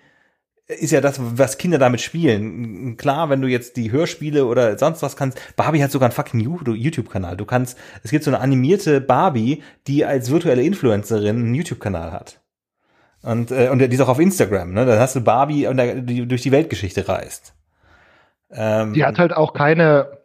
ist 0.68 0.92
ja 0.92 1.00
das, 1.00 1.18
was 1.18 1.56
Kinder 1.56 1.78
damit 1.78 2.02
spielen. 2.02 2.98
Klar, 2.98 3.30
wenn 3.30 3.40
du 3.40 3.48
jetzt 3.48 3.78
die 3.78 3.90
Hörspiele 3.90 4.44
oder 4.44 4.76
sonst 4.78 5.02
was 5.02 5.16
kannst, 5.16 5.38
Barbie 5.56 5.82
hat 5.82 5.90
sogar 5.90 6.08
einen 6.08 6.14
fucking 6.14 6.40
YouTube-Kanal. 6.40 7.38
Du 7.38 7.46
kannst, 7.46 7.78
es 8.02 8.10
gibt 8.10 8.24
so 8.24 8.30
eine 8.30 8.40
animierte 8.40 9.00
Barbie, 9.00 9.62
die 9.86 10.04
als 10.04 10.30
virtuelle 10.30 10.62
Influencerin 10.62 11.36
einen 11.36 11.54
YouTube-Kanal 11.54 12.12
hat. 12.12 12.42
Und, 13.22 13.50
äh, 13.50 13.70
und 13.70 13.78
die 13.78 13.86
ist 13.86 14.00
auch 14.00 14.08
auf 14.08 14.20
Instagram, 14.20 14.74
ne? 14.74 14.84
Dann 14.84 14.98
hast 14.98 15.16
du 15.16 15.22
Barbie, 15.22 15.66
die 16.02 16.28
durch 16.28 16.42
die 16.42 16.52
Weltgeschichte 16.52 17.08
reist. 17.08 17.54
Ähm, 18.50 18.94
die 18.94 19.04
hat 19.04 19.18
halt 19.18 19.32
auch 19.32 19.52
keine, 19.52 20.18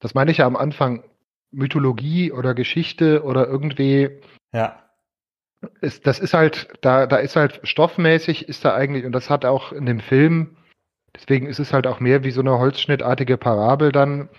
das 0.00 0.14
meine 0.14 0.30
ich 0.30 0.38
ja 0.38 0.46
am 0.46 0.56
Anfang, 0.56 1.04
Mythologie 1.52 2.32
oder 2.32 2.54
Geschichte 2.54 3.24
oder 3.24 3.46
irgendwie. 3.46 4.20
Ja. 4.52 4.84
Ist, 5.80 6.06
das 6.06 6.18
ist 6.18 6.32
halt, 6.32 6.68
da, 6.80 7.06
da 7.06 7.16
ist 7.16 7.36
halt 7.36 7.60
stoffmäßig, 7.64 8.48
ist 8.48 8.64
da 8.64 8.74
eigentlich, 8.74 9.04
und 9.04 9.12
das 9.12 9.28
hat 9.28 9.44
auch 9.44 9.72
in 9.72 9.84
dem 9.84 10.00
Film, 10.00 10.56
deswegen 11.14 11.46
ist 11.46 11.58
es 11.58 11.72
halt 11.72 11.86
auch 11.86 12.00
mehr 12.00 12.24
wie 12.24 12.30
so 12.30 12.40
eine 12.40 12.58
holzschnittartige 12.58 13.36
Parabel 13.36 13.92
dann, 13.92 14.30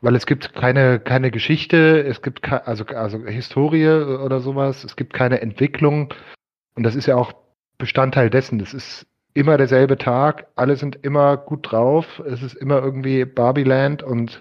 weil 0.00 0.14
es 0.14 0.24
gibt 0.24 0.54
keine, 0.54 1.00
keine 1.00 1.30
Geschichte, 1.30 2.00
es 2.06 2.22
gibt 2.22 2.42
ke 2.42 2.66
also, 2.66 2.84
also 2.86 3.18
Historie 3.26 3.88
oder 3.88 4.40
sowas, 4.40 4.84
es 4.84 4.96
gibt 4.96 5.12
keine 5.12 5.40
Entwicklung. 5.40 6.14
Und 6.74 6.84
das 6.84 6.94
ist 6.94 7.06
ja 7.06 7.16
auch 7.16 7.34
Bestandteil 7.78 8.30
dessen. 8.30 8.58
Das 8.58 8.74
ist 8.74 9.06
immer 9.36 9.56
derselbe 9.58 9.98
Tag, 9.98 10.48
alle 10.56 10.76
sind 10.76 10.96
immer 11.04 11.36
gut 11.36 11.70
drauf, 11.70 12.20
es 12.20 12.42
ist 12.42 12.54
immer 12.54 12.82
irgendwie 12.82 13.24
Barbieland 13.24 14.02
und 14.02 14.40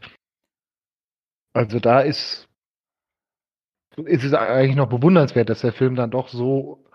also 1.54 1.80
da 1.80 2.02
ist, 2.02 2.48
ist 3.98 4.24
es 4.24 4.34
eigentlich 4.34 4.76
noch 4.76 4.90
bewundernswert, 4.90 5.50
dass 5.50 5.62
der 5.62 5.74
Film 5.74 5.96
dann 5.96 6.12
doch 6.12 6.30
so 6.30 6.86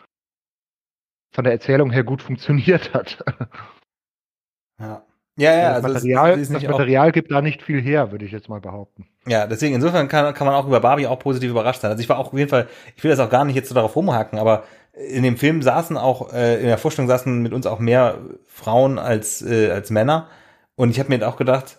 von 1.33 1.45
der 1.45 1.53
Erzählung 1.53 1.91
her 1.91 2.05
gut 2.05 2.23
funktioniert 2.23 2.93
hat. 2.95 3.25
Ja. 4.79 5.05
Ja, 5.37 5.55
ja, 5.55 5.75
das 5.75 5.85
also 5.85 5.95
Material, 5.95 6.39
das 6.39 6.51
Material 6.51 7.13
gibt 7.13 7.31
da 7.31 7.41
nicht 7.41 7.63
viel 7.63 7.81
her, 7.81 8.13
würde 8.13 8.27
ich 8.27 8.33
jetzt 8.33 8.51
mal 8.51 8.61
behaupten. 8.61 9.07
Ja, 9.27 9.47
deswegen, 9.47 9.75
insofern 9.75 10.09
kann, 10.09 10.35
kann 10.35 10.47
man 10.47 10.55
auch 10.55 10.67
über 10.67 10.81
Barbie 10.81 11.07
auch 11.07 11.19
positiv 11.19 11.51
überrascht 11.51 11.81
sein. 11.81 11.91
Also 11.91 12.03
ich 12.03 12.09
war 12.11 12.19
auch 12.19 12.33
auf 12.33 12.39
jeden 12.39 12.51
Fall, 12.51 12.69
ich 12.95 13.03
will 13.03 13.11
das 13.11 13.21
auch 13.21 13.31
gar 13.31 13.47
nicht 13.47 13.55
jetzt 13.55 13.71
so 13.71 13.75
darauf 13.75 13.97
rumhacken, 13.97 14.39
aber 14.39 14.65
in 14.93 15.23
dem 15.23 15.37
Film 15.37 15.63
saßen 15.63 15.97
auch, 15.97 16.33
äh, 16.33 16.61
in 16.61 16.67
der 16.67 16.79
Vorstellung 16.79 17.09
saßen 17.09 17.43
mit 17.43 17.53
uns 17.53 17.67
auch 17.67 17.79
mehr 17.79 18.19
Frauen 18.47 18.99
als, 18.99 19.43
äh, 19.43 19.71
als 19.71 19.91
Männer. 19.91 20.29
Und 20.75 20.91
ich 20.91 20.99
habe 20.99 21.17
mir 21.17 21.27
auch 21.29 21.37
gedacht, 21.37 21.79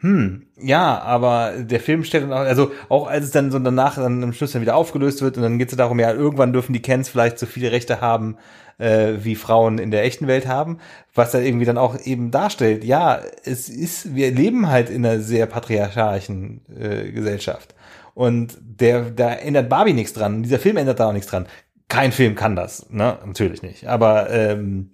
hm, 0.00 0.48
ja, 0.60 1.00
aber 1.00 1.52
der 1.58 1.78
Film 1.78 2.02
stellt 2.02 2.24
dann 2.24 2.32
auch, 2.32 2.38
also 2.38 2.72
auch 2.88 3.06
als 3.06 3.26
es 3.26 3.30
dann 3.30 3.52
so 3.52 3.58
danach 3.58 3.94
dann 3.94 4.22
am 4.22 4.32
Schluss 4.32 4.52
dann 4.52 4.62
wieder 4.62 4.74
aufgelöst 4.74 5.22
wird 5.22 5.36
und 5.36 5.44
dann 5.44 5.58
geht 5.58 5.70
es 5.70 5.76
darum, 5.76 6.00
ja, 6.00 6.12
irgendwann 6.12 6.52
dürfen 6.52 6.72
die 6.72 6.82
Kens 6.82 7.08
vielleicht 7.08 7.38
so 7.38 7.46
viele 7.46 7.70
Rechte 7.70 8.00
haben, 8.00 8.36
äh, 8.78 9.14
wie 9.18 9.36
Frauen 9.36 9.78
in 9.78 9.92
der 9.92 10.02
echten 10.04 10.26
Welt 10.26 10.48
haben, 10.48 10.78
was 11.14 11.30
dann 11.30 11.44
irgendwie 11.44 11.66
dann 11.66 11.78
auch 11.78 11.96
eben 12.04 12.32
darstellt, 12.32 12.82
ja, 12.82 13.20
es 13.44 13.68
ist, 13.68 14.16
wir 14.16 14.32
leben 14.32 14.68
halt 14.68 14.90
in 14.90 15.06
einer 15.06 15.20
sehr 15.20 15.46
patriarchalischen 15.46 16.62
äh, 16.76 17.12
Gesellschaft. 17.12 17.74
Und 18.14 18.58
der, 18.60 19.10
da 19.10 19.32
ändert 19.32 19.68
Barbie 19.68 19.94
nichts 19.94 20.12
dran. 20.12 20.42
Dieser 20.42 20.58
Film 20.58 20.76
ändert 20.76 21.00
da 21.00 21.08
auch 21.08 21.12
nichts 21.12 21.30
dran 21.30 21.46
kein 21.92 22.10
Film 22.10 22.34
kann 22.34 22.56
das, 22.56 22.88
ne? 22.88 23.18
Natürlich 23.26 23.60
nicht. 23.62 23.86
Aber 23.86 24.30
ähm, 24.30 24.92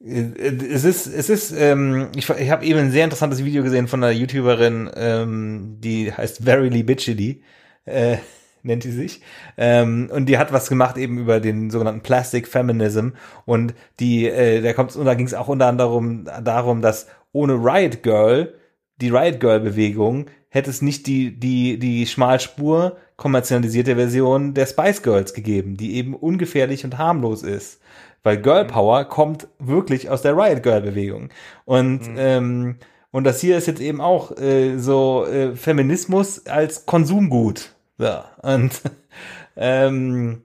es 0.00 0.82
ist, 0.82 1.06
es 1.06 1.30
ist, 1.30 1.52
ähm, 1.52 2.08
ich, 2.16 2.28
ich 2.28 2.50
habe 2.50 2.64
eben 2.64 2.80
ein 2.80 2.90
sehr 2.90 3.04
interessantes 3.04 3.44
Video 3.44 3.62
gesehen 3.62 3.86
von 3.86 4.02
einer 4.02 4.12
YouTuberin, 4.12 4.90
ähm, 4.96 5.76
die 5.78 6.12
heißt 6.12 6.42
Verily 6.42 6.82
Bitchily, 6.82 7.44
äh, 7.84 8.16
nennt 8.64 8.82
sie 8.82 8.90
sich. 8.90 9.20
Ähm, 9.56 10.10
und 10.12 10.26
die 10.26 10.38
hat 10.38 10.52
was 10.52 10.68
gemacht 10.68 10.96
eben 10.96 11.18
über 11.18 11.38
den 11.38 11.70
sogenannten 11.70 12.02
Plastic 12.02 12.48
Feminism. 12.48 13.10
Und 13.44 13.74
die, 14.00 14.26
äh, 14.26 14.60
da 14.60 14.72
kommt 14.72 14.96
und 14.96 15.04
da 15.04 15.14
ging 15.14 15.26
es 15.26 15.34
auch 15.34 15.46
unter 15.46 15.66
anderem 15.66 16.24
darum, 16.42 16.82
dass 16.82 17.06
ohne 17.30 17.54
Riot 17.54 18.02
Girl, 18.02 18.54
die 19.00 19.10
Riot 19.10 19.38
Girl 19.38 19.60
Bewegung, 19.60 20.26
hätte 20.48 20.70
es 20.70 20.82
nicht 20.82 21.06
die, 21.06 21.38
die, 21.38 21.78
die 21.78 22.08
Schmalspur 22.08 22.96
kommerzialisierte 23.18 23.96
Version 23.96 24.54
der 24.54 24.64
Spice 24.64 25.02
Girls 25.02 25.34
gegeben, 25.34 25.76
die 25.76 25.96
eben 25.96 26.14
ungefährlich 26.14 26.84
und 26.84 26.96
harmlos 26.96 27.42
ist. 27.42 27.82
Weil 28.22 28.40
Girl 28.40 28.64
mhm. 28.64 28.68
Power 28.68 29.04
kommt 29.04 29.48
wirklich 29.58 30.08
aus 30.08 30.22
der 30.22 30.36
Riot 30.36 30.62
Girl 30.62 30.80
Bewegung. 30.80 31.28
Und, 31.66 32.08
mhm. 32.08 32.16
ähm, 32.16 32.76
und 33.10 33.24
das 33.24 33.40
hier 33.40 33.58
ist 33.58 33.66
jetzt 33.66 33.80
eben 33.80 34.00
auch 34.00 34.36
äh, 34.38 34.78
so 34.78 35.26
äh, 35.26 35.56
Feminismus 35.56 36.46
als 36.46 36.86
Konsumgut. 36.86 37.72
Ja. 37.98 38.26
Und 38.42 38.80
ähm, 39.56 40.42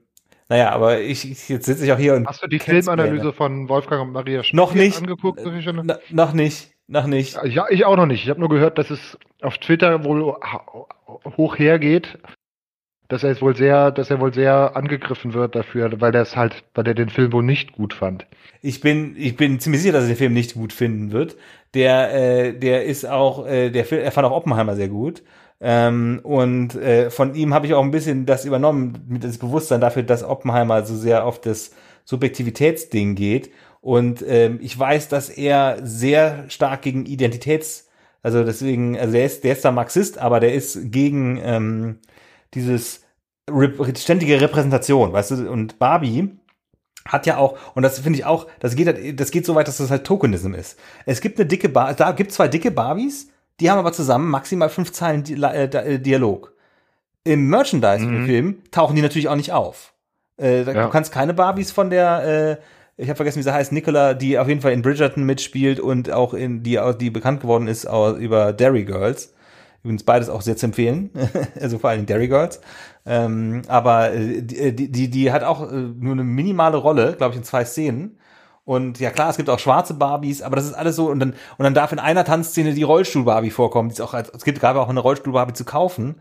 naja, 0.48 0.72
aber 0.72 1.00
ich, 1.00 1.30
ich 1.30 1.48
jetzt 1.48 1.66
sitze 1.66 1.84
ich 1.84 1.92
auch 1.92 1.98
hier 1.98 2.14
und. 2.14 2.26
Hast 2.26 2.42
du 2.42 2.48
die 2.48 2.58
Filmanalyse 2.58 3.32
von 3.32 3.68
Wolfgang 3.68 4.02
und 4.02 4.12
Maria 4.12 4.42
Schmidt 4.42 4.56
noch 4.56 4.74
nicht 4.74 4.98
angeguckt? 4.98 5.40
noch 6.10 6.32
nicht. 6.32 6.72
Noch 6.86 7.06
nicht. 7.06 7.38
Ja, 7.44 7.66
ich 7.70 7.84
auch 7.86 7.96
noch 7.96 8.06
nicht. 8.06 8.24
Ich 8.24 8.30
habe 8.30 8.40
nur 8.40 8.50
gehört, 8.50 8.78
dass 8.78 8.90
es 8.90 9.16
auf 9.40 9.56
Twitter 9.58 10.04
wohl 10.04 10.34
hoch 11.36 11.58
hergeht, 11.58 12.18
dass 13.14 13.22
er 13.22 13.40
wohl 13.40 13.54
sehr, 13.54 13.92
dass 13.92 14.10
er 14.10 14.18
wohl 14.18 14.34
sehr 14.34 14.74
angegriffen 14.74 15.34
wird 15.34 15.54
dafür, 15.54 16.00
weil 16.00 16.12
er 16.16 16.22
es 16.22 16.34
halt, 16.34 16.64
weil 16.74 16.88
er 16.88 16.94
den 16.94 17.10
Film 17.10 17.32
wohl 17.32 17.44
nicht 17.44 17.72
gut 17.72 17.94
fand. 17.94 18.26
Ich 18.60 18.80
bin, 18.80 19.14
ich 19.16 19.36
bin 19.36 19.60
ziemlich 19.60 19.82
sicher, 19.82 19.92
dass 19.92 20.02
er 20.02 20.08
den 20.08 20.16
Film 20.16 20.32
nicht 20.32 20.54
gut 20.54 20.72
finden 20.72 21.12
wird. 21.12 21.36
Der, 21.74 22.12
äh, 22.12 22.58
der 22.58 22.84
ist 22.84 23.06
auch, 23.06 23.46
äh, 23.46 23.70
der 23.70 23.84
Film, 23.84 24.02
er 24.02 24.10
fand 24.10 24.26
auch 24.26 24.36
Oppenheimer 24.36 24.74
sehr 24.74 24.88
gut. 24.88 25.22
Ähm, 25.60 26.20
und 26.24 26.74
äh, 26.74 27.08
von 27.08 27.36
ihm 27.36 27.54
habe 27.54 27.66
ich 27.66 27.74
auch 27.74 27.84
ein 27.84 27.92
bisschen 27.92 28.26
das 28.26 28.44
übernommen, 28.44 29.04
mit 29.08 29.22
das 29.22 29.38
Bewusstsein 29.38 29.80
dafür, 29.80 30.02
dass 30.02 30.24
Oppenheimer 30.24 30.84
so 30.84 30.96
sehr 30.96 31.24
auf 31.24 31.40
das 31.40 31.70
Subjektivitätsding 32.04 33.14
geht. 33.14 33.52
Und 33.80 34.24
ähm, 34.26 34.58
ich 34.60 34.76
weiß, 34.76 35.08
dass 35.08 35.28
er 35.28 35.78
sehr 35.84 36.46
stark 36.48 36.82
gegen 36.82 37.06
Identitäts, 37.06 37.88
also 38.24 38.42
deswegen, 38.42 38.98
also 38.98 39.12
der 39.12 39.24
ist, 39.24 39.44
der 39.44 39.52
ist 39.52 39.64
da 39.64 39.70
Marxist, 39.70 40.18
aber 40.18 40.40
der 40.40 40.52
ist 40.52 40.90
gegen 40.90 41.40
ähm, 41.44 41.98
dieses 42.54 43.03
ständige 43.96 44.40
Repräsentation, 44.40 45.12
weißt 45.12 45.32
du, 45.32 45.50
und 45.50 45.78
Barbie 45.78 46.30
hat 47.06 47.26
ja 47.26 47.36
auch, 47.36 47.58
und 47.74 47.82
das 47.82 47.98
finde 47.98 48.18
ich 48.18 48.24
auch, 48.24 48.46
das 48.60 48.74
geht, 48.76 49.20
das 49.20 49.30
geht 49.30 49.44
so 49.44 49.54
weit, 49.54 49.68
dass 49.68 49.76
das 49.76 49.90
halt 49.90 50.04
Tokenism 50.04 50.54
ist. 50.54 50.78
Es 51.04 51.20
gibt 51.20 51.38
eine 51.38 51.46
dicke 51.46 51.68
Bar, 51.68 51.94
da 51.94 52.12
gibt 52.12 52.32
zwei 52.32 52.48
dicke 52.48 52.70
Barbies, 52.70 53.30
die 53.60 53.70
haben 53.70 53.78
aber 53.78 53.92
zusammen 53.92 54.30
maximal 54.30 54.70
fünf 54.70 54.92
Zeilen 54.92 55.24
äh, 55.42 55.64
äh, 55.64 55.98
Dialog. 55.98 56.54
Im 57.24 57.48
Merchandise-Film 57.48 58.46
mhm. 58.46 58.62
tauchen 58.70 58.96
die 58.96 59.02
natürlich 59.02 59.28
auch 59.28 59.36
nicht 59.36 59.52
auf. 59.52 59.94
Äh, 60.40 60.62
ja. 60.62 60.84
Du 60.84 60.90
kannst 60.90 61.12
keine 61.12 61.34
Barbies 61.34 61.70
von 61.70 61.90
der, 61.90 62.58
äh, 62.98 63.02
ich 63.02 63.08
habe 63.08 63.16
vergessen, 63.16 63.38
wie 63.38 63.42
sie 63.42 63.52
heißt, 63.52 63.72
Nicola, 63.72 64.14
die 64.14 64.38
auf 64.38 64.48
jeden 64.48 64.60
Fall 64.60 64.72
in 64.72 64.82
Bridgerton 64.82 65.24
mitspielt 65.24 65.80
und 65.80 66.10
auch 66.10 66.32
in 66.32 66.62
die, 66.62 66.80
die 67.00 67.10
bekannt 67.10 67.40
geworden 67.40 67.68
ist 67.68 67.84
über 67.84 68.52
Derry 68.52 68.84
Girls. 68.84 69.33
Übrigens 69.84 70.02
beides 70.02 70.30
auch 70.30 70.40
sehr 70.40 70.56
zu 70.56 70.64
empfehlen, 70.66 71.10
also 71.60 71.78
vor 71.78 71.90
allem 71.90 72.06
Dairy 72.06 72.28
Girls. 72.28 72.58
Ähm, 73.04 73.60
aber 73.68 74.12
äh, 74.14 74.40
die, 74.42 74.90
die, 74.90 75.10
die 75.10 75.30
hat 75.30 75.44
auch 75.44 75.70
äh, 75.70 75.74
nur 75.74 76.12
eine 76.12 76.24
minimale 76.24 76.78
Rolle, 76.78 77.14
glaube 77.16 77.34
ich, 77.34 77.38
in 77.38 77.44
zwei 77.44 77.66
Szenen. 77.66 78.18
Und 78.64 78.98
ja 78.98 79.10
klar, 79.10 79.28
es 79.28 79.36
gibt 79.36 79.50
auch 79.50 79.58
schwarze 79.58 79.92
Barbies, 79.92 80.40
aber 80.40 80.56
das 80.56 80.64
ist 80.64 80.72
alles 80.72 80.96
so 80.96 81.10
und 81.10 81.20
dann 81.20 81.34
und 81.58 81.64
dann 81.64 81.74
darf 81.74 81.92
in 81.92 81.98
einer 81.98 82.24
Tanzszene 82.24 82.72
die 82.72 82.82
Rollstuhl-Barbie 82.82 83.50
vorkommen. 83.50 83.90
Die 83.90 83.92
ist 83.92 84.00
auch, 84.00 84.14
es 84.14 84.42
gibt 84.42 84.58
gerade 84.58 84.80
auch 84.80 84.88
eine 84.88 85.00
Rollstuhl-Barbie 85.00 85.52
zu 85.52 85.66
kaufen. 85.66 86.14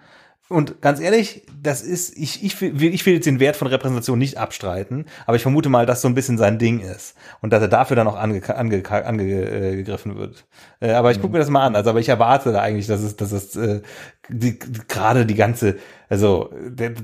Und 0.54 0.82
ganz 0.82 0.99
ehrlich, 0.99 1.47
das 1.60 1.82
ist, 1.82 2.16
ich, 2.16 2.43
ich, 2.43 2.62
will, 2.62 2.93
ich 2.93 3.04
will 3.08 3.16
jetzt 3.16 3.26
den 3.26 3.39
Wert 3.39 3.56
von 3.56 3.68
Repräsentation 3.68 4.20
nicht 4.20 4.38
abstreiten, 4.38 5.06
aber 5.26 5.36
ich 5.36 5.41
vermute 5.41 5.68
mal, 5.68 5.88
dass 5.88 6.01
so 6.01 6.08
ein 6.08 6.14
bisschen 6.14 6.38
sein 6.38 6.60
Ding 6.60 6.80
ist 6.80 7.16
und 7.41 7.51
dass 7.51 7.62
er 7.62 7.70
dafür 7.70 7.95
dann 7.95 8.08
auch 8.08 8.16
angegriffen 8.16 8.56
ange, 8.56 9.06
ange, 9.06 9.24
äh, 9.24 9.88
wird. 10.16 10.45
Äh, 10.80 10.91
aber 10.91 11.10
ich 11.10 11.20
gucke 11.20 11.34
mir 11.34 11.39
das 11.39 11.49
mal 11.49 11.66
an. 11.66 11.76
Also, 11.76 11.89
aber 11.89 11.99
ich 11.99 12.10
erwarte 12.10 12.51
da 12.51 12.62
eigentlich, 12.62 12.86
dass 12.86 13.01
es, 13.01 13.16
dass 13.16 13.32
es 13.32 13.56
äh, 13.56 13.82
die, 14.30 14.60
gerade 14.60 15.26
die 15.26 15.34
ganze, 15.34 15.78
also 16.08 16.54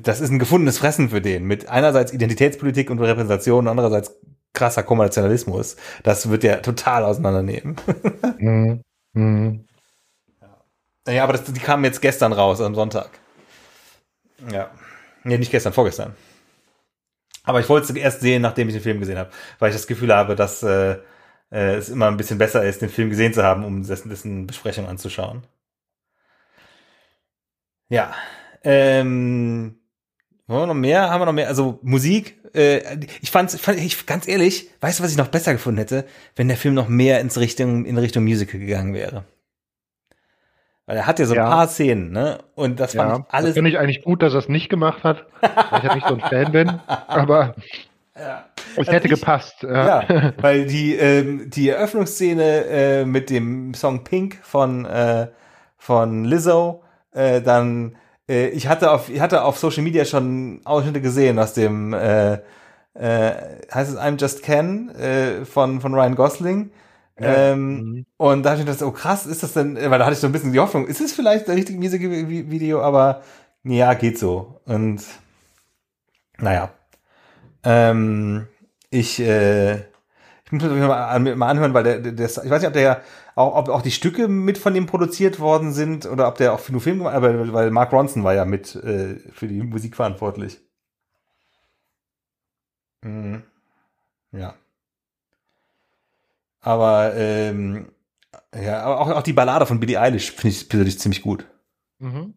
das 0.03 0.21
ist 0.21 0.29
ein 0.29 0.37
gefundenes 0.37 0.77
Fressen 0.77 1.09
für 1.09 1.19
den 1.19 1.45
mit 1.45 1.69
einerseits 1.69 2.13
Identitätspolitik 2.13 2.91
und 2.91 2.99
Repräsentation 2.99 3.65
und 3.65 3.67
andererseits 3.67 4.15
krasser 4.53 4.83
Kommerzialismus. 4.83 5.75
Das 6.03 6.29
wird 6.29 6.43
ja 6.43 6.57
total 6.57 7.03
auseinandernehmen. 7.03 7.77
mhm. 8.37 8.83
Mhm. 9.13 9.65
Ja, 11.07 11.23
aber 11.23 11.33
das, 11.33 11.45
die 11.45 11.59
kamen 11.59 11.83
jetzt 11.83 12.01
gestern 12.01 12.33
raus 12.33 12.61
am 12.61 12.75
Sonntag. 12.75 13.09
Ja. 14.51 14.71
Nee, 15.23 15.37
nicht 15.37 15.51
gestern, 15.51 15.73
vorgestern. 15.73 16.15
Aber 17.43 17.59
ich 17.59 17.69
wollte 17.69 17.91
es 17.91 17.97
erst 17.97 18.21
sehen, 18.21 18.41
nachdem 18.41 18.67
ich 18.67 18.75
den 18.75 18.83
Film 18.83 18.99
gesehen 18.99 19.17
habe, 19.17 19.31
weil 19.59 19.69
ich 19.69 19.75
das 19.75 19.87
Gefühl 19.87 20.13
habe, 20.13 20.35
dass 20.35 20.63
äh, 20.63 20.97
äh, 21.51 21.75
es 21.75 21.89
immer 21.89 22.07
ein 22.07 22.17
bisschen 22.17 22.37
besser 22.37 22.63
ist, 22.63 22.81
den 22.81 22.89
Film 22.89 23.09
gesehen 23.09 23.33
zu 23.33 23.43
haben, 23.43 23.63
um 23.65 23.85
dessen, 23.85 24.09
dessen 24.09 24.47
Besprechung 24.47 24.87
anzuschauen. 24.87 25.43
Ja. 27.89 28.13
Ähm, 28.63 29.79
Wollen 30.49 30.61
wir 30.63 30.67
noch 30.67 30.73
mehr? 30.73 31.09
Haben 31.11 31.21
wir 31.21 31.25
noch 31.27 31.33
mehr? 31.33 31.47
Also 31.47 31.79
Musik. 31.83 32.39
Äh, 32.55 32.97
ich 33.21 33.29
fand, 33.29 33.51
fand 33.51 33.79
ich 33.79 34.07
ganz 34.07 34.27
ehrlich, 34.27 34.69
weißt 34.81 34.99
du, 34.99 35.03
was 35.03 35.11
ich 35.11 35.17
noch 35.17 35.27
besser 35.27 35.53
gefunden 35.53 35.77
hätte, 35.77 36.05
wenn 36.35 36.47
der 36.47 36.57
Film 36.57 36.73
noch 36.73 36.87
mehr 36.87 37.19
ins 37.19 37.37
Richtung 37.37 37.85
in 37.85 37.97
Richtung 37.99 38.23
Musical 38.23 38.59
gegangen 38.59 38.95
wäre. 38.95 39.25
Weil 40.89 40.97
er 40.97 41.05
hat 41.05 41.19
ja 41.19 41.25
so 41.25 41.33
ein 41.33 41.37
Ja. 41.37 41.47
paar 41.47 41.67
Szenen, 41.67 42.11
ne? 42.11 42.39
Und 42.55 42.79
das 42.79 42.95
fand 42.95 43.11
Ja, 43.11 43.17
ich 43.27 43.33
alles. 43.33 43.53
finde 43.53 43.69
ich 43.69 43.77
eigentlich 43.77 44.01
gut, 44.03 44.23
dass 44.23 44.33
er 44.33 44.39
es 44.39 44.49
nicht 44.49 44.69
gemacht 44.69 45.03
hat, 45.03 45.27
weil 45.69 45.77
ich 45.77 45.83
ja 45.83 45.93
nicht 45.93 46.07
so 46.07 46.15
ein 46.15 46.19
Fan 46.21 46.51
bin. 46.51 46.79
Aber 46.87 47.53
es 48.75 48.87
hätte 48.87 49.07
ich- 49.07 49.13
gepasst. 49.13 49.61
Ja. 49.61 50.01
Ja, 50.01 50.33
weil 50.41 50.65
die, 50.65 50.95
ähm, 50.95 51.47
die 51.51 51.69
Eröffnungsszene 51.69 52.43
äh, 52.65 53.05
mit 53.05 53.29
dem 53.29 53.75
Song 53.75 54.03
Pink 54.03 54.39
von, 54.41 54.85
äh, 54.85 55.27
von 55.77 56.25
Lizzo, 56.25 56.83
äh, 57.13 57.39
dann, 57.41 57.95
äh, 58.27 58.47
ich 58.47 58.67
hatte 58.67 58.89
auf, 58.89 59.09
ich 59.11 59.21
hatte 59.21 59.43
auf 59.43 59.59
Social 59.59 59.83
Media 59.83 60.05
schon 60.05 60.61
Ausschnitte 60.65 61.01
gesehen 61.01 61.37
aus 61.37 61.53
dem, 61.53 61.93
äh, 61.93 62.39
äh, 62.95 63.31
heißt 63.71 63.91
es 63.91 63.95
I'm 63.99 64.19
Just 64.19 64.41
Ken 64.41 64.89
äh, 64.95 65.45
von, 65.45 65.81
von 65.81 65.93
Ryan 65.93 66.15
Gosling. 66.15 66.71
Ja. 67.19 67.51
Ähm, 67.53 67.67
Mhm. 67.67 68.05
Und 68.17 68.43
da 68.43 68.51
habe 68.51 68.61
ich 68.61 68.65
gedacht, 68.65 68.81
oh 68.83 68.91
krass, 68.91 69.25
ist 69.25 69.43
das 69.43 69.53
denn, 69.53 69.75
weil 69.75 69.99
da 69.99 70.05
hatte 70.05 70.13
ich 70.13 70.19
so 70.19 70.27
ein 70.27 70.33
bisschen 70.33 70.53
die 70.53 70.59
Hoffnung, 70.59 70.87
ist 70.87 71.01
es 71.01 71.13
vielleicht 71.13 71.49
ein 71.49 71.55
richtiges 71.55 71.81
Musikvideo, 71.81 72.81
aber 72.81 73.21
ja, 73.63 73.93
geht 73.93 74.17
so. 74.17 74.61
Und 74.65 75.03
naja. 76.37 76.71
Ähm, 77.63 78.47
ich, 78.89 79.19
äh, 79.19 79.75
ich 79.75 80.51
muss 80.51 80.63
mir 80.63 80.69
das 80.69 80.87
mal, 80.87 81.35
mal 81.35 81.49
anhören, 81.49 81.73
weil 81.73 81.83
der, 81.83 81.99
der, 81.99 82.11
der, 82.13 82.27
ich 82.27 82.37
weiß 82.37 82.61
nicht, 82.61 82.67
ob 82.67 82.73
der 82.73 83.01
auch, 83.35 83.55
ob 83.55 83.69
auch 83.69 83.81
die 83.81 83.91
Stücke 83.91 84.27
mit 84.27 84.57
von 84.57 84.75
ihm 84.75 84.85
produziert 84.85 85.39
worden 85.39 85.73
sind 85.73 86.05
oder 86.05 86.27
ob 86.27 86.35
der 86.37 86.53
auch 86.53 86.59
für 86.59 86.71
nur 86.71 86.81
Film 86.81 86.99
gemacht 86.99 87.15
aber 87.15 87.53
weil 87.53 87.71
Mark 87.71 87.91
Ronson 87.93 88.23
war 88.23 88.33
ja 88.33 88.45
mit 88.45 88.75
äh, 88.75 89.15
für 89.33 89.47
die 89.47 89.61
Musik 89.63 89.95
verantwortlich. 89.95 90.59
Mhm. 93.03 93.43
Ja. 94.31 94.55
Aber 96.61 97.13
ähm, 97.15 97.91
ja, 98.55 98.83
aber 98.83 98.99
auch, 98.99 99.09
auch 99.09 99.23
die 99.23 99.33
Ballade 99.33 99.65
von 99.65 99.79
Billie 99.79 99.99
Eilish 99.99 100.31
finde 100.31 100.49
ich 100.49 100.69
persönlich 100.69 100.99
ziemlich 100.99 101.21
gut. 101.21 101.45
Mhm. 101.99 102.33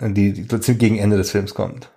Die, 0.00 0.32
die 0.32 0.78
gegen 0.78 0.98
Ende 0.98 1.16
des 1.16 1.30
Films 1.30 1.54
kommt. 1.54 1.90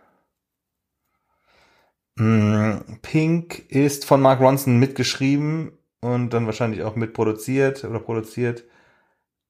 Mm, 2.17 2.77
Pink 3.01 3.59
ist 3.69 4.05
von 4.05 4.21
Mark 4.21 4.39
Ronson 4.39 4.77
mitgeschrieben 4.79 5.71
und 6.01 6.31
dann 6.31 6.45
wahrscheinlich 6.45 6.83
auch 6.83 6.95
mitproduziert 6.95 7.83
oder 7.83 7.99
produziert. 7.99 8.63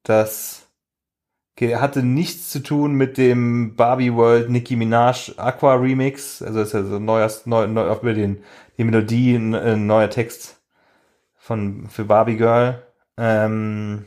Das 0.02 0.68
okay, 1.56 1.76
hatte 1.76 2.02
nichts 2.02 2.50
zu 2.50 2.60
tun 2.62 2.94
mit 2.94 3.18
dem 3.18 3.76
Barbie 3.76 4.14
World 4.14 4.50
Nicki 4.50 4.76
Minaj 4.76 5.32
Aqua 5.38 5.74
Remix. 5.74 6.42
Also 6.42 6.60
ist 6.60 6.72
ja 6.74 6.84
so 6.84 6.96
ein 6.96 7.04
neuer, 7.04 7.30
neu, 7.46 7.66
neu, 7.68 7.88
auch 7.90 8.02
über 8.02 8.14
den, 8.14 8.42
die 8.76 8.84
Melodie, 8.84 9.34
ein, 9.36 9.54
ein 9.54 9.86
neuer 9.86 10.10
Text 10.10 10.57
von, 11.48 11.88
für 11.88 12.04
Barbie 12.04 12.36
Girl. 12.36 12.82
Ähm, 13.16 14.06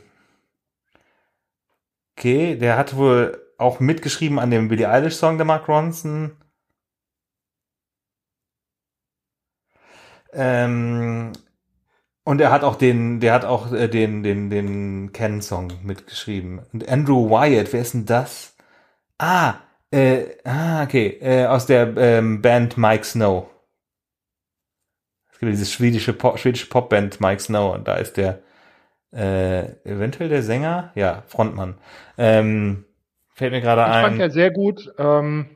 okay, 2.16 2.56
der 2.56 2.76
hat 2.78 2.96
wohl 2.96 3.36
auch 3.58 3.80
mitgeschrieben 3.80 4.38
an 4.38 4.50
dem 4.52 4.68
Billie 4.68 4.88
Eilish 4.88 5.16
Song 5.16 5.38
der 5.38 5.44
Mark 5.44 5.68
Ronson. 5.68 6.36
Ähm, 10.32 11.32
und 12.24 12.40
er 12.40 12.52
hat 12.52 12.62
auch 12.62 12.76
den, 12.76 13.18
der 13.18 13.34
hat 13.34 13.44
auch 13.44 13.72
äh, 13.72 13.88
den, 13.88 14.22
den, 14.22 14.48
den 14.48 15.12
Ken-Song 15.12 15.72
mitgeschrieben. 15.82 16.60
Und 16.72 16.88
Andrew 16.88 17.28
Wyatt, 17.28 17.72
wer 17.72 17.82
ist 17.82 17.94
denn 17.94 18.06
das? 18.06 18.56
Ah, 19.18 19.54
äh, 19.90 20.26
ah, 20.44 20.84
okay, 20.84 21.18
äh, 21.20 21.46
aus 21.46 21.66
der 21.66 21.96
ähm, 21.96 22.40
Band 22.40 22.78
Mike 22.78 23.04
Snow. 23.04 23.51
Gibt 25.42 25.54
diese 25.54 25.66
schwedische, 25.66 26.12
Pop, 26.12 26.38
schwedische 26.38 26.68
Popband 26.68 27.20
Mike 27.20 27.42
Snow 27.42 27.74
und 27.74 27.88
da 27.88 27.96
ist 27.96 28.16
der 28.16 28.38
äh, 29.12 29.72
eventuell 29.82 30.28
der 30.28 30.44
Sänger, 30.44 30.92
ja, 30.94 31.24
Frontmann. 31.26 31.74
Ähm, 32.16 32.84
fällt 33.34 33.50
mir 33.50 33.60
gerade 33.60 33.82
Ich 33.82 33.88
fand 33.88 34.14
ein. 34.14 34.20
ja 34.20 34.30
sehr 34.30 34.52
gut, 34.52 34.92
ähm, 34.98 35.46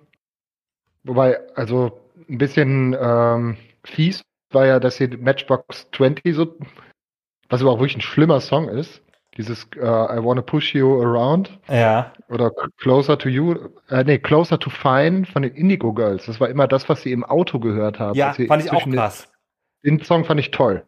wobei, 1.05 1.39
also 1.55 2.01
ein 2.29 2.39
bisschen 2.39 2.97
ähm, 3.01 3.59
fies 3.85 4.23
war 4.51 4.67
ja, 4.67 4.81
dass 4.81 4.97
hier 4.97 5.17
Matchbox 5.19 5.87
20 5.95 6.35
so, 6.35 6.57
was 7.49 7.61
aber 7.61 7.71
auch 7.71 7.79
wirklich 7.79 7.99
ein 7.99 8.01
schlimmer 8.01 8.41
Song 8.41 8.69
ist. 8.69 9.03
Dieses 9.37 9.69
äh, 9.77 9.79
I 9.79 10.19
Wanna 10.21 10.43
Push 10.43 10.75
You 10.75 11.01
Around 11.01 11.61
Ja, 11.69 12.13
oder 12.29 12.51
Closer 12.79 13.17
to 13.19 13.29
You, 13.29 13.55
äh, 13.89 14.03
nee, 14.03 14.19
Closer 14.19 14.59
to 14.59 14.69
Fine 14.69 15.27
von 15.27 15.43
den 15.43 15.55
Indigo 15.55 15.93
Girls. 15.93 16.27
Das 16.27 16.41
war 16.41 16.49
immer 16.49 16.67
das, 16.67 16.89
was 16.89 17.03
sie 17.03 17.13
im 17.13 17.23
Auto 17.23 17.61
gehört 17.61 18.01
haben. 18.01 18.19
ja, 18.19 18.35
sie 18.35 18.49
fand 18.49 18.65
ich 18.65 18.73
auch 18.73 18.85
krass. 18.91 19.29
Den 19.85 20.03
Song 20.03 20.25
fand 20.25 20.41
ich 20.41 20.51
toll. 20.51 20.85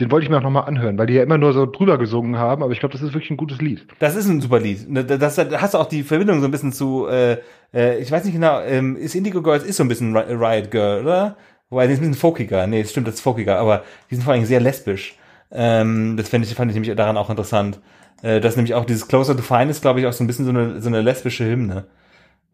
Den 0.00 0.10
wollte 0.10 0.24
ich 0.24 0.30
mir 0.30 0.38
auch 0.38 0.42
nochmal 0.42 0.64
anhören, 0.64 0.96
weil 0.98 1.06
die 1.06 1.12
ja 1.14 1.22
immer 1.22 1.36
nur 1.36 1.52
so 1.52 1.66
drüber 1.66 1.98
gesungen 1.98 2.38
haben, 2.38 2.62
aber 2.62 2.72
ich 2.72 2.80
glaube, 2.80 2.94
das 2.94 3.02
ist 3.02 3.12
wirklich 3.12 3.30
ein 3.30 3.36
gutes 3.36 3.60
Lied. 3.60 3.86
Das 3.98 4.16
ist 4.16 4.26
ein 4.26 4.40
super 4.40 4.58
Lied. 4.58 4.88
Ne, 4.88 5.04
Das, 5.04 5.34
das, 5.36 5.48
da 5.50 5.60
hast 5.60 5.74
du 5.74 5.78
auch 5.78 5.86
die 5.86 6.02
Verbindung 6.02 6.40
so 6.40 6.46
ein 6.46 6.50
bisschen 6.50 6.72
zu, 6.72 7.06
äh, 7.06 7.36
äh, 7.72 7.98
ich 7.98 8.10
weiß 8.10 8.24
nicht 8.24 8.32
genau, 8.34 8.60
ähm, 8.62 8.96
ist 8.96 9.14
Indigo 9.14 9.42
Girls 9.42 9.62
ist 9.62 9.76
so 9.76 9.84
ein 9.84 9.88
bisschen 9.88 10.16
Ri- 10.16 10.30
Riot 10.30 10.70
Girl, 10.70 11.02
oder? 11.02 11.36
Wobei, 11.68 11.86
die 11.86 11.92
ist 11.92 11.98
ein 11.98 12.08
bisschen 12.08 12.14
folkiger. 12.14 12.66
Nee, 12.66 12.82
das 12.82 12.90
stimmt, 12.92 13.06
das 13.08 13.16
ist 13.16 13.20
folkiger, 13.20 13.58
aber 13.58 13.84
die 14.10 14.14
sind 14.14 14.24
vor 14.24 14.32
allem 14.32 14.44
sehr 14.46 14.60
lesbisch. 14.60 15.16
Ähm, 15.52 16.16
das 16.16 16.30
fand 16.30 16.44
ich, 16.46 16.54
fand 16.54 16.70
ich 16.70 16.74
nämlich 16.74 16.94
daran 16.96 17.18
auch 17.18 17.28
interessant. 17.30 17.78
Äh, 18.22 18.40
dass 18.40 18.56
nämlich 18.56 18.74
auch 18.74 18.86
dieses 18.86 19.06
Closer 19.06 19.36
to 19.36 19.42
Fine 19.42 19.70
ist, 19.70 19.82
glaube 19.82 20.00
ich, 20.00 20.06
auch 20.06 20.12
so 20.14 20.24
ein 20.24 20.26
bisschen 20.26 20.46
so 20.46 20.50
eine, 20.50 20.80
so 20.80 20.88
eine 20.88 21.02
lesbische 21.02 21.44
Hymne. 21.44 21.86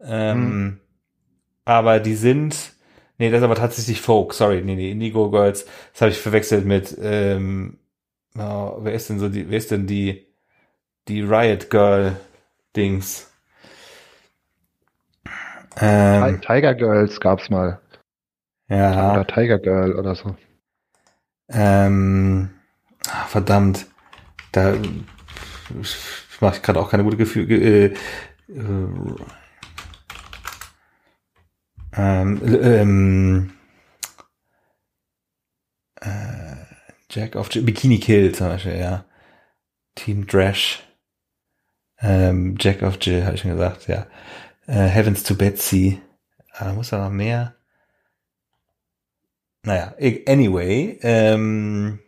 Ähm, 0.03 0.79
Aber 1.65 1.99
die 1.99 2.15
sind, 2.15 2.73
nee, 3.21 3.29
das 3.29 3.39
ist 3.39 3.43
aber 3.45 3.55
tatsächlich 3.55 4.01
Folk, 4.01 4.33
sorry, 4.33 4.61
nee, 4.63 4.75
nee, 4.75 4.91
Indigo 4.91 5.29
Girls, 5.29 5.65
das 5.93 6.01
habe 6.01 6.11
ich 6.11 6.17
verwechselt 6.17 6.65
mit, 6.65 6.97
ähm, 6.99 7.77
oh, 8.35 8.77
wer 8.79 8.93
ist 8.93 9.09
denn 9.09 9.19
so 9.19 9.29
die, 9.29 9.47
wer 9.49 9.59
ist 9.59 9.69
denn 9.69 9.85
die, 9.85 10.25
die 11.07 11.21
Riot 11.21 11.69
Girl 11.69 12.17
Dings? 12.75 13.31
Ähm, 15.77 16.41
Tiger 16.41 16.73
Girls 16.73 17.19
gab's 17.19 17.49
mal. 17.49 17.79
ja, 18.69 19.11
Oder 19.13 19.27
Tiger 19.27 19.59
Girl 19.59 19.93
oder 19.99 20.15
so. 20.15 20.35
ähm, 21.49 22.49
ah, 23.07 23.25
verdammt, 23.27 23.85
da 24.51 24.75
mache 26.39 26.55
ich 26.57 26.63
gerade 26.63 26.79
auch 26.79 26.89
keine 26.89 27.03
gute 27.03 27.17
Gefühle. 27.17 27.55
Äh, 27.55 27.85
äh, 28.49 29.31
ähm, 31.95 32.41
ähm, 32.63 33.53
äh, 36.01 36.55
Jack 37.09 37.35
of 37.35 37.49
Bikini 37.49 37.99
Kill 37.99 38.33
zum 38.33 38.47
Beispiel, 38.47 38.77
ja. 38.77 39.05
Team 39.95 40.27
Trash. 40.27 40.83
Ähm, 41.99 42.55
Jack 42.59 42.81
of 42.81 42.97
Jill, 43.01 43.25
habe 43.25 43.35
ich 43.35 43.41
schon 43.41 43.51
gesagt, 43.51 43.87
ja. 43.87 44.07
Äh, 44.67 44.87
Heavens 44.87 45.23
to 45.23 45.35
Betsy. 45.35 46.01
Ah, 46.53 46.65
da 46.65 46.73
muss 46.73 46.89
da 46.89 47.03
noch 47.03 47.11
mehr. 47.11 47.55
Naja, 49.63 49.93
anyway, 50.27 50.97
ähm, 51.03 51.99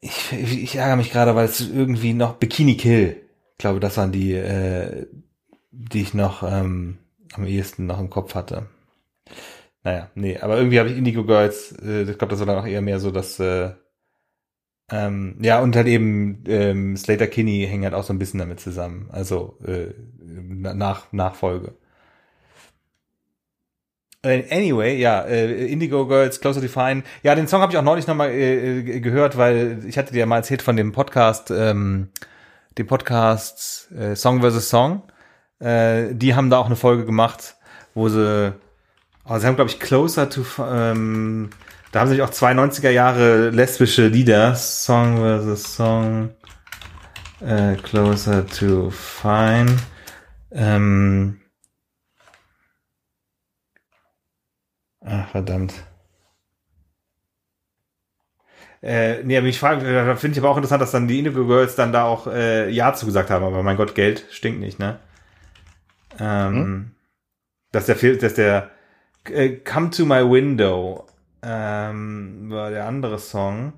ich, 0.00 0.32
ich, 0.32 0.62
ich 0.62 0.76
ärgere 0.76 0.96
mich 0.96 1.12
gerade, 1.12 1.36
weil 1.36 1.46
es 1.46 1.60
irgendwie 1.60 2.12
noch 2.12 2.34
Bikini 2.34 2.76
Kill. 2.76 3.22
Ich 3.52 3.58
glaube, 3.58 3.78
das 3.80 3.96
waren 3.96 4.10
die, 4.12 4.32
äh, 4.32 5.06
die 5.70 6.02
ich 6.02 6.12
noch 6.14 6.42
ähm, 6.42 6.98
am 7.34 7.46
ehesten 7.46 7.86
noch 7.86 8.00
im 8.00 8.10
Kopf 8.10 8.34
hatte. 8.34 8.66
Naja, 9.82 10.10
nee, 10.14 10.38
aber 10.38 10.56
irgendwie 10.56 10.78
habe 10.78 10.88
ich 10.90 10.96
Indigo 10.96 11.24
Girls, 11.24 11.72
äh, 11.82 12.02
ich 12.02 12.18
glaube, 12.18 12.32
das 12.32 12.40
war 12.40 12.46
dann 12.46 12.58
auch 12.58 12.66
eher 12.66 12.82
mehr 12.82 13.00
so, 13.00 13.10
dass 13.10 13.38
äh, 13.40 13.70
ähm, 14.90 15.36
ja, 15.40 15.60
und 15.60 15.74
halt 15.74 15.88
eben 15.88 16.44
ähm, 16.46 16.96
Slater 16.96 17.26
Kinney 17.26 17.66
hängen 17.68 17.84
halt 17.84 17.94
auch 17.94 18.04
so 18.04 18.12
ein 18.12 18.18
bisschen 18.18 18.38
damit 18.38 18.60
zusammen. 18.60 19.08
Also 19.10 19.58
äh, 19.66 19.92
nach 20.20 21.12
Nachfolge. 21.12 21.74
Äh, 24.22 24.44
Anyway, 24.50 24.96
ja, 24.96 25.22
äh, 25.22 25.66
Indigo 25.66 26.06
Girls, 26.06 26.40
Closer 26.40 26.60
to 26.60 26.68
Fine. 26.68 27.02
Ja, 27.22 27.34
den 27.34 27.48
Song 27.48 27.62
habe 27.62 27.72
ich 27.72 27.78
auch 27.78 27.82
neulich 27.82 28.06
nochmal 28.06 28.30
äh, 28.30 28.78
äh, 28.78 29.00
gehört, 29.00 29.36
weil 29.36 29.84
ich 29.86 29.98
hatte 29.98 30.12
dir 30.12 30.20
ja 30.20 30.26
mal 30.26 30.36
erzählt 30.36 30.62
von 30.62 30.76
dem 30.76 30.92
Podcast, 30.92 31.50
ähm, 31.50 32.10
dem 32.78 32.86
Podcast 32.86 33.90
äh, 33.92 34.14
Song 34.14 34.40
vs. 34.42 34.68
Song. 34.68 35.02
Äh, 35.58 36.14
die 36.14 36.34
haben 36.34 36.50
da 36.50 36.58
auch 36.58 36.66
eine 36.66 36.76
Folge 36.76 37.04
gemacht, 37.04 37.56
wo 37.94 38.08
sie, 38.08 38.52
oh, 39.24 39.38
sie 39.38 39.46
haben, 39.46 39.56
glaube 39.56 39.70
ich, 39.70 39.80
Closer 39.80 40.28
to, 40.28 40.44
ähm, 40.60 41.50
da 41.92 42.00
haben 42.00 42.10
sie 42.10 42.20
auch 42.22 42.30
zwei 42.30 42.52
90er 42.52 42.90
Jahre 42.90 43.50
lesbische 43.50 44.08
Lieder, 44.08 44.54
Song 44.54 45.16
vs. 45.18 45.76
Song, 45.76 46.30
äh, 47.40 47.76
Closer 47.76 48.46
to 48.46 48.90
Fine. 48.90 49.76
Ähm, 50.52 51.40
Ach, 55.06 55.28
verdammt. 55.30 55.72
Äh, 58.82 59.22
nee, 59.24 59.36
aber 59.38 59.46
ich 59.46 59.58
frage, 59.58 59.92
da 59.92 60.16
finde 60.16 60.34
ich 60.36 60.42
aber 60.42 60.50
auch 60.50 60.56
interessant, 60.56 60.82
dass 60.82 60.90
dann 60.90 61.08
die 61.08 61.18
Indigo 61.18 61.46
Girls 61.46 61.76
dann 61.76 61.92
da 61.92 62.04
auch 62.04 62.26
äh, 62.26 62.68
Ja 62.70 62.92
zugesagt 62.92 63.30
haben, 63.30 63.44
aber 63.44 63.62
mein 63.62 63.76
Gott, 63.76 63.94
Geld 63.94 64.26
stinkt 64.30 64.60
nicht, 64.60 64.78
ne? 64.78 64.98
Ähm, 66.18 66.54
hm? 66.54 66.90
Dass 67.72 67.86
der 67.86 67.96
Film, 67.96 68.18
dass 68.18 68.34
der 68.34 68.70
äh, 69.24 69.56
Come 69.56 69.90
to 69.90 70.04
My 70.04 70.28
Window 70.28 71.06
ähm, 71.42 72.50
war 72.50 72.70
der 72.70 72.86
andere 72.86 73.18
Song 73.18 73.74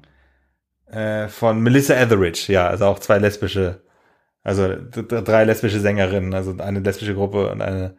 äh, 0.91 1.29
von 1.29 1.61
Melissa 1.61 1.95
Etheridge. 1.95 2.53
Ja, 2.53 2.69
also 2.69 2.87
auch 2.87 2.99
zwei 2.99 3.19
lesbische, 3.19 3.83
also 4.43 4.75
drei 4.91 5.45
lesbische 5.45 5.81
Sängerinnen, 5.81 6.35
also 6.35 6.55
eine 6.59 6.81
lesbische 6.81 7.15
Gruppe 7.15 7.51
und 7.51 7.63
eine 7.63 7.97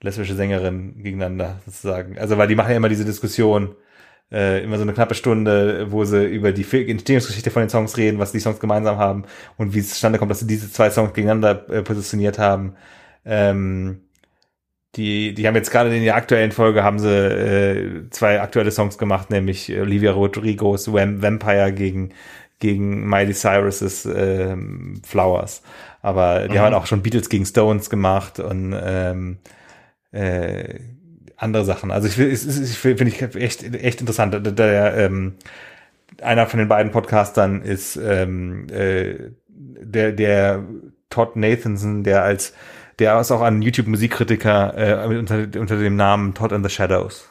lesbische 0.00 0.34
Sängerin 0.34 1.02
gegeneinander 1.02 1.60
sozusagen. 1.64 2.18
Also 2.18 2.36
weil 2.38 2.48
die 2.48 2.54
machen 2.54 2.70
ja 2.70 2.76
immer 2.76 2.88
diese 2.88 3.04
Diskussion, 3.04 3.74
äh, 4.32 4.62
immer 4.62 4.76
so 4.76 4.82
eine 4.82 4.92
knappe 4.92 5.14
Stunde, 5.14 5.90
wo 5.90 6.04
sie 6.04 6.24
über 6.24 6.52
die 6.52 6.66
Entstehungsgeschichte 6.90 7.50
von 7.50 7.62
den 7.62 7.68
Songs 7.70 7.96
reden, 7.96 8.18
was 8.18 8.32
die 8.32 8.40
Songs 8.40 8.60
gemeinsam 8.60 8.98
haben 8.98 9.24
und 9.56 9.74
wie 9.74 9.78
es 9.78 9.90
zustande 9.90 10.18
kommt, 10.18 10.30
dass 10.30 10.40
sie 10.40 10.46
diese 10.46 10.70
zwei 10.70 10.90
Songs 10.90 11.14
gegeneinander 11.14 11.68
äh, 11.70 11.82
positioniert 11.82 12.38
haben. 12.38 12.76
Ähm, 13.24 14.00
die, 14.96 15.34
die 15.34 15.46
haben 15.46 15.56
jetzt 15.56 15.70
gerade 15.70 15.94
in 15.94 16.04
der 16.04 16.14
aktuellen 16.14 16.52
Folge 16.52 16.84
haben 16.84 16.98
sie 16.98 17.08
äh, 17.08 18.10
zwei 18.10 18.40
aktuelle 18.40 18.70
Songs 18.70 18.96
gemacht, 18.96 19.30
nämlich 19.30 19.72
Olivia 19.76 20.12
Rodrigos 20.12 20.92
Vampire 20.92 21.72
gegen 21.72 22.12
gegen 22.60 23.08
Miley 23.08 23.34
Cyrus's 23.34 24.06
äh, 24.06 24.56
Flowers. 25.02 25.62
Aber 26.00 26.48
die 26.48 26.54
mhm. 26.54 26.60
haben 26.60 26.74
auch 26.74 26.86
schon 26.86 27.02
Beatles 27.02 27.28
gegen 27.28 27.44
Stones 27.44 27.90
gemacht 27.90 28.38
und 28.38 28.74
ähm, 28.80 29.38
äh, 30.12 30.78
andere 31.36 31.64
Sachen. 31.64 31.90
Also 31.90 32.08
ich, 32.08 32.18
ich, 32.18 32.46
ich 32.46 32.78
finde 32.78 33.08
ich 33.08 33.20
echt 33.34 33.64
echt 33.74 34.00
interessant. 34.00 34.32
Der, 34.34 34.40
der 34.40 34.96
ähm, 34.96 35.34
einer 36.22 36.46
von 36.46 36.58
den 36.58 36.68
beiden 36.68 36.92
Podcastern 36.92 37.62
ist 37.62 37.96
ähm, 37.96 38.68
äh, 38.70 39.30
der 39.48 40.12
der 40.12 40.64
Todd 41.10 41.36
Nathanson, 41.36 42.04
der 42.04 42.22
als 42.22 42.54
der 42.98 43.20
ist 43.20 43.30
auch 43.30 43.42
ein 43.42 43.62
YouTube-Musikkritiker 43.62 45.04
äh, 45.04 45.16
unter, 45.16 45.36
unter 45.60 45.76
dem 45.76 45.96
Namen 45.96 46.34
Todd 46.34 46.52
and 46.52 46.64
the 46.64 46.74
Shadows. 46.74 47.30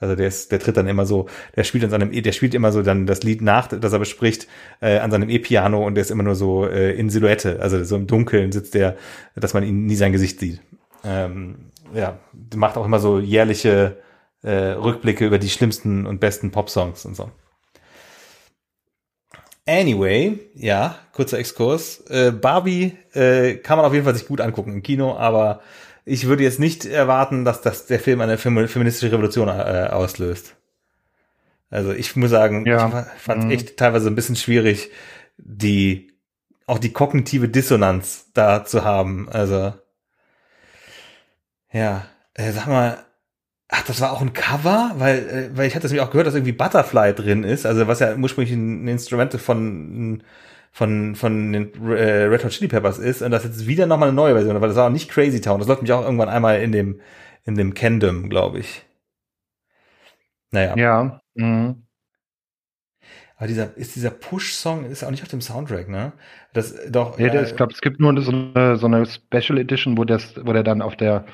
Also 0.00 0.14
der 0.14 0.28
ist, 0.28 0.52
der 0.52 0.60
tritt 0.60 0.76
dann 0.76 0.86
immer 0.86 1.06
so, 1.06 1.26
der 1.56 1.64
spielt 1.64 1.82
an 1.82 1.90
seinem, 1.90 2.10
der 2.10 2.32
spielt 2.32 2.54
immer 2.54 2.70
so 2.70 2.82
dann 2.82 3.06
das 3.06 3.22
Lied 3.24 3.42
nach, 3.42 3.66
das 3.66 3.92
er 3.92 3.98
bespricht, 3.98 4.46
äh, 4.80 4.98
an 4.98 5.10
seinem 5.10 5.28
E-Piano 5.28 5.84
und 5.84 5.96
der 5.96 6.02
ist 6.02 6.10
immer 6.10 6.22
nur 6.22 6.36
so 6.36 6.66
äh, 6.66 6.92
in 6.92 7.10
Silhouette, 7.10 7.60
also 7.60 7.82
so 7.82 7.96
im 7.96 8.06
Dunkeln 8.06 8.52
sitzt 8.52 8.74
der, 8.74 8.96
dass 9.34 9.54
man 9.54 9.64
ihn 9.64 9.86
nie 9.86 9.96
sein 9.96 10.12
Gesicht 10.12 10.38
sieht. 10.38 10.60
Ähm, 11.04 11.70
ja, 11.94 12.18
macht 12.54 12.76
auch 12.76 12.84
immer 12.84 13.00
so 13.00 13.18
jährliche 13.18 13.96
äh, 14.42 14.50
Rückblicke 14.50 15.26
über 15.26 15.38
die 15.38 15.48
schlimmsten 15.48 16.06
und 16.06 16.20
besten 16.20 16.52
Popsongs 16.52 17.04
und 17.04 17.16
so. 17.16 17.30
Anyway, 19.68 20.38
ja, 20.54 20.98
kurzer 21.12 21.38
Exkurs. 21.38 22.00
Äh, 22.08 22.32
Barbie 22.32 22.96
äh, 23.12 23.56
kann 23.56 23.76
man 23.76 23.84
auf 23.84 23.92
jeden 23.92 24.06
Fall 24.06 24.14
sich 24.14 24.26
gut 24.26 24.40
angucken 24.40 24.72
im 24.72 24.82
Kino, 24.82 25.14
aber 25.14 25.60
ich 26.06 26.26
würde 26.26 26.42
jetzt 26.42 26.58
nicht 26.58 26.86
erwarten, 26.86 27.44
dass 27.44 27.60
das 27.60 27.84
der 27.84 28.00
Film 28.00 28.22
eine 28.22 28.38
feministische 28.38 29.12
Revolution 29.12 29.48
äh, 29.48 29.88
auslöst. 29.90 30.56
Also 31.68 31.92
ich 31.92 32.16
muss 32.16 32.30
sagen, 32.30 32.64
ja. 32.64 33.06
ich 33.14 33.22
fand 33.22 33.40
es 33.40 33.44
mhm. 33.44 33.50
echt 33.50 33.76
teilweise 33.76 34.08
ein 34.08 34.14
bisschen 34.14 34.36
schwierig, 34.36 34.90
die 35.36 36.12
auch 36.66 36.78
die 36.78 36.94
kognitive 36.94 37.50
Dissonanz 37.50 38.30
da 38.32 38.64
zu 38.64 38.84
haben. 38.84 39.28
Also 39.28 39.74
ja, 41.70 42.06
äh, 42.32 42.52
sag 42.52 42.68
mal, 42.68 43.04
Ach, 43.70 43.82
das 43.84 44.00
war 44.00 44.12
auch 44.12 44.22
ein 44.22 44.32
Cover, 44.32 44.92
weil, 44.96 45.18
äh, 45.28 45.56
weil 45.56 45.66
ich 45.66 45.76
hatte 45.76 45.86
es 45.86 45.92
mir 45.92 46.02
auch 46.02 46.10
gehört, 46.10 46.26
dass 46.26 46.34
irgendwie 46.34 46.52
Butterfly 46.52 47.14
drin 47.14 47.44
ist, 47.44 47.66
also 47.66 47.86
was 47.86 48.00
ja 48.00 48.16
ursprünglich 48.16 48.54
ein 48.54 48.88
Instrument 48.88 49.34
von 49.34 50.22
von 50.72 51.14
von 51.16 51.52
den 51.52 51.72
äh, 51.90 52.24
Red 52.24 52.44
Hot 52.44 52.52
Chili 52.52 52.68
Peppers 52.68 52.98
ist 52.98 53.22
und 53.22 53.30
das 53.30 53.44
jetzt 53.44 53.66
wieder 53.66 53.86
nochmal 53.86 54.08
eine 54.08 54.16
neue 54.16 54.34
Version, 54.34 54.60
weil 54.60 54.68
das 54.68 54.76
war 54.76 54.86
auch 54.86 54.92
nicht 54.92 55.10
Crazy 55.10 55.40
Town. 55.40 55.58
Das 55.58 55.68
läuft 55.68 55.82
mich 55.82 55.92
auch 55.92 56.02
irgendwann 56.02 56.28
einmal 56.28 56.60
in 56.60 56.72
dem 56.72 57.00
in 57.44 57.56
dem 57.56 57.74
Kendom, 57.74 58.28
glaube 58.30 58.60
ich. 58.60 58.84
Naja. 60.50 60.76
Ja. 60.76 61.20
Mhm. 61.34 61.84
Aber 63.36 63.46
dieser 63.46 63.76
ist 63.76 63.94
dieser 63.94 64.10
Push-Song 64.10 64.84
ist 64.86 65.04
auch 65.04 65.10
nicht 65.10 65.22
auf 65.22 65.28
dem 65.28 65.40
Soundtrack, 65.40 65.88
ne? 65.88 66.12
Das 66.52 66.74
doch. 66.90 67.18
Ja, 67.18 67.26
äh, 67.32 67.44
ich 67.44 67.54
glaube, 67.54 67.72
es 67.72 67.80
gibt 67.80 68.00
nur 68.00 68.20
so 68.20 68.32
eine, 68.32 68.76
so 68.76 68.86
eine 68.86 69.06
Special 69.06 69.58
Edition, 69.58 69.96
wo 69.96 70.04
das, 70.04 70.34
wo 70.44 70.52
der 70.52 70.64
dann 70.64 70.82
auf 70.82 70.96
der 70.96 71.24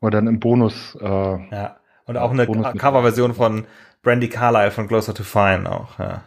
oder 0.00 0.18
dann 0.18 0.26
im 0.26 0.40
Bonus. 0.40 0.96
Äh, 1.00 1.04
ja. 1.04 1.80
Und 2.04 2.16
auch 2.16 2.30
eine 2.30 2.46
Coverversion 2.46 3.34
von 3.34 3.66
Brandy 4.02 4.28
Carlyle 4.28 4.70
von 4.70 4.86
Closer 4.86 5.14
to 5.14 5.24
Fine 5.24 5.70
auch, 5.70 5.98
ja. 5.98 6.22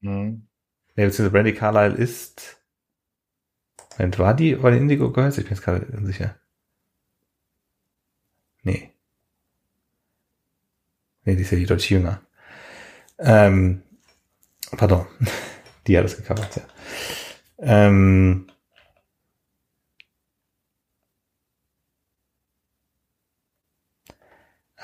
Mhm. 0.00 0.46
Nee, 0.96 1.06
beziehungsweise 1.06 1.30
Brandy 1.30 1.54
Carlyle 1.54 1.94
ist. 1.94 2.60
Moment, 3.98 4.18
war 4.18 4.34
die, 4.34 4.62
war 4.62 4.70
die 4.70 4.78
Indigo 4.78 5.12
Girls? 5.12 5.38
Ich 5.38 5.44
bin 5.44 5.54
jetzt 5.54 5.62
gerade 5.62 5.86
unsicher. 5.96 6.36
Nee. 8.62 8.92
Nee, 11.24 11.36
die 11.36 11.42
ist 11.42 11.50
ja 11.52 11.58
die 11.58 11.66
deutlich 11.66 11.90
jünger. 11.90 12.20
Ähm, 13.18 13.82
pardon. 14.76 15.06
die 15.86 15.96
hat 15.96 16.04
das 16.04 16.16
gecovert, 16.16 16.56
ja. 16.56 16.62
Ähm, 17.58 18.50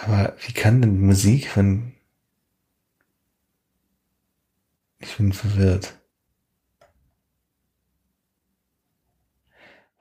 Aber 0.06 0.34
wie 0.46 0.52
kann 0.52 0.80
denn 0.80 1.00
Musik 1.00 1.48
von... 1.48 1.92
Ich 5.00 5.16
bin 5.16 5.32
verwirrt. 5.32 5.94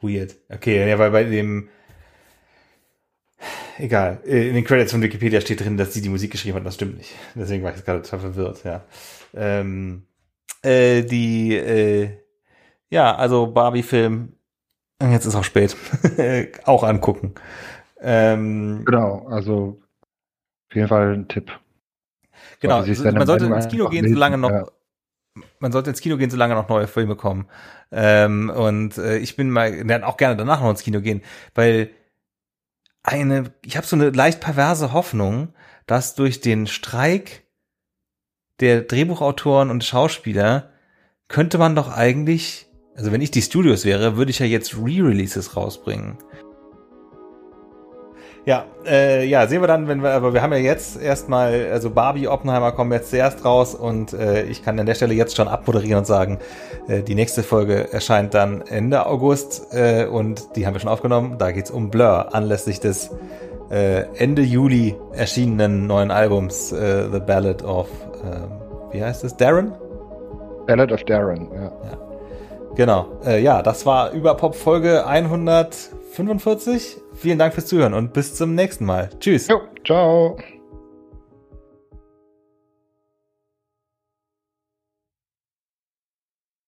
Weird. 0.01 0.35
Okay, 0.49 0.87
ja, 0.87 0.99
weil 0.99 1.11
bei 1.11 1.23
dem... 1.23 1.69
Egal. 3.77 4.21
In 4.25 4.53
den 4.53 4.63
Credits 4.63 4.91
von 4.91 5.01
Wikipedia 5.01 5.41
steht 5.41 5.61
drin, 5.61 5.75
dass 5.75 5.93
sie 5.93 6.01
die 6.01 6.09
Musik 6.09 6.31
geschrieben 6.31 6.57
hat. 6.57 6.65
Das 6.65 6.75
stimmt 6.75 6.97
nicht. 6.97 7.13
Deswegen 7.33 7.63
war 7.63 7.71
ich 7.71 7.77
jetzt 7.77 7.85
gerade 7.85 8.03
total 8.03 8.19
verwirrt, 8.19 8.63
ja. 8.63 8.85
Ähm, 9.33 10.05
äh, 10.61 11.01
die, 11.01 11.55
äh, 11.55 12.09
ja, 12.89 13.15
also 13.15 13.47
Barbie-Film, 13.47 14.33
jetzt 15.01 15.25
ist 15.25 15.35
auch 15.35 15.43
spät, 15.43 15.75
auch 16.65 16.83
angucken. 16.83 17.33
Ähm, 17.99 18.83
genau, 18.85 19.27
also 19.27 19.81
auf 20.69 20.75
jeden 20.75 20.87
Fall 20.87 21.13
ein 21.13 21.27
Tipp. 21.27 21.51
Genau, 22.59 22.77
also 22.77 23.03
man 23.03 23.27
sollte 23.27 23.45
ins 23.45 23.67
Kino 23.67 23.89
gehen, 23.89 24.07
solange 24.07 24.37
noch, 24.37 24.49
ja. 24.49 24.65
man 25.59 25.71
sollte 25.71 25.89
ins 25.89 26.01
Kino 26.01 26.17
gehen, 26.17 26.29
solange 26.29 26.55
noch 26.55 26.69
neue 26.69 26.87
Filme 26.87 27.15
kommen. 27.15 27.47
Ähm, 27.91 28.49
und 28.49 28.97
äh, 28.97 29.17
ich 29.17 29.35
bin 29.35 29.49
mal, 29.49 29.83
dann 29.85 30.03
auch 30.03 30.17
gerne 30.17 30.35
danach 30.35 30.61
noch 30.61 30.69
ins 30.69 30.83
Kino 30.83 31.01
gehen, 31.01 31.21
weil 31.53 31.89
eine, 33.03 33.53
ich 33.63 33.77
habe 33.77 33.85
so 33.85 33.95
eine 33.95 34.09
leicht 34.09 34.41
perverse 34.41 34.93
Hoffnung, 34.93 35.53
dass 35.85 36.15
durch 36.15 36.41
den 36.41 36.67
Streik 36.67 37.43
der 38.59 38.81
Drehbuchautoren 38.81 39.69
und 39.69 39.83
Schauspieler 39.83 40.71
könnte 41.27 41.57
man 41.57 41.75
doch 41.75 41.91
eigentlich, 41.91 42.67
also 42.95 43.11
wenn 43.11 43.21
ich 43.21 43.31
die 43.31 43.41
Studios 43.41 43.85
wäre, 43.85 44.17
würde 44.17 44.31
ich 44.31 44.39
ja 44.39 44.45
jetzt 44.45 44.75
Re-Releases 44.75 45.55
rausbringen. 45.55 46.17
Ja, 48.45 48.65
äh, 48.85 49.25
ja, 49.25 49.47
sehen 49.47 49.61
wir 49.61 49.67
dann, 49.67 49.87
wenn 49.87 50.03
wir, 50.03 50.11
aber 50.11 50.35
wir 50.35 50.43
haben 50.43 50.53
ja 50.53 50.59
jetzt 50.59 51.01
erstmal, 51.01 51.71
also 51.71 51.89
Barbie, 51.89 52.27
Oppenheimer 52.27 52.71
kommen 52.73 52.91
jetzt 52.91 53.09
zuerst 53.09 53.43
raus 53.43 53.73
und 53.73 54.13
äh, 54.13 54.43
ich 54.43 54.63
kann 54.63 54.79
an 54.79 54.85
der 54.85 54.93
Stelle 54.93 55.15
jetzt 55.15 55.35
schon 55.35 55.47
abmoderieren 55.47 55.97
und 55.97 56.05
sagen, 56.05 56.37
äh, 56.87 57.01
die 57.01 57.15
nächste 57.15 57.41
Folge 57.41 57.91
erscheint 57.91 58.35
dann 58.35 58.61
Ende 58.61 59.07
August 59.07 59.73
äh, 59.73 60.05
und 60.05 60.55
die 60.55 60.67
haben 60.67 60.75
wir 60.75 60.79
schon 60.79 60.91
aufgenommen. 60.91 61.39
Da 61.39 61.51
geht's 61.51 61.71
um 61.71 61.89
Blur, 61.89 62.35
anlässlich 62.35 62.79
des 62.79 63.09
äh, 63.71 64.03
Ende 64.15 64.43
Juli 64.43 64.95
erschienenen 65.11 65.87
neuen 65.87 66.11
Albums 66.11 66.71
äh, 66.71 67.09
The 67.11 67.21
Ballad 67.21 67.63
of, 67.63 67.87
äh, 68.23 68.93
wie 68.93 69.03
heißt 69.03 69.23
es, 69.23 69.35
Darren? 69.37 69.73
Ballad 70.67 70.91
of 70.91 71.03
Darren, 71.05 71.49
ja. 71.51 71.63
ja. 71.63 71.97
Genau, 72.75 73.07
äh, 73.25 73.41
ja, 73.41 73.63
das 73.63 73.87
war 73.87 74.11
Überpop 74.11 74.53
Folge 74.53 75.07
145. 75.07 77.01
Vielen 77.15 77.39
Dank 77.39 77.53
fürs 77.53 77.65
Zuhören 77.67 77.93
und 77.93 78.13
bis 78.13 78.35
zum 78.35 78.55
nächsten 78.55 78.85
Mal. 78.85 79.09
Tschüss. 79.19 79.47
Jo, 79.47 79.61
ciao. 79.85 80.37